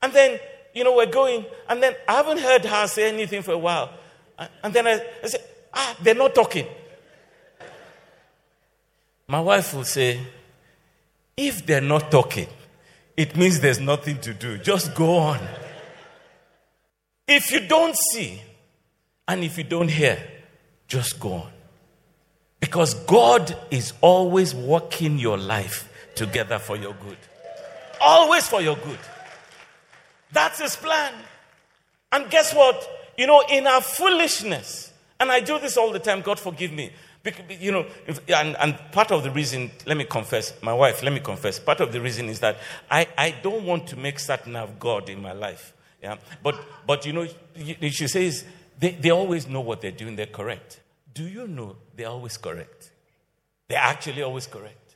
And 0.03 0.13
then 0.13 0.39
you 0.77 0.83
know, 0.83 0.95
we're 0.95 1.07
going. 1.07 1.43
And 1.67 1.81
then 1.81 1.95
I 2.07 2.13
haven't 2.13 2.37
heard 2.37 2.63
her 2.63 2.87
say 2.87 3.09
anything 3.09 3.41
for 3.41 3.53
a 3.53 3.57
while. 3.57 3.89
And 4.63 4.71
then 4.73 4.85
I, 4.85 5.01
I 5.23 5.27
say, 5.27 5.39
ah, 5.73 5.97
they're 6.01 6.13
not 6.13 6.35
talking. 6.35 6.67
My 9.27 9.41
wife 9.41 9.73
will 9.73 9.83
say, 9.83 10.19
if 11.35 11.65
they're 11.65 11.81
not 11.81 12.11
talking, 12.11 12.47
it 13.15 13.35
means 13.35 13.59
there's 13.59 13.79
nothing 13.79 14.19
to 14.21 14.33
do. 14.33 14.59
Just 14.59 14.93
go 14.93 15.17
on. 15.17 15.39
If 17.27 17.51
you 17.51 17.67
don't 17.67 17.95
see 18.11 18.41
and 19.27 19.43
if 19.43 19.57
you 19.57 19.63
don't 19.63 19.89
hear, 19.89 20.19
just 20.87 21.19
go 21.19 21.33
on. 21.33 21.51
Because 22.59 22.93
God 22.93 23.57
is 23.71 23.93
always 24.01 24.53
working 24.53 25.17
your 25.17 25.37
life 25.37 25.91
together 26.15 26.59
for 26.59 26.77
your 26.77 26.93
good. 26.93 27.17
Always 27.99 28.47
for 28.47 28.61
your 28.61 28.75
good. 28.75 28.99
That's 30.31 30.59
his 30.59 30.75
plan. 30.75 31.13
And 32.11 32.29
guess 32.29 32.53
what? 32.53 32.87
You 33.17 33.27
know, 33.27 33.43
in 33.49 33.67
our 33.67 33.81
foolishness, 33.81 34.93
and 35.19 35.31
I 35.31 35.39
do 35.39 35.59
this 35.59 35.77
all 35.77 35.91
the 35.91 35.99
time, 35.99 36.21
God 36.21 36.39
forgive 36.39 36.71
me. 36.71 36.91
You 37.59 37.71
know, 37.71 37.85
and, 38.29 38.55
and 38.57 38.77
part 38.91 39.11
of 39.11 39.23
the 39.23 39.31
reason, 39.31 39.71
let 39.85 39.97
me 39.97 40.05
confess, 40.05 40.53
my 40.61 40.73
wife, 40.73 41.03
let 41.03 41.11
me 41.11 41.19
confess, 41.19 41.59
part 41.59 41.81
of 41.81 41.91
the 41.91 41.99
reason 41.99 42.29
is 42.29 42.39
that 42.39 42.57
I, 42.89 43.07
I 43.17 43.35
don't 43.43 43.65
want 43.65 43.87
to 43.87 43.97
make 43.97 44.17
certain 44.19 44.55
of 44.55 44.79
God 44.79 45.09
in 45.09 45.21
my 45.21 45.33
life. 45.33 45.73
Yeah? 46.01 46.17
But, 46.41 46.63
but 46.85 47.05
you 47.05 47.11
know, 47.11 47.27
she 47.89 48.07
says, 48.07 48.45
they, 48.79 48.91
they 48.91 49.09
always 49.09 49.47
know 49.47 49.59
what 49.59 49.81
they're 49.81 49.91
doing, 49.91 50.15
they're 50.15 50.25
correct. 50.25 50.79
Do 51.13 51.27
you 51.27 51.47
know 51.47 51.75
they're 51.95 52.07
always 52.07 52.37
correct? 52.37 52.91
They're 53.67 53.77
actually 53.77 54.21
always 54.21 54.47
correct. 54.47 54.95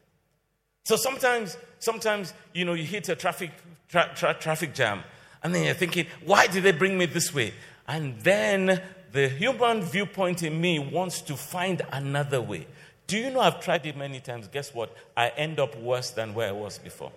So 0.85 0.95
sometimes, 0.95 1.57
sometimes, 1.79 2.33
you 2.53 2.63
know, 2.63 2.73
you 2.73 2.85
hit 2.85 3.09
a 3.09 3.15
traffic, 3.15 3.51
tra- 3.89 4.11
tra- 4.15 4.35
traffic 4.35 4.73
jam 4.73 5.03
and 5.43 5.53
then 5.55 5.65
you're 5.65 5.73
thinking, 5.73 6.07
why 6.25 6.47
did 6.47 6.63
they 6.63 6.71
bring 6.71 6.97
me 6.97 7.05
this 7.05 7.33
way? 7.33 7.53
And 7.87 8.19
then 8.21 8.81
the 9.11 9.27
human 9.27 9.81
viewpoint 9.81 10.43
in 10.43 10.59
me 10.59 10.79
wants 10.79 11.21
to 11.21 11.35
find 11.35 11.81
another 11.91 12.41
way. 12.41 12.67
Do 13.07 13.17
you 13.17 13.29
know 13.29 13.41
I've 13.41 13.59
tried 13.59 13.85
it 13.85 13.97
many 13.97 14.19
times? 14.19 14.47
Guess 14.47 14.73
what? 14.73 14.95
I 15.17 15.29
end 15.29 15.59
up 15.59 15.77
worse 15.77 16.11
than 16.11 16.33
where 16.33 16.49
I 16.49 16.53
was 16.53 16.77
before. 16.77 17.11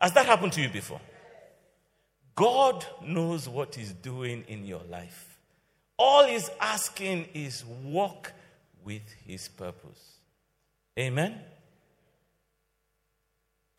Has 0.00 0.12
that 0.14 0.26
happened 0.26 0.52
to 0.54 0.60
you 0.60 0.68
before? 0.68 1.00
God 2.34 2.84
knows 3.04 3.48
what 3.48 3.74
He's 3.74 3.92
doing 3.92 4.44
in 4.48 4.66
your 4.66 4.82
life. 4.90 5.38
All 5.96 6.26
He's 6.26 6.50
asking 6.60 7.28
is 7.32 7.64
walk 7.84 8.32
with 8.84 9.02
His 9.26 9.48
purpose. 9.48 10.18
Amen? 10.98 11.38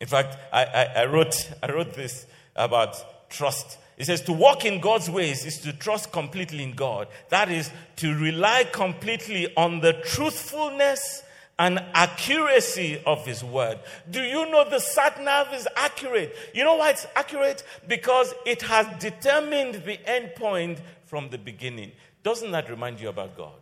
In 0.00 0.06
fact, 0.06 0.36
I, 0.52 0.64
I, 0.64 0.84
I, 1.02 1.06
wrote, 1.06 1.50
I 1.62 1.72
wrote 1.72 1.94
this 1.94 2.26
about 2.54 3.30
trust. 3.30 3.78
It 3.98 4.06
says 4.06 4.20
to 4.22 4.32
walk 4.32 4.64
in 4.64 4.80
God's 4.80 5.10
ways 5.10 5.44
is 5.44 5.58
to 5.58 5.72
trust 5.72 6.12
completely 6.12 6.62
in 6.62 6.72
God. 6.72 7.08
That 7.30 7.50
is 7.50 7.70
to 7.96 8.14
rely 8.14 8.64
completely 8.64 9.52
on 9.56 9.80
the 9.80 9.92
truthfulness 9.92 11.24
and 11.58 11.80
accuracy 11.92 13.02
of 13.04 13.26
his 13.26 13.42
word. 13.42 13.80
Do 14.08 14.22
you 14.22 14.48
know 14.48 14.70
the 14.70 14.78
sat 14.78 15.20
nav 15.22 15.52
is 15.52 15.66
accurate? 15.76 16.34
You 16.54 16.62
know 16.62 16.76
why 16.76 16.90
it's 16.90 17.08
accurate? 17.16 17.64
Because 17.88 18.32
it 18.46 18.62
has 18.62 18.86
determined 19.00 19.82
the 19.84 19.98
end 20.08 20.36
point 20.36 20.80
from 21.06 21.30
the 21.30 21.38
beginning. 21.38 21.90
Doesn't 22.22 22.52
that 22.52 22.70
remind 22.70 23.00
you 23.00 23.08
about 23.08 23.36
God? 23.36 23.58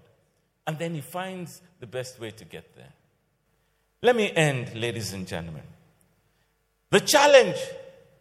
And 0.67 0.79
then 0.79 0.95
he 0.95 1.01
finds 1.01 1.63
the 1.81 1.87
best 1.87 2.21
way 2.21 2.31
to 2.33 2.45
get 2.45 2.77
there. 2.77 2.93
Let 4.03 4.15
me 4.15 4.31
end, 4.31 4.75
ladies 4.75 5.15
and 5.15 5.27
gentlemen. 5.27 5.63
The 6.91 7.01
challenge 7.01 7.57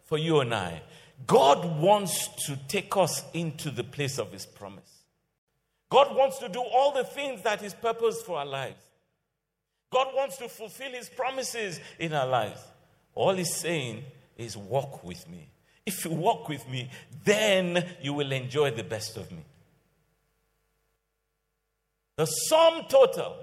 for 0.04 0.16
you 0.16 0.40
and 0.40 0.54
I 0.54 0.80
God 1.26 1.80
wants 1.80 2.28
to 2.46 2.56
take 2.68 2.96
us 2.96 3.22
into 3.32 3.70
the 3.70 3.84
place 3.84 4.18
of 4.18 4.32
his 4.32 4.46
promise. 4.46 4.96
God 5.88 6.16
wants 6.16 6.38
to 6.38 6.48
do 6.48 6.60
all 6.60 6.92
the 6.92 7.04
things 7.04 7.42
that 7.42 7.60
His 7.60 7.74
purpose 7.74 8.20
for 8.22 8.38
our 8.38 8.46
lives. 8.46 8.82
God 9.90 10.08
wants 10.14 10.36
to 10.38 10.48
fulfill 10.48 10.92
His 10.92 11.08
promises 11.08 11.80
in 11.98 12.12
our 12.12 12.26
lives. 12.26 12.60
All 13.14 13.34
He's 13.34 13.54
saying 13.54 14.02
is, 14.36 14.56
walk 14.56 15.04
with 15.04 15.28
me. 15.28 15.48
If 15.84 16.04
you 16.04 16.10
walk 16.10 16.48
with 16.48 16.68
me, 16.68 16.90
then 17.24 17.86
you 18.02 18.12
will 18.12 18.32
enjoy 18.32 18.72
the 18.72 18.82
best 18.82 19.16
of 19.16 19.30
me. 19.30 19.44
The 22.16 22.26
sum 22.26 22.86
total 22.88 23.36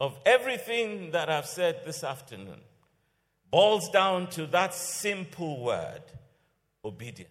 of 0.00 0.18
everything 0.24 1.10
that 1.10 1.28
I've 1.28 1.46
said 1.46 1.82
this 1.84 2.02
afternoon 2.02 2.60
boils 3.50 3.90
down 3.90 4.30
to 4.30 4.46
that 4.46 4.72
simple 4.72 5.62
word 5.62 6.02
obedience. 6.84 7.30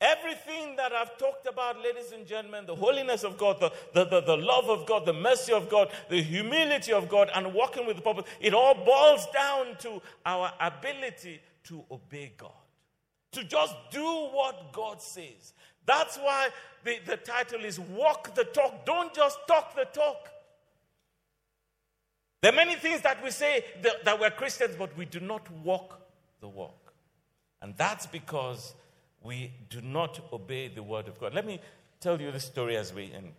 Everything 0.00 0.76
that 0.76 0.92
I've 0.92 1.16
talked 1.16 1.46
about, 1.46 1.82
ladies 1.82 2.12
and 2.12 2.26
gentlemen, 2.26 2.66
the 2.66 2.74
holiness 2.74 3.24
of 3.24 3.38
God, 3.38 3.58
the, 3.58 3.72
the, 3.94 4.04
the, 4.04 4.20
the, 4.20 4.36
love 4.36 4.68
of 4.68 4.86
God, 4.86 5.06
the 5.06 5.14
mercy 5.14 5.52
of 5.52 5.70
God, 5.70 5.90
the 6.10 6.20
humility 6.20 6.92
of 6.92 7.08
God, 7.08 7.30
and 7.34 7.54
walking 7.54 7.86
with 7.86 7.96
the 7.96 8.02
purpose, 8.02 8.24
it 8.40 8.52
all 8.52 8.74
boils 8.74 9.26
down 9.32 9.76
to 9.78 10.02
our 10.26 10.52
ability 10.60 11.40
to 11.64 11.84
obey 11.90 12.34
God, 12.36 12.50
to 13.32 13.44
just 13.44 13.74
do 13.90 14.04
what 14.04 14.72
God 14.72 15.00
says. 15.00 15.54
That's 15.86 16.18
why 16.18 16.48
the, 16.82 16.98
the 17.06 17.16
title 17.16 17.64
is 17.64 17.80
Walk 17.80 18.34
the 18.34 18.44
Talk. 18.44 18.84
Don't 18.84 19.14
just 19.14 19.38
talk 19.46 19.74
the 19.74 19.86
talk. 19.86 20.28
There 22.42 22.52
are 22.52 22.56
many 22.56 22.74
things 22.74 23.00
that 23.02 23.24
we 23.24 23.30
say 23.30 23.64
that, 23.82 24.04
that 24.04 24.20
we're 24.20 24.30
Christians, 24.30 24.76
but 24.78 24.94
we 24.98 25.06
do 25.06 25.20
not 25.20 25.50
walk 25.62 25.98
the 26.40 26.48
walk. 26.48 26.83
And 27.64 27.74
that's 27.78 28.06
because 28.06 28.74
we 29.22 29.50
do 29.70 29.80
not 29.80 30.20
obey 30.30 30.68
the 30.68 30.82
word 30.82 31.08
of 31.08 31.18
God. 31.18 31.32
Let 31.32 31.46
me 31.46 31.60
tell 31.98 32.20
you 32.20 32.30
the 32.30 32.38
story 32.38 32.76
as 32.76 32.92
we 32.92 33.10
end. 33.10 33.32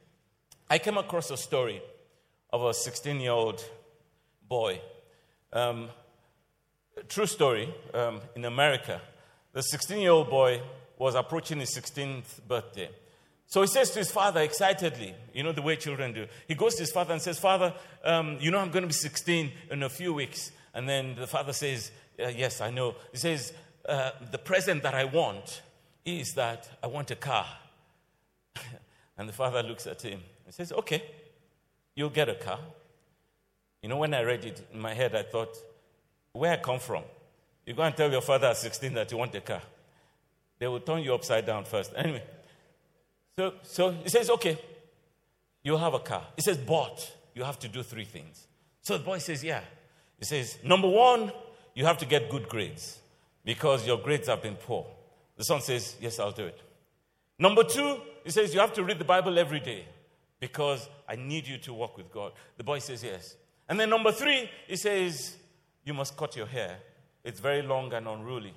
I 0.68 0.80
came 0.80 0.98
across 0.98 1.30
a 1.30 1.38
story 1.38 1.80
of 2.52 2.64
a 2.64 2.74
16 2.74 3.20
year 3.20 3.34
old 3.34 3.64
boy. 4.50 4.82
Um, 5.54 5.90
true 7.08 7.28
story 7.28 7.72
um, 7.94 8.20
in 8.36 8.46
America. 8.46 9.00
The 9.54 9.62
16 9.62 10.00
year 10.00 10.10
old 10.10 10.32
boy 10.32 10.60
was 10.98 11.14
approaching 11.14 11.60
his 11.60 11.78
16th 11.78 12.48
birthday. 12.48 12.90
So 13.46 13.62
he 13.62 13.68
says 13.68 13.92
to 13.92 14.00
his 14.00 14.10
father 14.10 14.42
excitedly, 14.42 15.14
you 15.36 15.44
know 15.44 15.52
the 15.52 15.62
way 15.62 15.76
children 15.76 16.14
do. 16.14 16.26
He 16.48 16.56
goes 16.56 16.74
to 16.76 16.82
his 16.82 16.92
father 16.92 17.14
and 17.14 17.22
says, 17.22 17.38
Father, 17.38 17.76
um, 18.04 18.38
you 18.40 18.50
know 18.50 18.58
I'm 18.58 18.72
going 18.72 18.82
to 18.82 18.88
be 18.88 18.94
16 18.94 19.52
in 19.70 19.84
a 19.84 19.90
few 19.90 20.16
weeks. 20.16 20.52
And 20.74 20.90
then 20.90 21.14
the 21.14 21.28
father 21.28 21.54
says, 21.54 21.92
uh, 22.20 22.30
Yes, 22.30 22.60
I 22.60 22.72
know. 22.72 22.96
He 23.12 23.20
says, 23.20 23.54
uh, 23.88 24.12
The 24.32 24.38
present 24.38 24.84
that 24.84 24.94
I 24.94 25.06
want 25.06 25.62
is 26.06 26.34
that 26.34 26.70
I 26.84 26.88
want 26.88 27.12
a 27.12 27.16
car. 27.16 27.46
and 29.18 29.28
the 29.28 29.34
father 29.34 29.64
looks 29.64 29.88
at 29.88 30.02
him 30.02 30.22
and 30.46 30.54
says, 30.54 30.72
Okay, 30.72 31.04
you'll 31.96 32.10
get 32.10 32.30
a 32.30 32.36
car. 32.36 32.60
You 33.82 33.90
know, 33.90 33.98
when 33.98 34.14
I 34.14 34.22
read 34.22 34.46
it 34.46 34.68
in 34.74 34.80
my 34.80 34.94
head, 34.94 35.16
I 35.16 35.24
thought, 35.24 35.56
Where 36.34 36.54
I 36.54 36.58
come 36.58 36.80
from? 36.80 37.04
You 37.66 37.74
go 37.74 37.84
and 37.84 37.96
tell 37.96 38.12
your 38.12 38.22
father 38.22 38.48
at 38.48 38.58
16 38.58 38.94
that 38.94 39.12
you 39.12 39.18
want 39.18 39.34
a 39.36 39.42
car. 39.42 39.62
They 40.60 40.68
will 40.68 40.80
turn 40.80 41.02
you 41.02 41.14
upside 41.14 41.46
down 41.46 41.66
first. 41.66 41.94
Anyway, 41.98 42.24
so, 43.38 43.54
so 43.64 43.92
he 43.92 44.10
says, 44.10 44.30
Okay, 44.30 44.58
you'll 45.64 45.78
have 45.78 45.94
a 45.94 46.00
car. 46.00 46.26
He 46.36 46.42
says, 46.42 46.58
But 46.58 47.12
you 47.34 47.44
have 47.44 47.60
to 47.60 47.68
do 47.68 47.84
three 47.84 48.06
things. 48.06 48.48
So 48.82 48.98
the 48.98 49.04
boy 49.04 49.18
says, 49.18 49.44
Yeah. 49.44 49.62
He 50.20 50.26
says, 50.26 50.58
Number 50.64 50.88
one, 50.88 51.32
you 51.74 51.86
have 51.86 51.98
to 51.98 52.06
get 52.06 52.30
good 52.30 52.48
grades 52.48 53.00
because 53.46 53.86
your 53.88 54.00
grades 54.00 54.28
have 54.28 54.42
been 54.42 54.56
poor. 54.56 54.86
The 55.38 55.44
son 55.44 55.62
says, 55.62 55.96
Yes, 56.02 56.20
I'll 56.20 56.32
do 56.32 56.46
it. 56.46 56.60
Number 57.38 57.64
two, 57.64 57.98
he 58.24 58.32
says, 58.32 58.54
You 58.54 58.60
have 58.60 58.74
to 58.74 58.84
read 58.84 59.00
the 59.00 59.06
Bible 59.06 59.38
every 59.38 59.60
day 59.60 59.86
because 60.40 60.90
I 61.08 61.16
need 61.16 61.48
you 61.48 61.58
to 61.60 61.74
walk 61.74 61.96
with 61.96 62.12
God. 62.12 62.34
The 62.58 62.64
boy 62.64 62.80
says, 62.80 63.04
Yes. 63.04 63.36
And 63.70 63.80
then 63.80 63.90
number 63.90 64.12
three, 64.12 64.50
he 64.68 64.76
says, 64.76 65.36
You 65.86 65.94
must 65.94 66.18
cut 66.18 66.36
your 66.36 66.48
hair. 66.48 66.80
It's 67.24 67.40
very 67.40 67.62
long 67.62 67.94
and 67.94 68.08
unruly. 68.08 68.54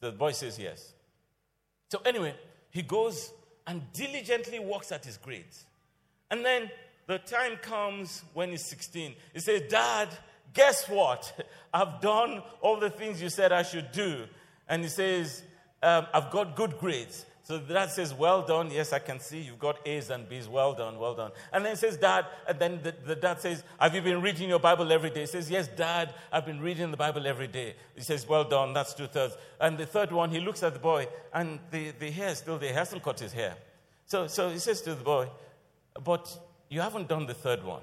So 0.00 0.10
the 0.10 0.16
boy 0.16 0.32
says, 0.32 0.58
Yes. 0.58 0.92
So 1.90 2.00
anyway, 2.04 2.34
he 2.70 2.82
goes 2.82 3.32
and 3.66 3.82
diligently 3.92 4.58
works 4.58 4.92
at 4.92 5.04
his 5.04 5.16
grades. 5.16 5.64
And 6.30 6.44
then 6.44 6.70
the 7.06 7.18
time 7.18 7.56
comes 7.56 8.22
when 8.32 8.50
he's 8.50 8.64
16. 8.64 9.14
He 9.34 9.40
says, 9.40 9.62
Dad, 9.68 10.08
guess 10.54 10.88
what? 10.88 11.46
I've 11.74 12.00
done 12.00 12.42
all 12.60 12.78
the 12.78 12.90
things 12.90 13.20
you 13.22 13.28
said 13.28 13.52
I 13.52 13.62
should 13.62 13.92
do. 13.92 14.24
And 14.68 14.82
he 14.82 14.88
says, 14.88 15.42
um, 15.82 16.06
I've 16.12 16.30
got 16.30 16.54
good 16.56 16.78
grades. 16.78 17.26
So 17.44 17.58
the 17.58 17.74
dad 17.74 17.90
says, 17.90 18.14
Well 18.14 18.42
done. 18.42 18.70
Yes, 18.70 18.92
I 18.92 19.00
can 19.00 19.18
see 19.18 19.40
you've 19.40 19.58
got 19.58 19.86
A's 19.86 20.10
and 20.10 20.28
B's. 20.28 20.48
Well 20.48 20.74
done, 20.74 20.98
well 20.98 21.14
done. 21.14 21.32
And 21.52 21.64
then 21.64 21.72
he 21.72 21.76
says, 21.76 21.96
Dad, 21.96 22.26
and 22.48 22.58
then 22.58 22.80
the, 22.82 22.94
the, 23.04 23.16
dad 23.16 23.40
says, 23.40 23.64
Have 23.80 23.94
you 23.94 24.00
been 24.00 24.22
reading 24.22 24.48
your 24.48 24.60
Bible 24.60 24.90
every 24.92 25.10
day? 25.10 25.22
He 25.22 25.26
says, 25.26 25.50
Yes, 25.50 25.66
Dad, 25.66 26.14
I've 26.30 26.46
been 26.46 26.60
reading 26.60 26.92
the 26.92 26.96
Bible 26.96 27.26
every 27.26 27.48
day. 27.48 27.74
He 27.96 28.02
says, 28.02 28.28
Well 28.28 28.44
done, 28.44 28.72
that's 28.72 28.94
two 28.94 29.08
thirds. 29.08 29.36
And 29.60 29.76
the 29.76 29.86
third 29.86 30.12
one, 30.12 30.30
he 30.30 30.38
looks 30.38 30.62
at 30.62 30.72
the 30.72 30.78
boy, 30.78 31.08
and 31.34 31.58
the, 31.72 31.90
the 31.98 32.10
hair 32.12 32.28
is 32.28 32.38
still 32.38 32.58
there. 32.58 32.70
He 32.70 32.76
hasn't 32.76 33.02
cut 33.02 33.18
his 33.18 33.32
hair. 33.32 33.56
So, 34.06 34.28
so 34.28 34.50
he 34.50 34.58
says 34.58 34.80
to 34.82 34.94
the 34.94 35.02
boy, 35.02 35.28
But 36.02 36.38
you 36.68 36.80
haven't 36.80 37.08
done 37.08 37.26
the 37.26 37.34
third 37.34 37.64
one. 37.64 37.82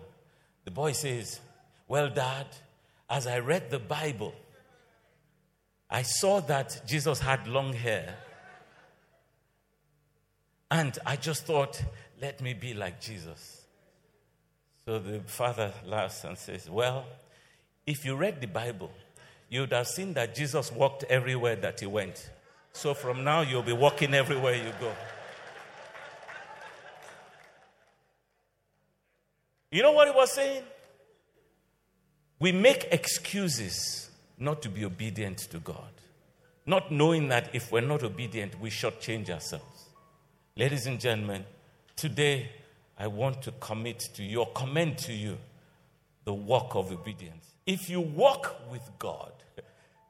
The 0.64 0.72
boy 0.72 0.94
says, 0.94 1.42
Well, 1.90 2.12
Dad, 2.12 2.46
as 3.10 3.26
I 3.26 3.40
read 3.40 3.72
the 3.72 3.80
Bible, 3.80 4.34
I 5.90 6.04
saw 6.04 6.40
that 6.42 6.84
Jesus 6.88 7.20
had 7.20 7.48
long 7.48 7.74
hair. 7.74 8.16
And 10.70 10.98
I 11.04 11.16
just 11.16 11.48
thought, 11.48 11.84
let 12.22 12.42
me 12.42 12.54
be 12.54 12.76
like 12.76 13.02
Jesus. 13.02 13.66
So 14.86 15.00
the 15.00 15.22
father 15.22 15.74
laughs 15.84 16.24
and 16.24 16.38
says, 16.38 16.70
Well, 16.70 17.06
if 17.88 18.06
you 18.06 18.16
read 18.16 18.40
the 18.40 18.48
Bible, 18.48 18.92
you 19.50 19.62
would 19.62 19.74
have 19.74 19.88
seen 19.88 20.14
that 20.14 20.36
Jesus 20.36 20.72
walked 20.72 21.06
everywhere 21.06 21.56
that 21.56 21.80
he 21.80 21.88
went. 21.88 22.30
So 22.72 22.94
from 22.94 23.24
now, 23.24 23.42
you'll 23.42 23.64
be 23.64 23.74
walking 23.74 24.14
everywhere 24.14 24.54
you 24.54 24.72
go. 24.80 24.94
You 29.72 29.82
know 29.82 29.92
what 29.92 30.08
he 30.08 30.14
was 30.14 30.32
saying? 30.32 30.64
We 32.40 32.54
make 32.54 32.88
excuses 32.92 34.10
not 34.38 34.62
to 34.62 34.70
be 34.70 34.86
obedient 34.86 35.40
to 35.40 35.60
God, 35.60 35.92
not 36.66 36.90
knowing 36.90 37.28
that 37.28 37.50
if 37.54 37.72
we're 37.72 37.82
not 37.82 38.04
obedient, 38.04 38.60
we 38.62 38.70
shortchange 38.70 39.30
ourselves. 39.30 39.90
Ladies 40.56 40.88
and 40.88 41.00
gentlemen, 41.00 41.44
today 41.98 42.50
I 42.98 43.08
want 43.08 43.42
to 43.42 43.52
commit 43.60 44.00
to 44.14 44.24
you 44.24 44.40
or 44.40 44.52
commend 44.54 44.98
to 45.00 45.14
you 45.14 45.38
the 46.24 46.34
walk 46.34 46.76
of 46.76 46.92
obedience. 46.92 47.46
If 47.66 47.90
you 47.90 48.00
walk 48.00 48.56
with 48.72 48.90
God, 48.98 49.32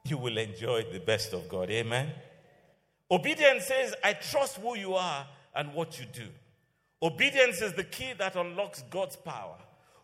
you 0.04 0.16
will 0.16 0.38
enjoy 0.38 0.84
the 0.92 1.00
best 1.00 1.32
of 1.32 1.48
God. 1.48 1.68
Amen. 1.70 2.12
Obedience 3.10 3.66
says, 3.66 3.94
I 4.04 4.12
trust 4.12 4.58
who 4.58 4.76
you 4.76 4.94
are 4.94 5.26
and 5.54 5.74
what 5.74 5.98
you 5.98 6.06
do. 6.12 6.26
Obedience 7.02 7.60
is 7.60 7.72
the 7.72 7.84
key 7.84 8.12
that 8.18 8.36
unlocks 8.36 8.82
God's 8.88 9.16
power. 9.16 9.56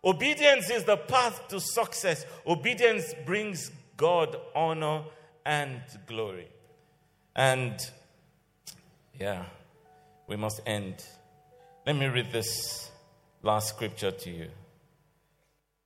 Obedience 0.07 0.71
is 0.71 0.85
the 0.85 0.97
path 0.97 1.49
to 1.49 1.59
success. 1.59 2.25
Obedience 2.47 3.13
brings 3.27 3.73
God 3.97 4.37
honor 4.55 5.03
and 5.45 5.81
glory. 6.07 6.47
And 7.35 7.77
yeah, 9.19 9.47
we 10.29 10.37
must 10.37 10.61
end. 10.65 11.05
Let 11.85 11.97
me 11.97 12.07
read 12.07 12.31
this 12.31 12.89
last 13.43 13.71
scripture 13.71 14.13
to 14.13 14.31
you. 14.31 14.49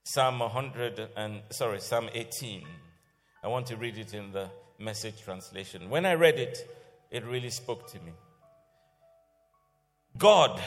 Psalm 0.05 0.41
100 0.41 1.09
and 1.17 1.41
sorry, 1.51 1.81
Psalm 1.81 2.11
18. 2.13 2.67
I 3.43 3.49
want 3.49 3.67
to 3.69 3.77
read 3.77 3.97
it 3.97 4.13
in 4.13 4.33
the 4.33 4.51
message 4.79 5.23
translation. 5.23 5.89
When 5.89 6.05
I 6.05 6.13
read 6.13 6.39
it, 6.39 6.59
it 7.11 7.25
really 7.25 7.51
spoke 7.51 7.91
to 7.93 7.99
me. 8.01 8.13
God, 10.19 10.61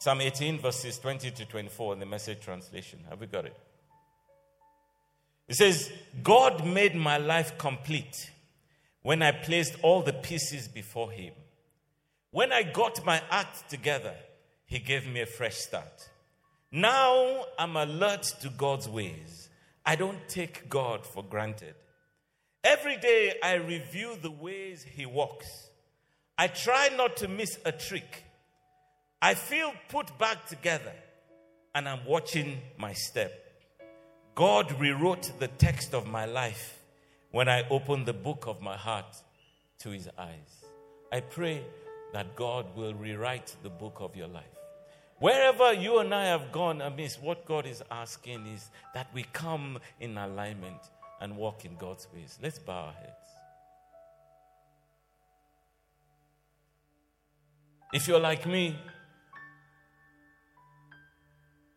Psalm 0.00 0.20
18, 0.20 0.60
verses 0.60 0.96
20 0.98 1.32
to 1.32 1.44
24 1.44 1.94
in 1.94 1.98
the 1.98 2.06
message 2.06 2.40
translation. 2.40 3.00
Have 3.08 3.20
we 3.20 3.26
got 3.26 3.46
it? 3.46 3.56
It 5.48 5.56
says, 5.56 5.90
God 6.22 6.64
made 6.64 6.94
my 6.94 7.16
life 7.18 7.58
complete 7.58 8.30
when 9.02 9.22
I 9.22 9.32
placed 9.32 9.74
all 9.82 10.02
the 10.02 10.12
pieces 10.12 10.68
before 10.68 11.10
Him. 11.10 11.32
When 12.30 12.52
I 12.52 12.62
got 12.62 13.04
my 13.04 13.20
act 13.30 13.68
together, 13.68 14.14
He 14.66 14.78
gave 14.78 15.06
me 15.06 15.22
a 15.22 15.26
fresh 15.26 15.56
start. 15.56 16.08
Now 16.70 17.46
I'm 17.58 17.74
alert 17.74 18.22
to 18.42 18.50
God's 18.50 18.88
ways. 18.88 19.48
I 19.84 19.96
don't 19.96 20.28
take 20.28 20.68
God 20.68 21.06
for 21.06 21.24
granted. 21.24 21.74
Every 22.62 22.98
day 22.98 23.34
I 23.42 23.54
review 23.54 24.16
the 24.20 24.30
ways 24.30 24.84
He 24.84 25.06
walks. 25.06 25.70
I 26.36 26.46
try 26.46 26.90
not 26.96 27.16
to 27.16 27.26
miss 27.26 27.58
a 27.64 27.72
trick. 27.72 28.24
I 29.20 29.34
feel 29.34 29.72
put 29.88 30.16
back 30.18 30.46
together 30.46 30.92
and 31.74 31.88
I'm 31.88 32.04
watching 32.06 32.60
my 32.76 32.92
step. 32.92 33.32
God 34.34 34.78
rewrote 34.80 35.32
the 35.40 35.48
text 35.48 35.92
of 35.92 36.06
my 36.06 36.24
life 36.24 36.78
when 37.32 37.48
I 37.48 37.68
opened 37.68 38.06
the 38.06 38.12
book 38.12 38.44
of 38.46 38.62
my 38.62 38.76
heart 38.76 39.16
to 39.80 39.90
his 39.90 40.08
eyes. 40.16 40.64
I 41.12 41.20
pray 41.20 41.64
that 42.12 42.36
God 42.36 42.76
will 42.76 42.94
rewrite 42.94 43.56
the 43.64 43.70
book 43.70 43.96
of 44.00 44.14
your 44.14 44.28
life. 44.28 44.44
Wherever 45.18 45.72
you 45.72 45.98
and 45.98 46.14
I 46.14 46.26
have 46.26 46.52
gone 46.52 46.80
amiss, 46.80 47.18
what 47.20 47.44
God 47.44 47.66
is 47.66 47.82
asking 47.90 48.46
is 48.46 48.70
that 48.94 49.08
we 49.12 49.24
come 49.32 49.80
in 49.98 50.16
alignment 50.16 50.78
and 51.20 51.36
walk 51.36 51.64
in 51.64 51.74
God's 51.74 52.06
ways. 52.14 52.38
Let's 52.40 52.60
bow 52.60 52.86
our 52.86 52.92
heads. 52.92 53.14
If 57.92 58.06
you're 58.06 58.20
like 58.20 58.46
me, 58.46 58.76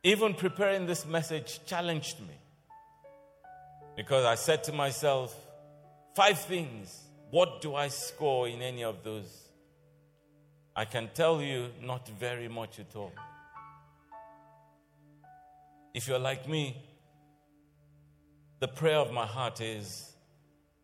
even 0.04 0.34
preparing 0.34 0.86
this 0.86 1.06
message 1.06 1.60
challenged 1.66 2.20
me. 2.22 2.36
Because 3.96 4.26
I 4.26 4.36
said 4.36 4.64
to 4.66 4.74
myself, 4.74 5.36
five 6.16 6.40
things. 6.40 6.98
What 7.30 7.62
do 7.62 7.76
I 7.76 7.88
score 7.88 8.48
in 8.48 8.62
any 8.62 8.84
of 8.84 9.04
those? 9.04 9.50
I 10.76 10.86
can 10.86 11.10
tell 11.14 11.42
you, 11.42 11.70
not 11.82 12.08
very 12.08 12.48
much 12.48 12.80
at 12.80 12.96
all. 12.96 13.14
If 15.94 16.08
you're 16.08 16.20
like 16.20 16.48
me, 16.48 16.78
the 18.60 18.68
prayer 18.68 18.98
of 18.98 19.12
my 19.12 19.26
heart 19.26 19.62
is 19.62 20.14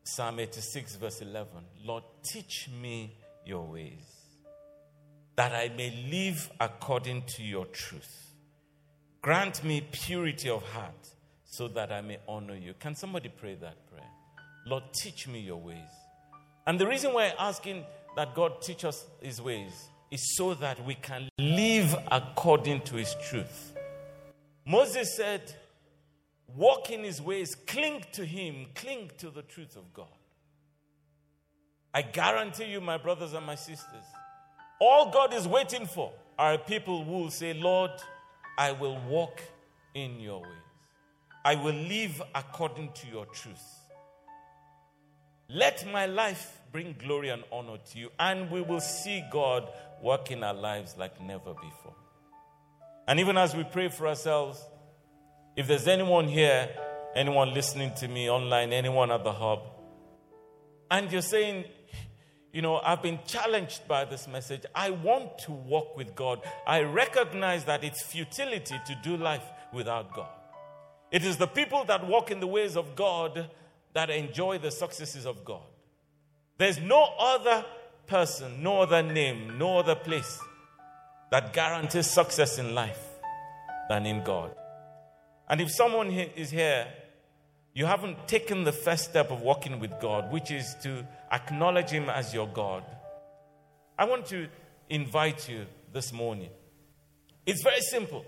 Psalm 0.03 0.39
86, 0.39 0.95
verse 0.95 1.21
11 1.21 1.49
Lord, 1.83 2.03
teach 2.23 2.69
me 2.81 3.17
your 3.45 3.65
ways, 3.65 4.05
that 5.35 5.53
I 5.53 5.69
may 5.75 6.07
live 6.09 6.49
according 6.59 7.23
to 7.23 7.43
your 7.43 7.65
truth. 7.65 8.26
Grant 9.21 9.63
me 9.63 9.81
purity 9.91 10.49
of 10.49 10.63
heart 10.63 11.09
so 11.43 11.67
that 11.69 11.91
I 11.91 12.01
may 12.01 12.17
honor 12.27 12.55
you. 12.55 12.73
Can 12.79 12.95
somebody 12.95 13.29
pray 13.29 13.55
that 13.55 13.87
prayer? 13.87 14.09
Lord, 14.65 14.83
teach 14.93 15.27
me 15.27 15.39
your 15.39 15.57
ways. 15.57 15.77
And 16.65 16.79
the 16.79 16.87
reason 16.87 17.13
why 17.13 17.33
asking 17.39 17.85
that 18.15 18.35
God 18.35 18.61
teach 18.61 18.83
us 18.85 19.05
his 19.21 19.41
ways 19.41 19.89
is 20.11 20.35
so 20.35 20.53
that 20.55 20.83
we 20.85 20.95
can 20.95 21.29
live 21.39 21.95
according 22.11 22.81
to 22.81 22.95
his 22.95 23.15
truth. 23.29 23.73
Moses 24.65 25.15
said, 25.15 25.53
Walk 26.55 26.89
in 26.89 27.03
his 27.03 27.21
ways, 27.21 27.55
cling 27.55 28.05
to 28.13 28.25
him, 28.25 28.67
cling 28.73 29.11
to 29.17 29.29
the 29.29 29.41
truth 29.41 29.75
of 29.75 29.93
God. 29.93 30.07
I 31.93 32.01
guarantee 32.01 32.65
you, 32.65 32.81
my 32.81 32.97
brothers 32.97 33.33
and 33.33 33.45
my 33.45 33.55
sisters, 33.55 34.05
all 34.79 35.11
God 35.11 35.33
is 35.33 35.47
waiting 35.47 35.85
for 35.85 36.11
are 36.37 36.57
people 36.57 37.03
who 37.03 37.11
will 37.11 37.31
say, 37.31 37.53
Lord, 37.53 37.91
I 38.57 38.71
will 38.71 38.99
walk 39.07 39.41
in 39.93 40.19
your 40.19 40.41
ways. 40.41 40.51
I 41.45 41.55
will 41.55 41.75
live 41.75 42.21
according 42.35 42.91
to 42.93 43.07
your 43.07 43.25
truth. 43.27 43.63
Let 45.49 45.85
my 45.91 46.05
life 46.05 46.59
bring 46.71 46.95
glory 46.99 47.29
and 47.29 47.43
honor 47.51 47.77
to 47.91 47.97
you, 47.97 48.09
and 48.19 48.51
we 48.51 48.61
will 48.61 48.81
see 48.81 49.23
God 49.31 49.69
work 50.01 50.31
in 50.31 50.43
our 50.43 50.53
lives 50.53 50.95
like 50.97 51.21
never 51.21 51.53
before. 51.53 51.95
And 53.07 53.19
even 53.19 53.37
as 53.37 53.55
we 53.55 53.63
pray 53.63 53.87
for 53.87 54.07
ourselves, 54.07 54.61
if 55.55 55.67
there's 55.67 55.87
anyone 55.87 56.27
here, 56.27 56.69
anyone 57.15 57.53
listening 57.53 57.93
to 57.95 58.07
me 58.07 58.29
online, 58.29 58.73
anyone 58.73 59.09
at 59.11 59.23
the 59.23 59.31
hub, 59.31 59.61
and 60.91 61.11
you're 61.11 61.21
saying, 61.21 61.65
you 62.57 62.63
know, 62.63 62.81
I've 62.83 63.03
been 63.03 63.19
challenged 63.27 63.87
by 63.87 64.03
this 64.05 64.27
message. 64.27 64.63
I 64.73 64.89
want 64.89 65.37
to 65.45 65.51
walk 65.51 65.95
with 65.95 66.15
God. 66.15 66.41
I 66.65 66.81
recognize 66.81 67.65
that 67.65 67.83
it's 67.83 68.01
futility 68.01 68.73
to 68.83 68.97
do 69.03 69.15
life 69.15 69.43
without 69.71 70.11
God. 70.15 70.31
It 71.11 71.23
is 71.23 71.37
the 71.37 71.45
people 71.45 71.83
that 71.83 72.07
walk 72.07 72.31
in 72.31 72.39
the 72.39 72.47
ways 72.47 72.75
of 72.75 72.95
God 72.95 73.51
that 73.93 74.09
enjoy 74.09 74.57
the 74.57 74.71
successes 74.71 75.27
of 75.27 75.45
God. 75.45 75.61
There's 76.57 76.79
no 76.79 77.13
other 77.19 77.63
person, 78.07 78.63
no 78.63 78.81
other 78.81 79.03
name, 79.03 79.59
no 79.59 79.77
other 79.77 79.93
place 79.93 80.39
that 81.29 81.53
guarantees 81.53 82.07
success 82.07 82.57
in 82.57 82.73
life 82.73 83.05
than 83.87 84.07
in 84.07 84.23
God. 84.23 84.49
And 85.47 85.61
if 85.61 85.69
someone 85.69 86.09
is 86.09 86.49
here, 86.49 86.87
you 87.77 87.85
haven't 87.85 88.27
taken 88.27 88.63
the 88.63 88.71
first 88.71 89.03
step 89.03 89.29
of 89.29 89.41
walking 89.41 89.79
with 89.79 89.91
God, 90.01 90.31
which 90.31 90.49
is 90.49 90.75
to 90.81 91.05
acknowledge 91.31 91.91
Him 91.91 92.09
as 92.09 92.33
your 92.33 92.47
God. 92.47 92.83
I 93.99 94.05
want 94.05 94.25
to 94.27 94.47
invite 94.89 95.47
you 95.47 95.67
this 95.93 96.11
morning. 96.11 96.49
It's 97.45 97.61
very 97.61 97.81
simple. 97.81 98.25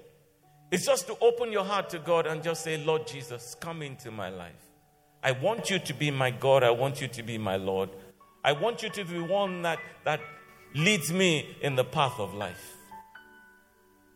It's 0.69 0.85
just 0.85 1.07
to 1.07 1.17
open 1.19 1.51
your 1.51 1.63
heart 1.63 1.89
to 1.89 1.97
God 1.97 2.27
and 2.27 2.43
just 2.43 2.63
say, 2.63 2.77
Lord 2.77 3.07
Jesus, 3.07 3.55
come 3.59 3.81
into 3.81 4.11
my 4.11 4.29
life. 4.29 4.69
I 5.23 5.31
want 5.31 5.71
you 5.71 5.79
to 5.79 5.93
be 5.95 6.11
my 6.11 6.29
God. 6.29 6.61
I 6.61 6.69
want 6.69 7.01
you 7.01 7.07
to 7.07 7.23
be 7.23 7.39
my 7.39 7.55
Lord. 7.55 7.89
I 8.43 8.51
want 8.51 8.83
you 8.83 8.89
to 8.89 9.03
be 9.03 9.19
one 9.19 9.63
that, 9.63 9.79
that 10.03 10.19
leads 10.75 11.11
me 11.11 11.57
in 11.63 11.75
the 11.75 11.83
path 11.83 12.19
of 12.19 12.35
life. 12.35 12.75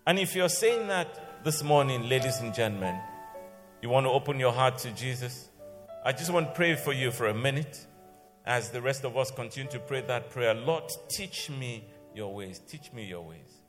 And 0.05 0.19
if 0.19 0.35
you're 0.35 0.47
saying 0.47 0.89
that 0.89 1.43
this 1.43 1.63
morning, 1.63 2.07
ladies 2.07 2.37
and 2.37 2.53
gentlemen, 2.53 2.99
you 3.83 3.89
want 3.89 4.05
to 4.05 4.11
open 4.11 4.39
your 4.39 4.53
heart 4.53 4.77
to 4.77 4.91
Jesus, 4.91 5.49
I 6.05 6.13
just 6.13 6.31
want 6.31 6.47
to 6.47 6.53
pray 6.53 6.73
for 6.75 6.93
you 6.93 7.11
for 7.11 7.27
a 7.27 7.33
minute 7.33 7.85
as 8.45 8.69
the 8.69 8.81
rest 8.81 9.03
of 9.03 9.17
us 9.17 9.29
continue 9.29 9.69
to 9.71 9.79
pray 9.79 9.99
that 10.07 10.29
prayer. 10.29 10.53
Lord, 10.53 10.89
teach 11.09 11.49
me 11.49 11.83
your 12.15 12.33
ways. 12.33 12.59
Teach 12.59 12.93
me 12.93 13.03
your 13.03 13.23
ways. 13.23 13.61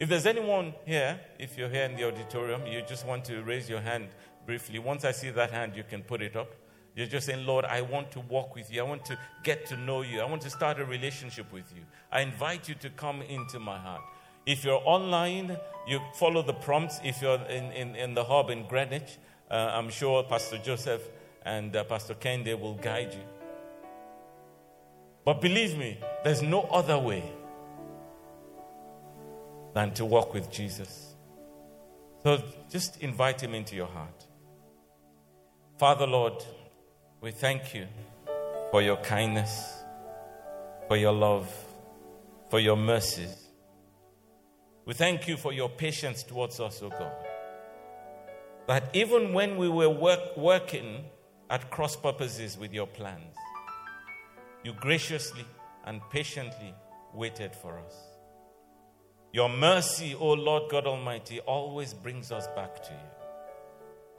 If 0.00 0.08
there's 0.08 0.26
anyone 0.26 0.74
here, 0.84 1.20
if 1.38 1.56
you're 1.56 1.68
here 1.68 1.84
in 1.84 1.94
the 1.94 2.02
auditorium, 2.08 2.66
you 2.66 2.82
just 2.82 3.06
want 3.06 3.24
to 3.26 3.42
raise 3.42 3.70
your 3.70 3.80
hand 3.80 4.08
briefly. 4.44 4.80
Once 4.80 5.04
I 5.04 5.12
see 5.12 5.30
that 5.30 5.52
hand, 5.52 5.76
you 5.76 5.84
can 5.84 6.02
put 6.02 6.20
it 6.20 6.34
up. 6.34 6.52
You're 6.96 7.06
just 7.06 7.26
saying, 7.26 7.46
Lord, 7.46 7.64
I 7.64 7.82
want 7.82 8.10
to 8.10 8.20
walk 8.20 8.56
with 8.56 8.72
you. 8.72 8.80
I 8.80 8.84
want 8.84 9.04
to 9.04 9.16
get 9.44 9.66
to 9.66 9.76
know 9.76 10.02
you. 10.02 10.20
I 10.20 10.24
want 10.24 10.42
to 10.42 10.50
start 10.50 10.80
a 10.80 10.84
relationship 10.84 11.52
with 11.52 11.72
you. 11.76 11.82
I 12.10 12.22
invite 12.22 12.68
you 12.68 12.74
to 12.74 12.90
come 12.90 13.22
into 13.22 13.60
my 13.60 13.78
heart. 13.78 14.02
If 14.46 14.64
you're 14.64 14.82
online, 14.84 15.56
you 15.86 16.00
follow 16.14 16.42
the 16.42 16.54
prompts. 16.54 16.98
If 17.04 17.22
you're 17.22 17.40
in, 17.44 17.70
in, 17.70 17.94
in 17.94 18.14
the 18.14 18.24
hub 18.24 18.50
in 18.50 18.66
Greenwich, 18.66 19.18
uh, 19.50 19.72
I'm 19.74 19.90
sure 19.90 20.22
Pastor 20.22 20.58
Joseph 20.58 21.02
and 21.44 21.74
uh, 21.74 21.84
Pastor 21.84 22.14
Kende 22.14 22.58
will 22.58 22.74
guide 22.74 23.12
you. 23.14 23.24
But 25.24 25.40
believe 25.40 25.76
me, 25.76 25.98
there's 26.24 26.42
no 26.42 26.62
other 26.62 26.98
way 26.98 27.22
than 29.74 29.92
to 29.94 30.04
walk 30.04 30.34
with 30.34 30.50
Jesus. 30.50 31.14
So 32.22 32.42
just 32.70 33.00
invite 33.00 33.42
him 33.42 33.54
into 33.54 33.76
your 33.76 33.86
heart. 33.86 34.26
Father, 35.78 36.06
Lord, 36.06 36.44
we 37.20 37.30
thank 37.30 37.74
you 37.74 37.86
for 38.70 38.82
your 38.82 38.96
kindness, 38.98 39.82
for 40.88 40.96
your 40.96 41.12
love, 41.12 41.50
for 42.50 42.60
your 42.60 42.76
mercies. 42.76 43.48
We 44.84 44.94
thank 44.94 45.28
you 45.28 45.36
for 45.36 45.52
your 45.52 45.68
patience 45.68 46.22
towards 46.22 46.60
us, 46.60 46.82
O 46.82 46.86
oh 46.86 46.90
God. 46.90 47.19
That 48.70 48.88
even 48.92 49.32
when 49.32 49.56
we 49.56 49.68
were 49.68 49.88
work, 49.88 50.36
working 50.36 51.04
at 51.50 51.72
cross 51.72 51.96
purposes 51.96 52.56
with 52.56 52.72
your 52.72 52.86
plans, 52.86 53.34
you 54.62 54.72
graciously 54.74 55.44
and 55.86 56.00
patiently 56.08 56.72
waited 57.12 57.52
for 57.52 57.80
us. 57.80 57.96
Your 59.32 59.48
mercy, 59.48 60.14
O 60.14 60.34
Lord 60.34 60.70
God 60.70 60.86
Almighty, 60.86 61.40
always 61.40 61.92
brings 61.92 62.30
us 62.30 62.46
back 62.54 62.80
to 62.84 62.92
you. 62.92 63.08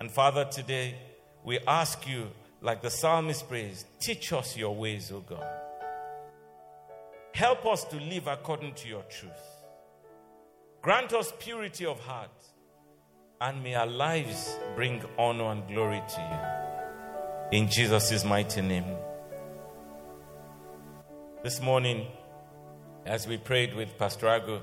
And 0.01 0.11
Father, 0.11 0.43
today 0.43 0.95
we 1.45 1.59
ask 1.65 2.05
you, 2.05 2.27
like 2.59 2.81
the 2.81 2.91
psalmist 2.91 3.47
prays, 3.47 3.85
teach 4.01 4.33
us 4.33 4.57
your 4.57 4.75
ways, 4.75 5.13
O 5.13 5.21
God. 5.21 5.47
Help 7.33 7.65
us 7.65 7.85
to 7.85 7.95
live 7.95 8.27
according 8.27 8.73
to 8.73 8.89
your 8.89 9.03
truth. 9.03 9.31
Grant 10.81 11.13
us 11.13 11.31
purity 11.39 11.85
of 11.85 12.01
heart, 12.01 12.31
and 13.41 13.63
may 13.63 13.73
our 13.73 13.87
lives 13.87 14.55
bring 14.75 15.01
honor 15.17 15.45
and 15.45 15.67
glory 15.67 16.01
to 16.07 16.21
you. 17.51 17.57
In 17.59 17.67
Jesus' 17.69 18.23
mighty 18.23 18.61
name. 18.61 18.85
This 21.43 21.59
morning, 21.59 22.05
as 23.03 23.27
we 23.27 23.37
prayed 23.37 23.73
with 23.73 23.97
Pastor 23.97 24.27
Agu, 24.27 24.61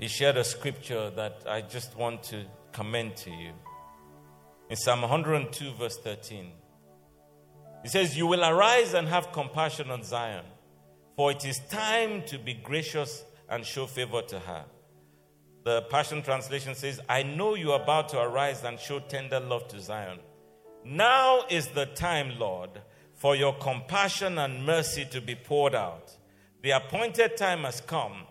he 0.00 0.08
shared 0.08 0.38
a 0.38 0.44
scripture 0.44 1.10
that 1.10 1.44
I 1.48 1.60
just 1.60 1.96
want 1.96 2.24
to 2.24 2.46
commend 2.72 3.16
to 3.18 3.30
you. 3.30 3.52
In 4.68 4.76
Psalm 4.76 5.02
102, 5.02 5.74
verse 5.74 5.98
13, 5.98 6.50
he 7.84 7.88
says, 7.88 8.16
You 8.16 8.26
will 8.26 8.44
arise 8.44 8.92
and 8.94 9.06
have 9.06 9.30
compassion 9.30 9.90
on 9.92 10.02
Zion, 10.02 10.44
for 11.14 11.30
it 11.30 11.44
is 11.44 11.60
time 11.70 12.22
to 12.26 12.38
be 12.38 12.54
gracious 12.54 13.22
and 13.48 13.64
show 13.64 13.86
favor 13.86 14.22
to 14.22 14.40
her. 14.40 14.64
The 15.64 15.82
Passion 15.82 16.22
Translation 16.22 16.74
says, 16.74 17.00
I 17.08 17.22
know 17.22 17.54
you 17.54 17.72
are 17.72 17.82
about 17.82 18.08
to 18.10 18.20
arise 18.20 18.64
and 18.64 18.78
show 18.78 19.00
tender 19.00 19.40
love 19.40 19.68
to 19.68 19.80
Zion. 19.80 20.18
Now 20.84 21.44
is 21.50 21.68
the 21.68 21.86
time, 21.86 22.38
Lord 22.38 22.70
for 23.20 23.36
your 23.36 23.52
compassion 23.52 24.38
and 24.38 24.64
mercy 24.64 25.04
to 25.04 25.20
be 25.20 25.34
poured 25.34 25.74
out. 25.74 26.16
The 26.62 26.70
appointed 26.70 27.36
time 27.36 27.64
has 27.64 27.82
come 27.82 28.22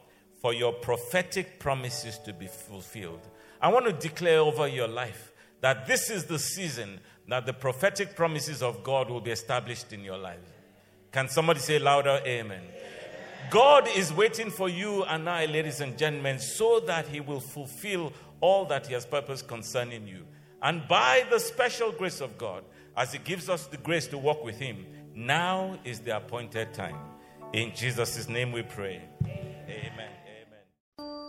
for 0.41 0.51
your 0.51 0.73
prophetic 0.73 1.59
promises 1.59 2.17
to 2.25 2.33
be 2.33 2.47
fulfilled. 2.47 3.21
I 3.61 3.67
want 3.67 3.85
to 3.85 3.93
declare 3.93 4.39
over 4.39 4.67
your 4.67 4.87
life 4.87 5.31
that 5.61 5.85
this 5.85 6.09
is 6.09 6.25
the 6.25 6.39
season 6.39 7.01
that 7.27 7.45
the 7.45 7.53
prophetic 7.53 8.15
promises 8.15 8.63
of 8.63 8.83
God 8.83 9.11
will 9.11 9.21
be 9.21 9.29
established 9.29 9.93
in 9.93 10.03
your 10.03 10.17
life. 10.17 10.39
Can 11.11 11.29
somebody 11.29 11.59
say 11.59 11.77
louder, 11.77 12.19
Amen? 12.25 12.63
God 13.49 13.87
is 13.95 14.13
waiting 14.13 14.51
for 14.51 14.69
you 14.69 15.03
and 15.05 15.29
I, 15.29 15.45
ladies 15.45 15.81
and 15.81 15.97
gentlemen, 15.97 16.39
so 16.39 16.79
that 16.81 17.07
He 17.07 17.19
will 17.19 17.39
fulfill 17.39 18.13
all 18.41 18.65
that 18.65 18.87
He 18.87 18.93
has 18.93 19.05
purposed 19.05 19.47
concerning 19.47 20.07
you. 20.07 20.25
And 20.61 20.87
by 20.87 21.25
the 21.29 21.39
special 21.39 21.91
grace 21.91 22.21
of 22.21 22.37
God, 22.37 22.63
as 22.95 23.11
He 23.11 23.19
gives 23.19 23.49
us 23.49 23.65
the 23.67 23.77
grace 23.77 24.07
to 24.07 24.17
walk 24.17 24.43
with 24.43 24.59
Him, 24.59 24.85
now 25.15 25.79
is 25.83 25.99
the 25.99 26.15
appointed 26.17 26.73
time. 26.73 26.97
In 27.53 27.73
Jesus' 27.73 28.29
name 28.29 28.51
we 28.51 28.61
pray. 28.61 29.01
Amen 29.23 30.09
amen. 30.99 31.28